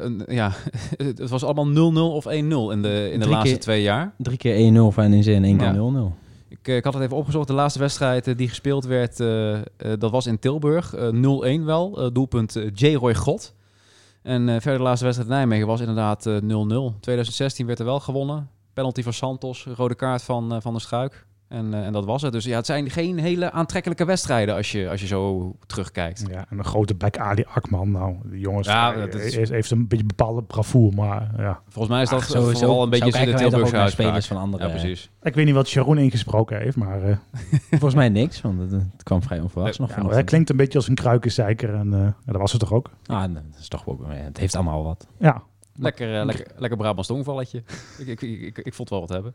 een, 0.00 0.22
ja, 0.28 0.52
het 0.96 1.28
was 1.28 1.44
allemaal 1.44 1.92
0-0 1.92 1.98
of 2.14 2.24
1-0 2.24 2.28
in 2.30 2.38
de, 2.48 2.70
in 2.72 2.82
de 2.82 3.18
Drie 3.18 3.28
laatste 3.28 3.48
keer- 3.48 3.60
twee 3.60 3.82
jaar. 3.82 4.12
Drie 4.18 4.36
keer 4.36 4.72
1-0 4.72 4.94
van 4.94 5.10
NEC 5.10 5.26
en 5.26 5.44
één 5.44 5.56
keer 5.56 5.74
Ja. 5.74 6.10
0-0. 6.10 6.14
Ik, 6.48 6.68
eh, 6.68 6.76
ik 6.76 6.84
had 6.84 6.94
het 6.94 7.02
even 7.02 7.16
opgezocht. 7.16 7.46
De 7.46 7.52
laatste 7.54 7.78
wedstrijd 7.78 8.38
die 8.38 8.48
gespeeld 8.48 8.84
werd, 8.84 9.20
eh, 9.20 9.54
eh, 9.54 9.62
dat 9.98 10.10
was 10.10 10.26
in 10.26 10.38
Tilburg. 10.38 10.94
Eh, 10.94 11.08
0-1 11.08 11.64
wel. 11.64 12.12
Doelpunt 12.12 12.58
J. 12.74 12.94
Roy 12.94 13.14
God. 13.14 13.54
En 14.28 14.48
eh, 14.48 14.54
verder 14.54 14.76
de 14.76 14.82
laatste 14.82 15.04
wedstrijd 15.04 15.32
Nijmegen 15.32 15.66
was 15.66 15.80
inderdaad 15.80 16.26
eh, 16.26 16.36
0-0. 16.36 17.00
2016 17.00 17.66
werd 17.66 17.78
er 17.78 17.84
wel 17.84 18.00
gewonnen. 18.00 18.50
Penalty 18.72 19.02
van 19.02 19.12
Santos, 19.12 19.64
rode 19.64 19.94
kaart 19.94 20.22
van, 20.22 20.54
eh, 20.54 20.60
van 20.60 20.74
de 20.74 20.80
Struik. 20.80 21.26
En, 21.48 21.74
eh, 21.74 21.86
en 21.86 21.92
dat 21.92 22.04
was 22.04 22.22
het. 22.22 22.32
Dus 22.32 22.44
ja, 22.44 22.56
het 22.56 22.66
zijn 22.66 22.90
geen 22.90 23.18
hele 23.18 23.50
aantrekkelijke 23.50 24.04
wedstrijden 24.04 24.54
als 24.54 24.72
je, 24.72 24.88
als 24.90 25.00
je 25.00 25.06
zo 25.06 25.54
terugkijkt. 25.66 26.24
Ja, 26.30 26.44
en 26.48 26.58
een 26.58 26.64
grote 26.64 26.94
bek 26.94 27.18
Ali 27.18 27.44
Akman. 27.54 27.90
Nou, 27.90 28.16
die 28.24 28.40
jongens 28.40 28.66
Ja, 28.66 28.92
dat 28.92 29.14
is- 29.14 29.34
heeft, 29.36 29.50
heeft 29.50 29.70
een 29.70 29.88
beetje 29.88 30.04
bepaalde 30.06 30.42
bravoure, 30.42 30.96
maar 30.96 31.30
ja. 31.36 31.60
Volgens 31.68 31.94
mij 31.94 32.02
is 32.02 32.08
dat 32.10 32.20
Ach, 32.20 32.26
sowieso. 32.26 32.58
vooral 32.58 32.82
een 32.82 32.90
beetje 32.90 33.24
de 33.26 33.34
Tilburgse 33.34 33.86
spelers 33.88 34.26
van 34.26 34.36
andere- 34.36 34.64
Ja, 34.64 34.70
precies. 34.70 35.10
Ik 35.22 35.34
weet 35.34 35.44
niet 35.46 35.54
wat 35.54 35.68
Sharon 35.68 35.98
ingesproken 35.98 36.58
heeft, 36.58 36.76
maar 36.76 37.02
eh, 37.02 37.16
Volgens 37.70 37.94
mij 37.94 38.08
niks, 38.08 38.40
want 38.40 38.60
het, 38.60 38.70
het 38.70 39.02
kwam 39.02 39.22
vrij 39.22 39.40
onverwachts 39.40 39.78
nog 39.78 39.88
ja, 39.88 39.94
van. 39.94 40.10
hij 40.10 40.24
klinkt 40.24 40.50
een 40.50 40.56
beetje 40.56 40.78
als 40.78 40.88
een 40.88 40.94
kruikenzeiker 40.94 41.74
en 41.74 41.92
eh, 41.94 42.00
ja, 42.00 42.14
dat 42.32 42.40
was 42.40 42.52
het 42.52 42.60
toch 42.60 42.72
ook? 42.72 42.90
Ah, 43.06 43.34
dat 43.34 43.42
is 43.58 43.68
toch 43.68 43.86
ook, 43.86 44.04
het 44.08 44.38
heeft 44.38 44.54
allemaal 44.54 44.84
wat. 44.84 45.06
Ja, 45.18 45.42
Lekker, 45.80 46.24
lekker, 46.24 46.46
lekker 46.56 46.78
Brabants 46.78 47.08
tongvalletje. 47.08 47.58
ik, 47.98 48.06
ik, 48.06 48.20
ik, 48.22 48.40
ik, 48.40 48.58
ik 48.58 48.74
vond 48.74 48.88
wel 48.90 49.00
wat 49.00 49.08
hebben. 49.08 49.34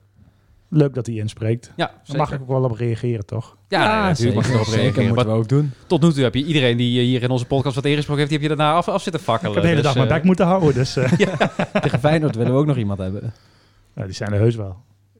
Leuk 0.73 0.93
dat 0.93 1.05
hij 1.05 1.15
inspreekt. 1.15 1.71
Ja, 1.75 1.91
Daar 2.05 2.17
mag 2.17 2.31
ik 2.31 2.41
ook 2.41 2.47
wel 2.47 2.63
op 2.63 2.71
reageren, 2.71 3.25
toch? 3.25 3.57
Ja, 3.67 3.79
nee, 4.01 4.09
natuurlijk 4.09 4.35
mag 4.35 4.47
je 4.47 4.53
erop 4.53 4.65
reageren. 4.67 5.05
moeten 5.07 5.25
Maar 5.25 5.33
we 5.35 5.41
ook 5.41 5.49
doen. 5.49 5.71
tot 5.87 6.01
nu 6.01 6.11
toe 6.13 6.23
heb 6.23 6.35
je 6.35 6.45
iedereen 6.45 6.77
die 6.77 7.01
hier 7.01 7.23
in 7.23 7.29
onze 7.29 7.45
podcast 7.45 7.75
wat 7.75 7.85
ingesproken 7.85 8.17
heeft, 8.27 8.29
die 8.29 8.39
heb 8.41 8.49
je 8.49 8.55
daarna 8.57 8.73
af, 8.77 8.87
af 8.87 9.01
zitten 9.01 9.21
fakkelen. 9.21 9.49
Ik 9.51 9.55
heb 9.57 9.63
de 9.63 9.69
hele 9.69 9.81
Dus, 9.81 9.91
dag 9.93 9.99
mijn 10.01 10.07
eh, 10.09 10.15
bek 10.15 10.23
moeten 10.25 10.45
houden, 10.45 10.73
dus 10.73 10.95
eh, 10.97 11.11
Tegen 11.81 11.99
Feyenoord 11.99 12.35
willen 12.35 12.53
we 12.53 12.59
ook 12.59 12.65
nog 12.65 12.77
iemand 12.77 12.99
hebben. 12.99 13.33
ja, 13.95 14.03
die 14.05 14.13
zijn 14.13 14.33
er 14.33 14.39
heus 14.39 14.55
wel. 14.55 14.77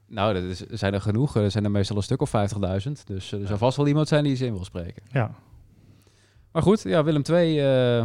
Nou, 0.07 0.35
er 0.35 0.49
is- 0.49 0.69
er 0.69 0.77
zijn 0.77 0.93
er 0.93 1.01
genoeg. 1.01 1.35
Er 1.35 1.51
zijn 1.51 1.63
er 1.63 1.71
meestal 1.71 1.97
een 1.97 2.03
stuk 2.03 2.21
of 2.21 2.29
50.000. 2.29 3.03
Dus 3.05 3.31
eh, 3.33 3.41
er 3.41 3.47
zal 3.47 3.57
vast 3.57 3.77
wel 3.77 3.87
iemand 3.87 4.07
zijn 4.07 4.23
die 4.23 4.35
ze 4.35 4.45
in 4.45 4.53
wil 4.53 4.63
spreken. 4.65 5.03
Ja, 5.11 5.31
Maar 6.51 6.61
goed, 6.61 6.81
ja, 6.83 7.03
Willem 7.03 7.21
II, 7.29 7.59
eh 7.59 8.03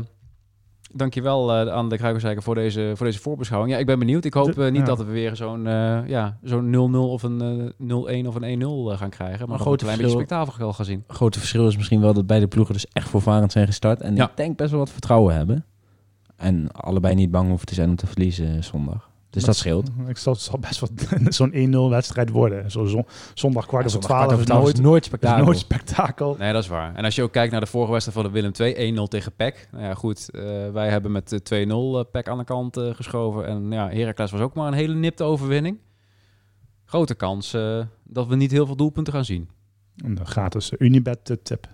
dankjewel 0.92 1.53
eh 1.55 1.72
aan 1.72 1.88
de 1.88 1.96
Kruikenzeiker 1.96 2.42
voor 2.42 2.55
deze, 2.55 2.92
voor 2.96 3.07
deze 3.07 3.18
voorbeschouwing. 3.18 3.72
Ja, 3.72 3.79
ik 3.79 3.87
ben 3.87 3.98
benieuwd. 3.98 4.24
Ik 4.24 4.35
hoop 4.35 4.55
De- 4.55 4.64
eh, 4.64 4.70
niet 4.70 4.81
ja. 4.81 4.85
dat 4.87 4.98
we 4.98 5.05
weer 5.05 5.37
zo'n 5.37 5.66
eh, 5.66 6.07
ja, 6.07 6.38
zo'n 6.42 6.70
0-0 6.94 6.96
of 6.98 7.22
een 7.22 7.40
eh 7.40 8.22
0-1 8.22 8.27
of 8.27 8.35
een 8.35 8.61
1-0 8.62 8.92
eh, 8.92 8.98
gaan 8.98 9.11
krijgen. 9.11 9.38
Maar 9.38 9.40
Een 9.40 9.48
nog 9.48 9.59
een 9.59 9.59
grote 9.59 9.85
klein 9.85 9.98
beetje 9.98 10.12
verschil- 10.16 10.37
spektakel 10.38 10.72
gaan 10.72 10.85
zien. 10.85 11.05
grote 11.09 11.38
verschil 11.38 11.66
is 11.66 11.77
misschien 11.77 12.01
wel 12.01 12.12
dat 12.14 12.27
beide 12.27 12.46
ploegen 12.48 12.74
dus 12.74 12.87
echt 12.92 13.09
voorvarend 13.09 13.53
zijn 13.53 13.66
gestart. 13.66 14.01
En 14.01 14.16
Ja. 14.16 14.24
ik 14.31 14.37
denk 14.37 14.57
best 14.57 14.70
wel 14.70 14.79
wat 14.81 14.90
vertrouwen 14.90 15.35
hebben. 15.35 15.64
En 16.37 16.72
allebei 16.72 17.14
niet 17.14 17.31
bang 17.31 17.48
hoeven 17.48 17.66
te 17.66 17.74
zijn 17.74 17.88
om 17.88 17.96
te 17.96 18.07
verliezen 18.07 18.64
zondag. 18.64 19.08
Dus 19.31 19.45
dat 19.45 19.57
scheelt. 19.57 19.88
Ik 20.09 20.17
zal, 20.17 20.33
het 20.33 20.43
zal 20.43 20.59
best 20.59 20.81
wel 20.81 20.88
zo'n 21.73 21.88
1-0 21.88 21.91
wedstrijd 21.91 22.31
worden. 22.31 22.71
Zo, 22.71 22.85
zon- 22.85 23.07
zondag 23.35 23.67
kwart 23.67 23.87
over 23.87 23.91
Zondag 24.03 24.11
kwart 24.11 24.29
12 24.29 24.41
is 24.41 24.47
twaalf 24.47 24.62
nooit, 24.62 24.75
is 24.75 24.81
nooit 24.85 25.01
is 25.03 25.07
spektakel. 25.09 25.45
nooit 25.45 25.59
spektakel. 25.59 26.37
Nee, 26.38 26.53
dat 26.53 26.62
is 26.62 26.69
waar. 26.69 26.95
En 26.95 27.05
als 27.05 27.14
je 27.14 27.23
ook 27.23 27.33
kijkt 27.33 27.53
naar 27.53 27.61
de 27.61 27.67
vorige 27.67 27.93
wedstrijd 27.93 28.19
van 28.21 28.27
de 28.27 28.33
Willem 28.41 28.53
II, 28.77 28.97
1-0 28.99 29.03
tegen 29.09 29.33
PEC. 29.33 29.69
Nou 29.73 29.85
ja, 29.85 29.95
goed, 29.95 30.31
eh, 30.31 30.71
wij 30.71 30.88
hebben 30.88 31.12
met 31.12 31.33
eh, 31.33 31.64
2-0 31.67 31.99
eh, 31.99 32.05
PEC 32.11 32.29
aan 32.29 32.38
de 32.38 32.45
kant 32.45 32.77
eh, 32.77 32.95
geschoven. 32.95 33.47
En 33.47 33.71
ja, 33.71 33.88
Heracles 33.88 34.31
was 34.31 34.41
ook 34.41 34.55
maar 34.55 34.67
een 34.67 34.73
hele 34.79 34.95
nipte 34.95 35.25
overwinning. 35.25 35.79
Grote 36.85 37.14
kans 37.14 37.55
eh, 37.55 37.81
dat 38.05 38.27
we 38.27 38.37
niet 38.37 38.51
heel 38.51 38.67
veel 38.67 38.77
doelpunten 38.77 39.12
gaan 39.12 39.25
zien. 39.25 39.49
Een 39.97 40.27
gratis 40.27 40.73
Unibet 40.79 41.31
eh, 41.31 41.37
tip. 41.43 41.67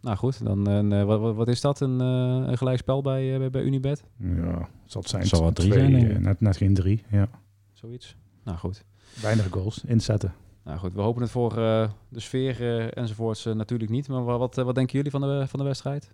Nou 0.00 0.16
goed, 0.16 0.44
dan 0.44 0.92
eh, 0.92 1.04
wat, 1.04 1.20
wat- 1.20 1.34
wat 1.34 1.48
is 1.48 1.60
dat? 1.60 1.80
Een, 1.80 2.00
eh, 2.00 2.48
een 2.50 2.56
gelijkspel 2.58 3.02
bij, 3.02 3.32
eh, 3.32 3.38
bij, 3.38 3.50
bij 3.50 3.62
Unibet? 3.62 4.04
Ja, 4.16 4.68
zal 4.84 5.00
het 5.00 5.10
zijn. 5.10 5.26
Zal 5.26 5.40
wel 5.40 5.52
drie 5.52 5.70
Twee, 5.70 5.90
zijn, 5.90 6.10
eh, 6.10 6.18
net, 6.18 6.40
net 6.40 6.56
geen 6.56 6.74
drie. 6.74 7.02
Ja. 7.10 7.28
Zoiets. 7.72 8.16
Nou 8.44 8.58
goed. 8.58 8.84
Weinig 9.22 9.48
goals. 9.50 9.84
Inzetten. 9.86 10.32
Nou 10.64 10.78
goed, 10.78 10.94
we 10.94 11.00
hopen 11.00 11.22
het 11.22 11.30
voor 11.30 11.50
eh, 11.50 11.88
de 12.08 12.20
sfeer 12.20 12.60
eh, 12.78 12.88
enzovoorts 13.02 13.46
eh, 13.46 13.54
natuurlijk 13.54 13.90
niet. 13.90 14.08
Maar 14.08 14.24
wa- 14.24 14.38
wat, 14.38 14.58
eh, 14.58 14.64
wat 14.64 14.74
denken 14.74 14.96
jullie 14.96 15.10
van 15.10 15.20
de, 15.20 15.44
van 15.48 15.58
de 15.58 15.64
wedstrijd? 15.64 16.12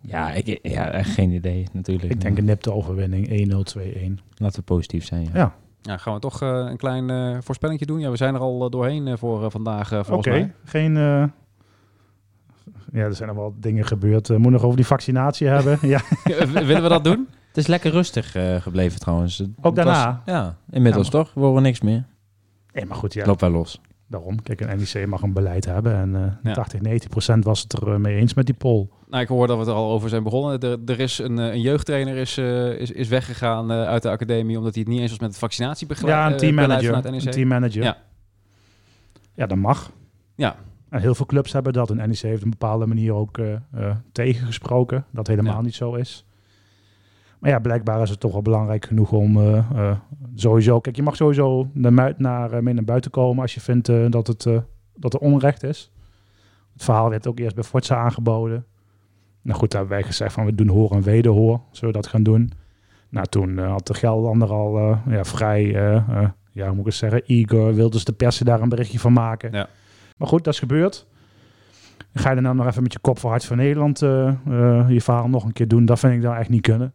Ja, 0.00 0.32
ik, 0.32 0.58
ja, 0.62 0.90
echt 0.90 1.10
geen 1.10 1.30
idee 1.30 1.66
natuurlijk. 1.72 2.12
Ik 2.12 2.20
denk 2.20 2.38
een 2.38 2.44
nipte 2.44 2.72
overwinning. 2.72 3.28
1-0, 3.28 3.62
2-1. 3.62 4.18
Laten 4.36 4.58
we 4.58 4.64
positief 4.64 5.04
zijn. 5.04 5.22
Ja. 5.24 5.30
Ja, 5.34 5.54
Ja, 5.82 5.96
gaan 5.96 6.14
we 6.14 6.20
toch 6.20 6.42
eh, 6.42 6.48
een 6.48 6.76
klein 6.76 7.10
eh 7.10 7.36
voorspellingje 7.40 7.86
doen? 7.86 8.00
Ja, 8.00 8.10
we 8.10 8.16
zijn 8.16 8.34
er 8.34 8.40
al 8.40 8.64
eh, 8.64 8.70
doorheen 8.70 9.06
eh, 9.08 9.16
voor 9.16 9.44
eh, 9.44 9.50
vandaag 9.50 9.92
eh, 9.92 9.98
oké. 9.98 10.06
volgens 10.08 10.26
mij. 10.34 10.52
Geen... 10.64 10.96
eh, 12.92 13.00
ja, 13.00 13.04
er 13.06 13.14
zijn 13.14 13.28
nog 13.28 13.36
wel 13.38 13.54
dingen 13.60 13.84
gebeurd. 13.86 14.28
We 14.28 14.34
moeten 14.34 14.52
nog 14.52 14.62
over 14.62 14.76
die 14.76 14.86
vaccinatie 14.86 15.46
hebben. 15.46 15.78
Ja, 15.88 16.00
Willen 16.52 16.82
we 16.82 16.88
dat 16.88 17.04
doen? 17.04 17.28
Het 17.48 17.56
is 17.56 17.66
lekker 17.66 17.90
rustig 17.90 18.34
eh, 18.34 18.56
gebleven 18.56 19.00
trouwens. 19.00 19.42
Ook 19.42 19.48
was- 19.60 19.74
daarna? 19.74 20.22
ja, 20.26 20.56
inmiddels 20.70 21.06
Ja, 21.06 21.12
toch? 21.12 21.34
We 21.34 21.40
horen 21.40 21.62
niks 21.62 21.80
meer. 21.80 22.04
nee, 22.72 22.86
maar 22.86 22.96
goed. 22.96 23.14
Ja, 23.14 23.26
Loopt 23.26 23.40
wel 23.40 23.50
los. 23.50 23.80
daarom. 24.06 24.42
Kijk, 24.42 24.60
een 24.60 24.78
NEC 24.92 25.06
mag 25.06 25.22
een 25.22 25.32
beleid 25.32 25.64
hebben. 25.64 25.94
En 25.94 26.14
eh 26.16 26.22
Ja. 26.42 26.52
80, 26.52 26.80
90 26.80 27.08
procent 27.10 27.44
was 27.44 27.60
het 27.62 27.72
er 27.72 27.92
eh, 27.92 27.96
mee 27.98 28.16
eens 28.16 28.34
met 28.34 28.46
die 28.46 28.54
poll. 28.54 28.88
Nou, 29.08 29.22
ik 29.22 29.28
hoor 29.28 29.46
dat 29.46 29.56
we 29.56 29.62
het 29.62 29.70
er 29.72 29.76
al 29.78 29.90
over 29.90 30.08
zijn 30.08 30.22
begonnen. 30.22 30.60
Er, 30.60 30.78
er 30.86 31.00
is 31.00 31.18
een, 31.18 31.38
eh, 31.38 31.46
een 31.46 31.60
jeugdtrainer 31.60 32.16
is, 32.16 32.36
eh, 32.38 32.68
is, 32.72 32.90
is 32.90 33.08
weggegaan 33.08 33.70
eh, 33.70 33.82
uit 33.84 34.02
de 34.02 34.10
academie 34.10 34.58
omdat 34.58 34.74
hij 34.74 34.82
het 34.82 34.92
niet 34.92 35.00
eens 35.00 35.10
was 35.10 35.18
met 35.20 35.28
het 35.30 35.38
vaccinatiebeleid 35.38 36.06
Ja, 36.06 36.26
een 36.26 36.32
eh, 36.32 36.38
teammanager. 36.38 37.06
Een 37.06 37.18
teammanager. 37.30 37.82
Ja. 37.82 37.96
ja, 39.34 39.46
dat 39.46 39.58
mag. 39.58 39.90
Ja. 40.34 40.56
En 40.90 41.00
heel 41.00 41.14
veel 41.14 41.26
clubs 41.26 41.52
hebben 41.52 41.72
dat. 41.72 41.90
En 41.90 41.96
NEC 41.96 42.18
heeft 42.18 42.36
op 42.36 42.44
een 42.44 42.50
bepaalde 42.50 42.86
manier 42.86 43.12
ook 43.14 43.38
eh, 43.38 43.52
eh, 43.54 43.96
tegengesproken. 44.12 45.04
Dat 45.10 45.26
helemaal 45.26 45.54
Ja. 45.54 45.60
niet 45.60 45.74
zo 45.74 45.94
is. 45.94 46.24
Maar 47.38 47.50
ja, 47.50 47.58
blijkbaar 47.58 48.02
is 48.02 48.10
het 48.10 48.20
toch 48.20 48.32
wel 48.32 48.42
belangrijk 48.42 48.86
genoeg 48.86 49.12
om 49.12 49.36
eh, 49.36 49.96
sowieso... 50.34 50.80
Kijk, 50.80 50.96
je 50.96 51.02
mag 51.02 51.16
sowieso 51.16 51.68
naar, 51.72 52.14
naar, 52.16 52.62
mee 52.62 52.74
naar 52.74 52.84
buiten 52.84 53.10
komen 53.10 53.42
als 53.42 53.54
je 53.54 53.60
vindt 53.60 53.86
dat, 54.10 54.26
het, 54.26 54.46
dat 54.94 55.14
er 55.14 55.20
onrecht 55.20 55.62
is. 55.62 55.92
Het 56.72 56.84
verhaal 56.84 57.10
werd 57.10 57.26
ook 57.26 57.38
eerst 57.38 57.54
bij 57.54 57.64
Forza 57.64 57.96
aangeboden. 57.96 58.64
Nou 59.42 59.58
goed, 59.58 59.70
daar 59.70 59.80
hebben 59.80 59.98
wij 59.98 60.06
gezegd 60.06 60.32
van 60.32 60.44
we 60.44 60.54
doen 60.54 60.68
hoor 60.68 60.90
en 60.90 61.02
wederhoor. 61.02 61.60
Zullen 61.70 61.94
we 61.94 62.00
dat 62.00 62.10
gaan 62.10 62.22
doen? 62.22 62.52
Nou, 63.08 63.26
toen 63.26 63.58
had 63.58 63.86
de 63.86 63.94
Gelderlander 63.94 64.52
al 64.52 64.98
ja, 65.08 65.24
vrij, 65.24 65.62
ja, 66.52 66.66
hoe 66.66 66.70
moet 66.70 66.78
ik 66.78 66.84
het 66.84 66.94
zeggen, 66.94 67.22
eager, 67.26 67.74
wilde 67.74 67.90
dus 67.90 68.04
de 68.04 68.12
pers 68.12 68.38
daar 68.38 68.60
een 68.60 68.68
berichtje 68.68 68.98
van 68.98 69.12
maken. 69.12 69.52
Ja. 69.52 69.68
Maar 70.18 70.28
goed, 70.28 70.44
dat 70.44 70.52
is 70.52 70.58
gebeurd. 70.58 71.06
Ga 72.14 72.28
je 72.28 72.34
dan 72.34 72.44
nou 72.44 72.56
nog 72.56 72.66
even 72.66 72.82
met 72.82 72.92
je 72.92 72.98
kop 72.98 73.18
voor 73.18 73.30
Hart 73.30 73.44
van 73.44 73.56
Nederland 73.56 74.02
eh, 74.02 74.28
eh, 74.28 74.88
je 74.88 75.00
verhaal 75.00 75.28
nog 75.28 75.44
een 75.44 75.52
keer 75.52 75.68
doen? 75.68 75.84
Dat 75.84 75.98
vind 75.98 76.12
ik 76.14 76.22
dan 76.22 76.34
echt 76.34 76.48
niet 76.48 76.62
kunnen. 76.62 76.92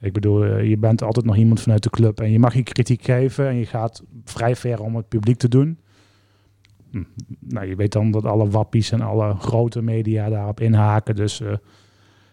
Ik 0.00 0.12
bedoel, 0.12 0.44
eh, 0.44 0.68
je 0.68 0.76
bent 0.78 1.02
altijd 1.02 1.26
nog 1.26 1.36
iemand 1.36 1.60
vanuit 1.60 1.82
de 1.82 1.90
club 1.90 2.20
en 2.20 2.30
je 2.30 2.38
mag 2.38 2.54
je 2.54 2.62
kritiek 2.62 3.04
geven 3.04 3.48
en 3.48 3.56
je 3.56 3.66
gaat 3.66 4.02
vrij 4.24 4.56
ver 4.56 4.80
om 4.80 4.96
het 4.96 5.08
publiek 5.08 5.38
te 5.38 5.48
doen. 5.48 5.78
Hm, 6.90 7.02
Nou, 7.40 7.66
je 7.66 7.76
weet 7.76 7.92
dan 7.92 8.10
dat 8.10 8.24
alle 8.24 8.48
wappies 8.48 8.92
en 8.92 9.00
alle 9.00 9.34
grote 9.34 9.82
media 9.82 10.28
daarop 10.28 10.60
inhaken. 10.60 11.14
Dus 11.16 11.42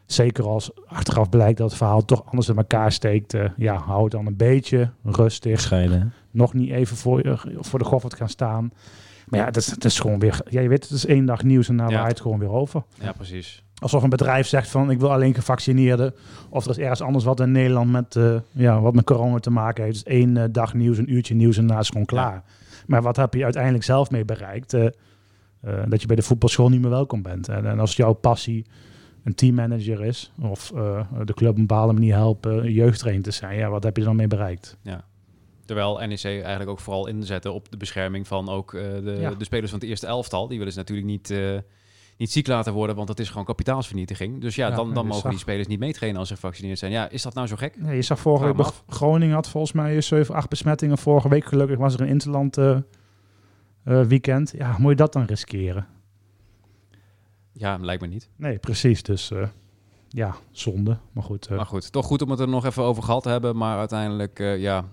zeker 0.06 0.48
als 0.48 0.72
achteraf 0.86 1.30
blijkt 1.30 1.58
dat 1.58 1.68
het 1.70 1.78
verhaal 1.78 2.06
toch 2.06 2.26
anders 2.26 2.50
in 2.50 2.58
elkaar 2.58 2.92
steekt, 2.92 3.34
eh, 3.34 3.50
ja, 3.58 3.76
hou 3.76 4.04
het 4.04 4.12
dan 4.12 4.26
een 4.26 4.38
beetje 4.38 4.90
rustig 5.04 5.60
Scheiden. 5.60 6.14
nog 6.32 6.54
niet 6.54 6.72
even 6.72 6.98
voor, 6.98 7.24
je, 7.24 7.38
voor 7.60 7.80
de 7.80 7.86
goffert 7.86 8.14
gaan 8.14 8.30
staan. 8.30 8.72
Maar 9.28 9.40
ja, 9.40 9.46
het 9.46 9.86
is, 9.86 10.00
gewoon 10.00 10.20
weer... 10.20 10.42
Ja, 10.50 10.62
je 10.62 10.68
weet, 10.68 10.84
het 10.84 10.92
is 10.92 11.06
één 11.06 11.26
dag 11.26 11.44
nieuws 11.44 11.70
en 11.70 11.78
daar 11.78 11.90
Ja. 11.90 11.98
waait 11.98 12.12
het 12.12 12.22
gewoon 12.22 12.40
weer 12.40 12.52
over. 12.52 12.84
Ja, 13.02 13.12
precies. 13.12 13.64
Alsof 13.84 14.04
een 14.04 14.10
bedrijf 14.10 14.48
zegt 14.48 14.70
van, 14.70 14.92
ik 14.92 15.00
wil 15.00 15.12
alleen 15.12 15.34
gevaccineerden. 15.34 16.14
Of 16.50 16.66
er 16.66 16.72
is 16.72 16.78
ergens 16.78 17.02
anders 17.02 17.24
wat 17.24 17.40
in 17.40 17.52
Nederland 17.52 17.92
met, 17.92 18.16
eh, 18.16 18.36
ja, 18.52 18.82
wat 18.82 18.94
met 18.94 19.04
corona 19.04 19.40
te 19.40 19.50
maken 19.50 19.84
heeft. 19.84 20.04
Dus 20.04 20.14
één 20.14 20.38
eh, 20.38 20.44
dag 20.52 20.74
nieuws, 20.74 20.98
een 20.98 21.14
uurtje 21.14 21.36
nieuws 21.36 21.58
en 21.58 21.66
daarna 21.66 21.82
is 21.82 21.90
gewoon 21.90 22.06
klaar. 22.06 22.44
Maar 22.88 23.02
wat 23.02 23.16
heb 23.16 23.34
je 23.34 23.44
uiteindelijk 23.44 23.84
zelf 23.84 24.12
mee 24.12 24.26
bereikt? 24.26 24.74
Eh, 24.74 24.88
dat 25.88 26.02
je 26.02 26.08
bij 26.08 26.16
de 26.16 26.22
voetbalschool 26.22 26.70
niet 26.70 26.82
meer 26.82 26.90
welkom 26.90 27.22
bent. 27.22 27.50
En, 27.50 27.66
en 27.66 27.80
als 27.80 27.96
jouw 27.96 28.14
passie 28.14 28.66
een 29.24 29.36
teammanager 29.36 30.06
is... 30.06 30.32
of 30.42 30.72
de 31.26 31.34
club 31.34 31.50
op 31.50 31.58
een 31.58 31.68
bepaalde 31.68 31.94
manier 31.94 32.14
helpen 32.14 32.72
jeugdtrainer 32.72 33.24
te 33.24 33.32
zijn... 33.32 33.58
ja, 33.58 33.70
wat 33.70 33.84
heb 33.84 33.96
je 33.96 34.02
er 34.02 34.08
dan 34.08 34.16
mee 34.16 34.28
bereikt? 34.28 34.78
Terwijl 35.66 35.98
NEC 36.08 36.24
eigenlijk 36.24 36.70
ook 36.70 36.80
vooral 36.80 37.08
inzetten 37.08 37.54
op 37.54 37.72
de 37.72 37.78
bescherming 37.78 38.28
van 38.28 38.50
ook 38.50 38.74
eh, 38.74 38.82
de, 38.82 39.18
Ja. 39.20 39.34
de 39.34 39.44
spelers 39.44 39.72
van 39.72 39.80
het 39.80 39.90
eerste 39.90 40.08
elftal. 40.08 40.48
Die 40.48 40.58
willen 40.58 40.74
ze 40.74 40.80
natuurlijk 40.80 41.08
niet, 41.08 41.30
eh, 41.30 41.58
niet 42.18 42.32
ziek 42.32 42.48
laten 42.48 42.74
worden, 42.74 42.96
want 42.96 43.08
dat 43.08 43.20
is 43.20 43.30
gewoon 43.30 43.46
kapitaalsvernietiging. 43.46 44.42
Dus 44.42 44.56
ja, 44.56 44.68
Ja, 44.68 44.76
dan, 44.76 44.94
dan 44.94 45.06
mogen 45.06 45.22
zag- 45.22 45.32
die 45.32 45.40
spelers 45.40 45.68
niet 45.68 45.80
meetrainen 45.80 46.20
als 46.20 46.28
ze 46.28 46.34
gevaccineerd 46.36 46.80
zijn. 46.80 46.92
Ja, 46.92 47.10
is 47.10 47.22
dat 47.22 47.34
nou 47.34 47.48
zo 47.48 47.56
gek? 47.56 47.76
Ja, 47.84 47.92
je 47.92 48.02
zag 48.02 48.20
vorige 48.20 48.56
week, 48.56 48.66
Groningen 48.88 49.36
had 49.36 49.50
volgens 49.50 49.74
mij 49.74 50.02
7, 50.02 50.36
8 50.36 50.50
besmettingen. 50.50 50.98
Vorige 50.98 51.30
week 51.30 51.46
gelukkig 51.46 51.78
was 51.78 51.94
er 51.94 52.02
een 52.02 52.08
interland 52.08 52.58
eh, 52.58 52.78
weekend. 53.84 54.54
Ja, 54.58 54.76
moet 54.80 54.90
je 54.90 54.96
dat 54.98 55.14
dan 55.14 55.24
riskeren? 55.26 55.88
Ja, 57.52 57.78
lijkt 57.82 58.02
me 58.02 58.08
niet. 58.08 58.30
Nee, 58.36 58.58
precies. 58.58 59.04
Dus 59.04 59.32
ja, 60.10 60.36
zonde. 60.52 60.98
Maar 61.12 61.24
goed, 61.24 61.50
Maar 61.50 61.66
goed, 61.66 61.92
toch 61.92 62.06
goed 62.06 62.22
om 62.22 62.30
het 62.30 62.40
er 62.40 62.48
nog 62.48 62.66
even 62.66 62.84
over 62.84 63.04
gehad 63.04 63.24
te 63.24 63.30
hebben. 63.30 63.58
Maar 63.58 63.78
uiteindelijk, 63.78 64.38
ja, 64.58 64.86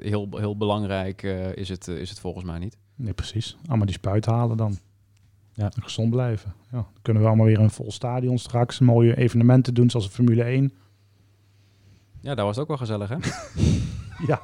heel, 0.00 0.28
heel 0.30 0.56
belangrijk 0.56 1.22
eh, 1.22 1.56
is, 1.56 1.68
het, 1.68 1.88
eh, 1.88 1.96
is 1.96 2.10
het 2.10 2.20
volgens 2.20 2.44
mij 2.44 2.58
niet. 2.58 2.76
nee, 2.94 3.12
precies. 3.12 3.56
Allemaal 3.66 3.86
die 3.86 3.94
spuit 3.94 4.26
halen 4.26 4.56
dan. 4.56 4.78
Ja. 5.52 5.70
En 5.74 5.82
gezond 5.82 6.10
blijven. 6.10 6.54
Ja, 6.64 6.70
dan 6.70 7.02
kunnen 7.02 7.22
we 7.22 7.28
allemaal 7.28 7.46
weer 7.46 7.60
een 7.60 7.70
vol 7.70 7.92
stadion 7.92 8.38
straks. 8.38 8.78
Mooie 8.78 9.16
evenementen 9.16 9.74
doen 9.74 9.90
zoals 9.90 10.06
de 10.06 10.12
Formule 10.12 10.42
1. 10.42 10.72
Ja, 12.20 12.34
dat 12.34 12.44
was 12.44 12.58
ook 12.58 12.68
wel 12.68 12.76
gezellig, 12.76 13.08
hè? 13.08 13.16
Ja. 14.26 14.40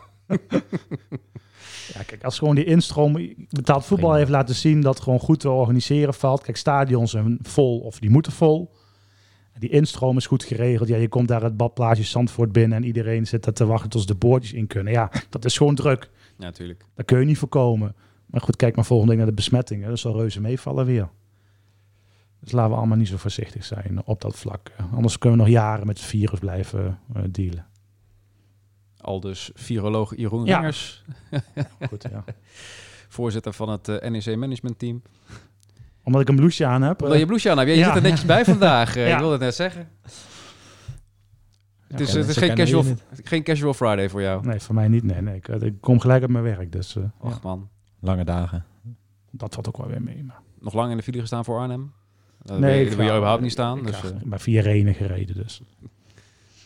Ja, 1.94 2.02
kijk, 2.02 2.24
als 2.24 2.38
gewoon 2.38 2.54
die 2.54 2.64
instroom 2.64 3.34
betaald 3.50 3.84
voetbal 3.84 4.14
heeft 4.14 4.30
laten 4.30 4.54
zien 4.54 4.80
dat 4.80 5.00
gewoon 5.00 5.18
goed 5.18 5.40
te 5.40 5.50
organiseren 5.50 6.14
valt. 6.14 6.42
Kijk, 6.42 6.56
stadions 6.56 7.10
zijn 7.10 7.38
vol 7.42 7.78
of 7.78 7.98
die 7.98 8.10
moeten 8.10 8.32
vol. 8.32 8.74
Die 9.58 9.70
instroom 9.70 10.16
is 10.16 10.26
goed 10.26 10.44
geregeld. 10.44 10.88
Ja, 10.88 10.96
je 10.96 11.08
komt 11.08 11.28
daar 11.28 11.42
het 11.42 11.56
badplaatsje 11.56 12.04
Zandvoort 12.04 12.52
binnen 12.52 12.78
en 12.78 12.84
iedereen 12.84 13.26
zit 13.26 13.44
daar 13.44 13.52
te 13.54 13.66
wachten 13.66 13.90
tot 13.90 14.00
ze 14.00 14.06
de 14.06 14.14
boordjes 14.14 14.52
in 14.52 14.66
kunnen. 14.66 14.92
Ja, 14.92 15.10
dat 15.28 15.44
is 15.44 15.56
gewoon 15.56 15.74
druk. 15.74 16.10
Ja, 16.38 16.44
natuurlijk. 16.44 16.84
Dat 16.94 17.04
kun 17.04 17.18
je 17.18 17.24
niet 17.24 17.38
voorkomen. 17.38 17.94
Maar 18.26 18.40
goed, 18.40 18.56
kijk 18.56 18.76
maar 18.76 18.84
volgende 18.84 19.10
week 19.12 19.20
naar 19.22 19.30
de 19.30 19.36
besmettingen. 19.36 19.88
Dat 19.88 19.98
zal 19.98 20.16
reuze 20.16 20.40
meevallen 20.40 20.86
weer. 20.86 21.08
Dus 22.40 22.52
laten 22.52 22.70
we 22.70 22.76
allemaal 22.76 22.96
niet 22.96 23.08
zo 23.08 23.16
voorzichtig 23.16 23.64
zijn 23.64 24.00
op 24.04 24.20
dat 24.20 24.36
vlak. 24.36 24.72
Anders 24.92 25.18
kunnen 25.18 25.38
we 25.38 25.44
nog 25.44 25.52
jaren 25.52 25.86
met 25.86 25.98
het 25.98 26.06
virus 26.06 26.38
blijven 26.38 26.98
eh, 27.14 27.22
dealen. 27.30 27.66
Al 29.00 29.20
dus 29.20 29.50
viroloog 29.54 30.16
Jeroen 30.16 30.44
Ja. 30.44 30.56
Ringers, 30.56 31.04
Goed, 31.88 32.06
ja. 32.10 32.24
voorzitter 33.08 33.52
van 33.52 33.68
het 33.68 33.88
eh, 33.88 34.10
NEC 34.10 34.36
Management 34.36 34.78
Team. 34.78 35.02
Omdat 36.02 36.20
ik 36.20 36.28
een 36.28 36.36
blouseje 36.36 36.68
aan 36.70 36.82
heb. 36.82 36.98
Omdat 37.00 37.12
eh, 37.14 37.18
je 37.20 37.26
blouseje 37.26 37.52
aan 37.52 37.58
hebt. 37.58 37.70
Ja, 37.70 37.76
je 37.76 37.80
Ja. 37.82 37.86
zit 37.86 37.96
er 37.96 38.02
netjes 38.08 38.24
bij 38.26 38.44
vandaag. 38.44 38.96
eh, 38.96 39.06
Ja. 39.08 39.12
Ik 39.12 39.18
wilde 39.18 39.32
het 39.32 39.42
net 39.42 39.54
zeggen. 39.54 39.88
Het 41.88 42.00
is, 42.00 42.12
het 42.12 42.28
is 42.28 42.36
geen, 42.36 42.54
casual, 42.54 42.84
geen 43.24 43.42
casual 43.42 43.74
Friday 43.74 44.08
voor 44.08 44.22
jou. 44.22 44.46
Nee, 44.46 44.60
voor 44.60 44.74
mij 44.74 44.88
niet. 44.88 45.02
Nee, 45.02 45.22
nee. 45.22 45.36
Ik, 45.36 45.48
ik 45.48 45.80
kom 45.80 46.00
gelijk 46.00 46.22
op 46.24 46.30
mijn 46.30 46.44
werk. 46.44 46.72
Dus 46.72 46.96
eh, 46.96 47.02
Och 47.18 47.30
ja, 47.32 47.38
man. 47.42 47.68
Lange 48.00 48.24
dagen. 48.24 48.64
dat 49.30 49.54
valt 49.54 49.68
ook 49.68 49.76
wel 49.76 49.86
weer 49.86 50.02
mee. 50.02 50.24
Maar 50.24 50.40
Nog 50.60 50.74
lang 50.74 50.90
in 50.90 50.96
de 50.96 51.02
file 51.02 51.20
gestaan 51.20 51.44
voor 51.44 51.58
Arnhem? 51.58 51.92
Dat 52.42 52.58
Nee, 52.58 52.80
ik 52.82 52.88
daar 52.88 52.96
wil 52.96 53.06
je 53.06 53.12
überhaupt 53.12 53.42
niet 53.42 53.52
staan. 53.52 53.78
ik 53.78 53.86
Dus, 53.86 54.02
eh, 54.02 54.08
ik 54.10 54.24
ben 54.30 54.40
via 54.40 54.60
Renen 54.62 54.94
gereden. 54.94 55.34
Dus. 55.36 55.62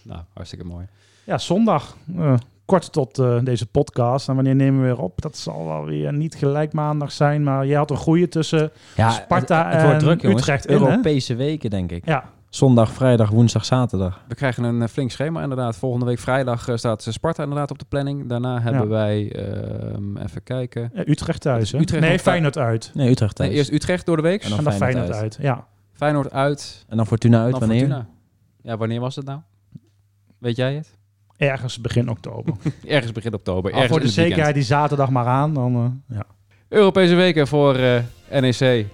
nou, 0.03 0.21
hartstikke 0.33 0.65
mooi. 0.65 0.87
Ja, 1.25 1.39
zondag. 1.39 1.97
eh, 2.17 2.35
kort 2.65 2.93
tot 2.93 3.19
eh, 3.19 3.39
deze 3.43 3.67
podcast. 3.67 4.29
En 4.29 4.35
wanneer 4.35 4.55
nemen 4.55 4.81
we 4.81 4.87
weer 4.87 4.99
op? 4.99 5.23
Dat 5.23 5.37
zal 5.37 5.67
wel 5.67 5.85
weer 5.85 6.13
niet 6.13 6.35
gelijk 6.35 6.73
maandag 6.73 7.13
zijn. 7.13 7.43
Maar 7.43 7.67
jij 7.67 7.77
had 7.77 7.91
een 7.91 7.97
goede 7.97 8.29
tussen 8.29 8.71
Ja, 8.97 9.11
Sparta 9.11 9.65
het, 9.65 9.73
het 9.73 9.83
wordt 9.83 9.99
en 9.99 10.05
druk, 10.05 10.23
jongens. 10.23 10.41
Utrecht 10.41 10.67
in, 10.67 10.77
hè? 10.77 10.89
Europese 10.89 11.35
weken, 11.35 11.71
denk 11.71 11.91
ik. 11.93 12.07
Ja, 12.07 12.25
Zondag, 12.49 12.93
vrijdag, 12.93 13.31
woensdag, 13.31 13.65
zaterdag. 13.65 14.25
We 14.29 14.35
krijgen 14.35 14.65
een 14.65 14.83
eh, 14.83 14.89
flink 14.89 15.11
schema 15.11 15.43
inderdaad. 15.43 15.77
Volgende 15.77 16.07
week 16.07 16.19
vrijdag 16.19 16.69
eh, 16.69 16.77
staat 16.77 17.07
Sparta 17.11 17.43
inderdaad 17.43 17.71
op 17.71 17.79
de 17.79 17.85
planning. 17.89 18.29
Daarna 18.29 18.61
hebben 18.61 18.89
wij, 18.89 19.33
ehm, 19.33 20.17
even 20.17 20.43
kijken. 20.43 20.91
eh, 20.95 21.07
Utrecht 21.09 21.41
thuis. 21.41 21.73
Hè? 21.73 21.79
Utrecht 21.79 22.03
nee, 22.03 22.19
Feyenoord 22.19 22.59
uit. 22.59 22.91
Nee, 22.95 23.11
Utrecht 23.11 23.35
thuis. 23.37 23.49
Nee, 23.51 23.59
eerst 23.59 23.73
Utrecht 23.73 24.07
door 24.07 24.17
de 24.17 24.23
week. 24.23 24.43
En 24.43 24.49
dan 24.49 24.59
En 24.59 24.65
dan 24.65 24.73
Feyenoord 24.73 25.05
Feyenoord 25.07 25.23
uit. 25.23 25.37
uit. 25.47 25.57
Ja. 25.59 25.67
Feyenoord 25.93 26.33
uit. 26.33 26.85
En 26.89 26.97
dan 26.97 27.07
Fortuna 27.07 27.43
uit, 27.43 27.51
dan 27.51 27.61
wanneer? 27.61 27.79
Fortuna. 27.79 28.07
Ja, 28.63 28.77
wanneer 28.77 29.01
was 29.01 29.17
het 29.17 29.25
nou? 29.25 29.41
Weet 30.39 30.57
jij 30.57 30.75
het? 30.75 30.97
Ergens 31.37 31.81
begin 31.81 32.09
oktober. 32.11 32.55
Ergens 32.87 33.13
begin 33.13 33.35
oktober. 33.35 33.73
Al 33.73 33.81
Ergens 33.81 33.89
voor 33.99 34.01
de 34.01 34.07
weekend. 34.07 34.27
zekerheid 34.29 34.55
die 34.55 34.65
zaterdag 34.65 35.11
maar 35.11 35.27
aan. 35.27 35.55
Dan, 35.55 35.75
eh, 36.09 36.17
ja. 36.17 36.25
Europese 36.69 37.15
weken 37.15 37.47
voor 37.47 37.75
eh, 37.75 38.01
NEC. 38.41 38.87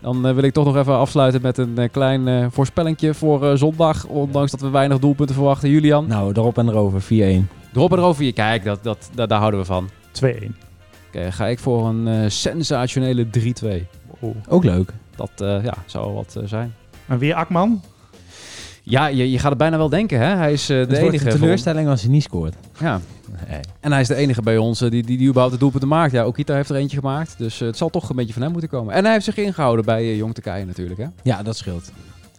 Dan 0.00 0.26
eh, 0.26 0.34
wil 0.34 0.42
ik 0.42 0.52
toch 0.52 0.64
nog 0.64 0.76
even 0.76 0.94
afsluiten 0.96 1.42
met 1.42 1.58
een 1.58 1.88
klein 1.90 2.28
eh 2.28 2.46
voorspellingje 2.50 3.14
voor 3.14 3.46
eh, 3.50 3.56
zondag. 3.56 4.06
Ondanks 4.06 4.50
dat 4.50 4.60
we 4.60 4.68
weinig 4.70 4.98
doelpunten 4.98 5.34
verwachten. 5.34 5.70
Julian, 5.70 6.06
Nou, 6.06 6.32
erop 6.32 6.58
en 6.58 6.68
erover, 6.68 7.02
4-1. 7.02 7.06
erop 7.74 7.92
en 7.92 7.98
erover. 7.98 8.32
Kijk, 8.32 8.64
dat, 8.64 8.82
dat, 8.82 9.10
dat, 9.14 9.28
daar 9.28 9.38
houden 9.38 9.60
we 9.60 9.66
van. 9.66 9.88
2-1. 10.24 10.26
Oké, 11.08 11.32
ga 11.32 11.46
ik 11.46 11.58
voor 11.58 11.88
een 11.88 12.30
sensationele 12.30 13.26
3-2. 13.26 13.68
Oh. 14.20 14.36
Ook 14.48 14.64
leuk. 14.64 14.92
Dat 15.16 15.30
ja, 15.36 15.74
zou 15.86 16.04
wel 16.04 16.14
wat 16.14 16.36
zijn. 16.44 16.74
En 17.06 17.18
weer 17.18 17.34
Akman. 17.34 17.82
Ja, 18.90 19.06
je, 19.06 19.30
je 19.30 19.38
gaat 19.38 19.48
het 19.48 19.58
bijna 19.58 19.76
wel 19.76 19.88
denken, 19.88 20.18
hè? 20.20 20.34
Hij 20.36 20.52
is 20.52 20.62
eh, 20.62 20.68
de 20.68 20.74
Het 20.74 20.88
wordt 21.00 21.14
enige. 21.14 21.30
een 21.30 21.38
teleurstelling 21.40 21.88
als 21.88 22.02
hij 22.02 22.10
niet 22.10 22.22
scoort. 22.22 22.54
Ja, 22.80 23.00
Nee. 23.48 23.60
en 23.80 23.92
hij 23.92 24.00
is 24.00 24.08
de 24.08 24.14
enige 24.14 24.42
bij 24.42 24.56
ons 24.56 24.80
eh, 24.80 24.90
die, 24.90 25.02
die, 25.02 25.16
die 25.18 25.26
überhaupt 25.28 25.52
de 25.54 25.58
doelpunten 25.60 25.88
maakt. 25.88 26.12
Ja, 26.12 26.26
Okita 26.26 26.54
heeft 26.54 26.70
er 26.70 26.76
eentje 26.76 26.96
gemaakt. 26.98 27.34
Dus 27.38 27.60
eh, 27.60 27.66
het 27.66 27.76
zal 27.76 27.88
toch 27.88 28.08
een 28.10 28.16
beetje 28.16 28.32
van 28.32 28.42
hem 28.42 28.50
moeten 28.52 28.70
komen. 28.70 28.94
En 28.94 29.04
hij 29.04 29.12
heeft 29.12 29.24
zich 29.24 29.36
ingehouden 29.36 29.84
bij 29.84 30.16
Jong 30.16 30.34
Turkije 30.34 30.64
natuurlijk, 30.64 31.00
hè? 31.00 31.06
Ja, 31.22 31.42
dat 31.42 31.56
scheelt. 31.56 31.92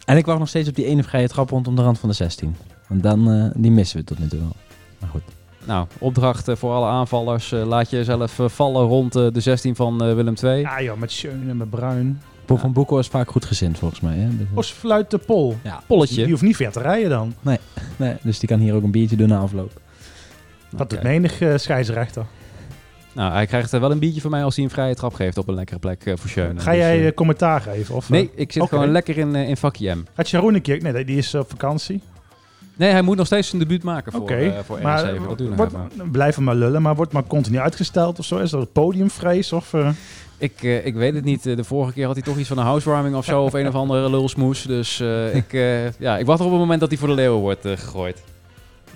En 0.05 0.17
ik 0.17 0.25
wacht 0.25 0.39
nog 0.39 0.47
steeds 0.47 0.69
op 0.69 0.75
die 0.75 0.85
ene 0.85 1.03
vrije 1.03 1.27
trap 1.27 1.49
rondom 1.49 1.75
de 1.75 1.81
rand 1.81 1.99
van 1.99 2.09
de 2.09 2.15
16. 2.15 2.55
Want 2.87 3.03
dan, 3.03 3.31
eh, 3.31 3.45
die 3.55 3.71
missen 3.71 3.97
we 3.99 4.03
tot 4.03 4.19
nu 4.19 4.27
toe 4.27 4.39
wel. 4.39 4.55
Maar 4.99 5.09
goed. 5.09 5.21
Nou, 5.65 5.87
opdracht 5.99 6.47
voor 6.53 6.73
alle 6.73 6.87
aanvallers. 6.87 7.51
eh, 7.51 7.65
laat 7.67 7.89
jezelf 7.89 8.39
vallen 8.45 8.87
rond 8.87 9.15
eh, 9.15 9.27
de 9.31 9.39
16 9.39 9.75
van 9.75 10.03
eh, 10.03 10.13
Willem 10.13 10.33
II. 10.43 10.59
Ja 10.61 10.81
joh, 10.81 10.97
met 10.97 11.11
Schöne 11.11 11.49
en 11.49 11.57
met 11.57 11.69
Bruin. 11.69 12.21
Ja. 12.55 12.61
van 12.61 12.73
Boekel 12.73 12.99
is 12.99 13.07
vaak 13.07 13.31
goed 13.31 13.45
gezind 13.45 13.77
volgens 13.77 13.99
mij. 14.01 14.15
Hè? 14.15 14.37
Dus, 14.37 14.47
Os 14.53 14.71
fluit 14.71 15.11
de 15.11 15.17
pol. 15.17 15.57
ja. 15.63 15.83
Polletje. 15.87 16.21
Die 16.21 16.31
hoeft 16.31 16.43
niet 16.43 16.55
ver 16.55 16.71
te 16.71 16.79
rijden 16.81 17.09
dan. 17.09 17.33
Nee, 17.97 18.15
dus 18.21 18.39
die 18.39 18.49
kan 18.49 18.59
hier 18.59 18.73
ook 18.73 18.83
een 18.83 18.91
biertje 18.91 19.15
doen 19.15 19.27
na 19.29 19.37
afloop. 19.37 19.71
Dat 20.69 20.89
doet 20.89 21.03
menig 21.03 21.41
eh, 21.41 21.57
scheidsrechter. 21.57 22.25
Nou, 23.13 23.31
hij 23.33 23.45
krijgt 23.45 23.73
eh, 23.73 23.79
wel 23.79 23.91
een 23.91 23.99
biertje 23.99 24.21
van 24.21 24.31
mij 24.31 24.43
als 24.43 24.55
hij 24.55 24.63
een 24.65 24.69
vrije 24.71 24.95
trap 24.95 25.13
geeft 25.13 25.37
op 25.37 25.47
een 25.47 25.53
lekkere 25.55 25.79
plek 25.79 26.05
eh, 26.05 26.13
voor 26.17 26.29
Schöne. 26.29 26.59
Ga 26.59 26.71
Dus, 26.71 26.79
jij 26.79 27.13
commentaar 27.13 27.61
geven? 27.61 27.95
Of, 27.95 28.09
nee, 28.09 28.29
ik 28.35 28.51
zit 28.51 28.67
gewoon 28.67 28.91
lekker 28.91 29.17
in, 29.17 29.35
in 29.35 29.57
vakje 29.57 29.95
M. 29.95 30.03
Gaat 30.15 30.29
Jeroen 30.29 30.53
een 30.55 30.61
keer? 30.61 30.81
Nee, 30.81 31.05
die 31.05 31.17
is 31.17 31.35
op 31.35 31.49
vakantie. 31.49 32.01
Nee, 32.75 32.91
hij 32.91 33.01
moet 33.01 33.17
nog 33.17 33.25
steeds 33.25 33.47
zijn 33.47 33.61
debuut 33.61 33.83
maken 33.83 34.11
voor, 34.11 34.21
Oké, 34.21 34.33
eh, 34.35 34.59
voor 34.65 34.81
maar 34.81 35.13
RC. 35.13 35.27
Dat 35.27 35.37
doen 35.37 35.49
we 35.49 35.55
wordt, 35.55 35.71
nog 35.71 35.87
even. 35.93 36.11
blijf 36.11 36.35
hem 36.35 36.43
maar 36.43 36.55
lullen, 36.55 36.81
maar 36.81 36.95
wordt 36.95 37.11
maar 37.13 37.23
continu 37.27 37.57
uitgesteld 37.59 38.19
of 38.19 38.25
zo? 38.25 38.37
Is 38.37 38.51
er 38.51 38.59
een 38.59 38.71
podiumvrees? 38.71 39.53
Of, 39.53 39.73
eh, 39.73 39.89
Ik, 40.39 40.63
eh, 40.63 40.85
ik 40.85 40.95
weet 40.95 41.13
het 41.13 41.23
niet. 41.23 41.45
Eh, 41.45 41.55
De 41.55 41.63
vorige 41.63 41.93
keer 41.93 42.05
had 42.05 42.15
hij 42.15 42.23
toch 42.23 42.37
iets 42.37 42.47
van 42.47 42.57
een 42.57 42.63
housewarming 42.65 43.15
of 43.15 43.25
zo. 43.25 43.43
of 43.43 43.53
een 43.53 43.67
of 43.67 43.75
andere 43.75 44.09
lulsmoes. 44.09 44.61
Dus 44.61 44.99
eh, 44.99 45.35
ik, 45.35 45.51
ja, 45.99 46.17
ik 46.17 46.25
wacht 46.25 46.41
op 46.41 46.49
het 46.49 46.59
moment 46.59 46.79
dat 46.79 46.89
hij 46.89 46.97
voor 46.97 47.07
de 47.07 47.13
leeuwen 47.13 47.39
wordt 47.39 47.61
gegooid. 47.67 48.23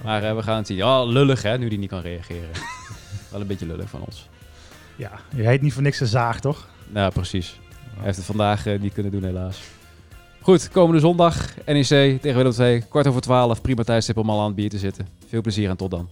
Maar 0.03 0.35
we 0.35 0.43
gaan 0.43 0.57
het 0.57 0.67
zien. 0.67 0.77
Ja, 0.77 1.03
lullig 1.03 1.41
hè, 1.41 1.57
nu 1.57 1.67
hij 1.67 1.77
niet 1.77 1.89
kan 1.89 2.01
reageren. 2.01 2.49
Wel 3.31 3.41
een 3.41 3.47
beetje 3.47 3.65
lullig 3.65 3.89
van 3.89 4.01
ons. 4.05 4.29
ja, 4.95 5.11
je 5.35 5.43
heet 5.47 5.61
niet 5.61 5.73
voor 5.73 5.81
niks 5.81 5.99
een 5.99 6.07
zaag, 6.07 6.39
toch? 6.39 6.67
Nou, 6.89 7.11
precies. 7.11 7.59
Hij 7.95 8.03
heeft 8.05 8.17
het 8.17 8.25
vandaag 8.25 8.65
niet 8.79 8.93
kunnen 8.93 9.11
doen 9.11 9.23
helaas. 9.23 9.59
Goed, 10.41 10.69
komende 10.69 10.99
zondag 10.99 11.47
NEC 11.65 11.85
tegen 12.21 12.35
Willem 12.35 12.53
II. 12.59 12.81
Kwart 12.89 13.07
over 13.07 13.21
twaalf. 13.21 13.61
Prima 13.61 13.83
tijdstip 13.83 14.17
om 14.17 14.29
al 14.29 14.39
aan 14.39 14.45
het 14.45 14.55
bier 14.55 14.69
te 14.69 14.77
zitten. 14.77 15.07
Veel 15.27 15.41
plezier 15.41 15.69
en 15.69 15.77
tot 15.77 15.91
dan. 15.91 16.09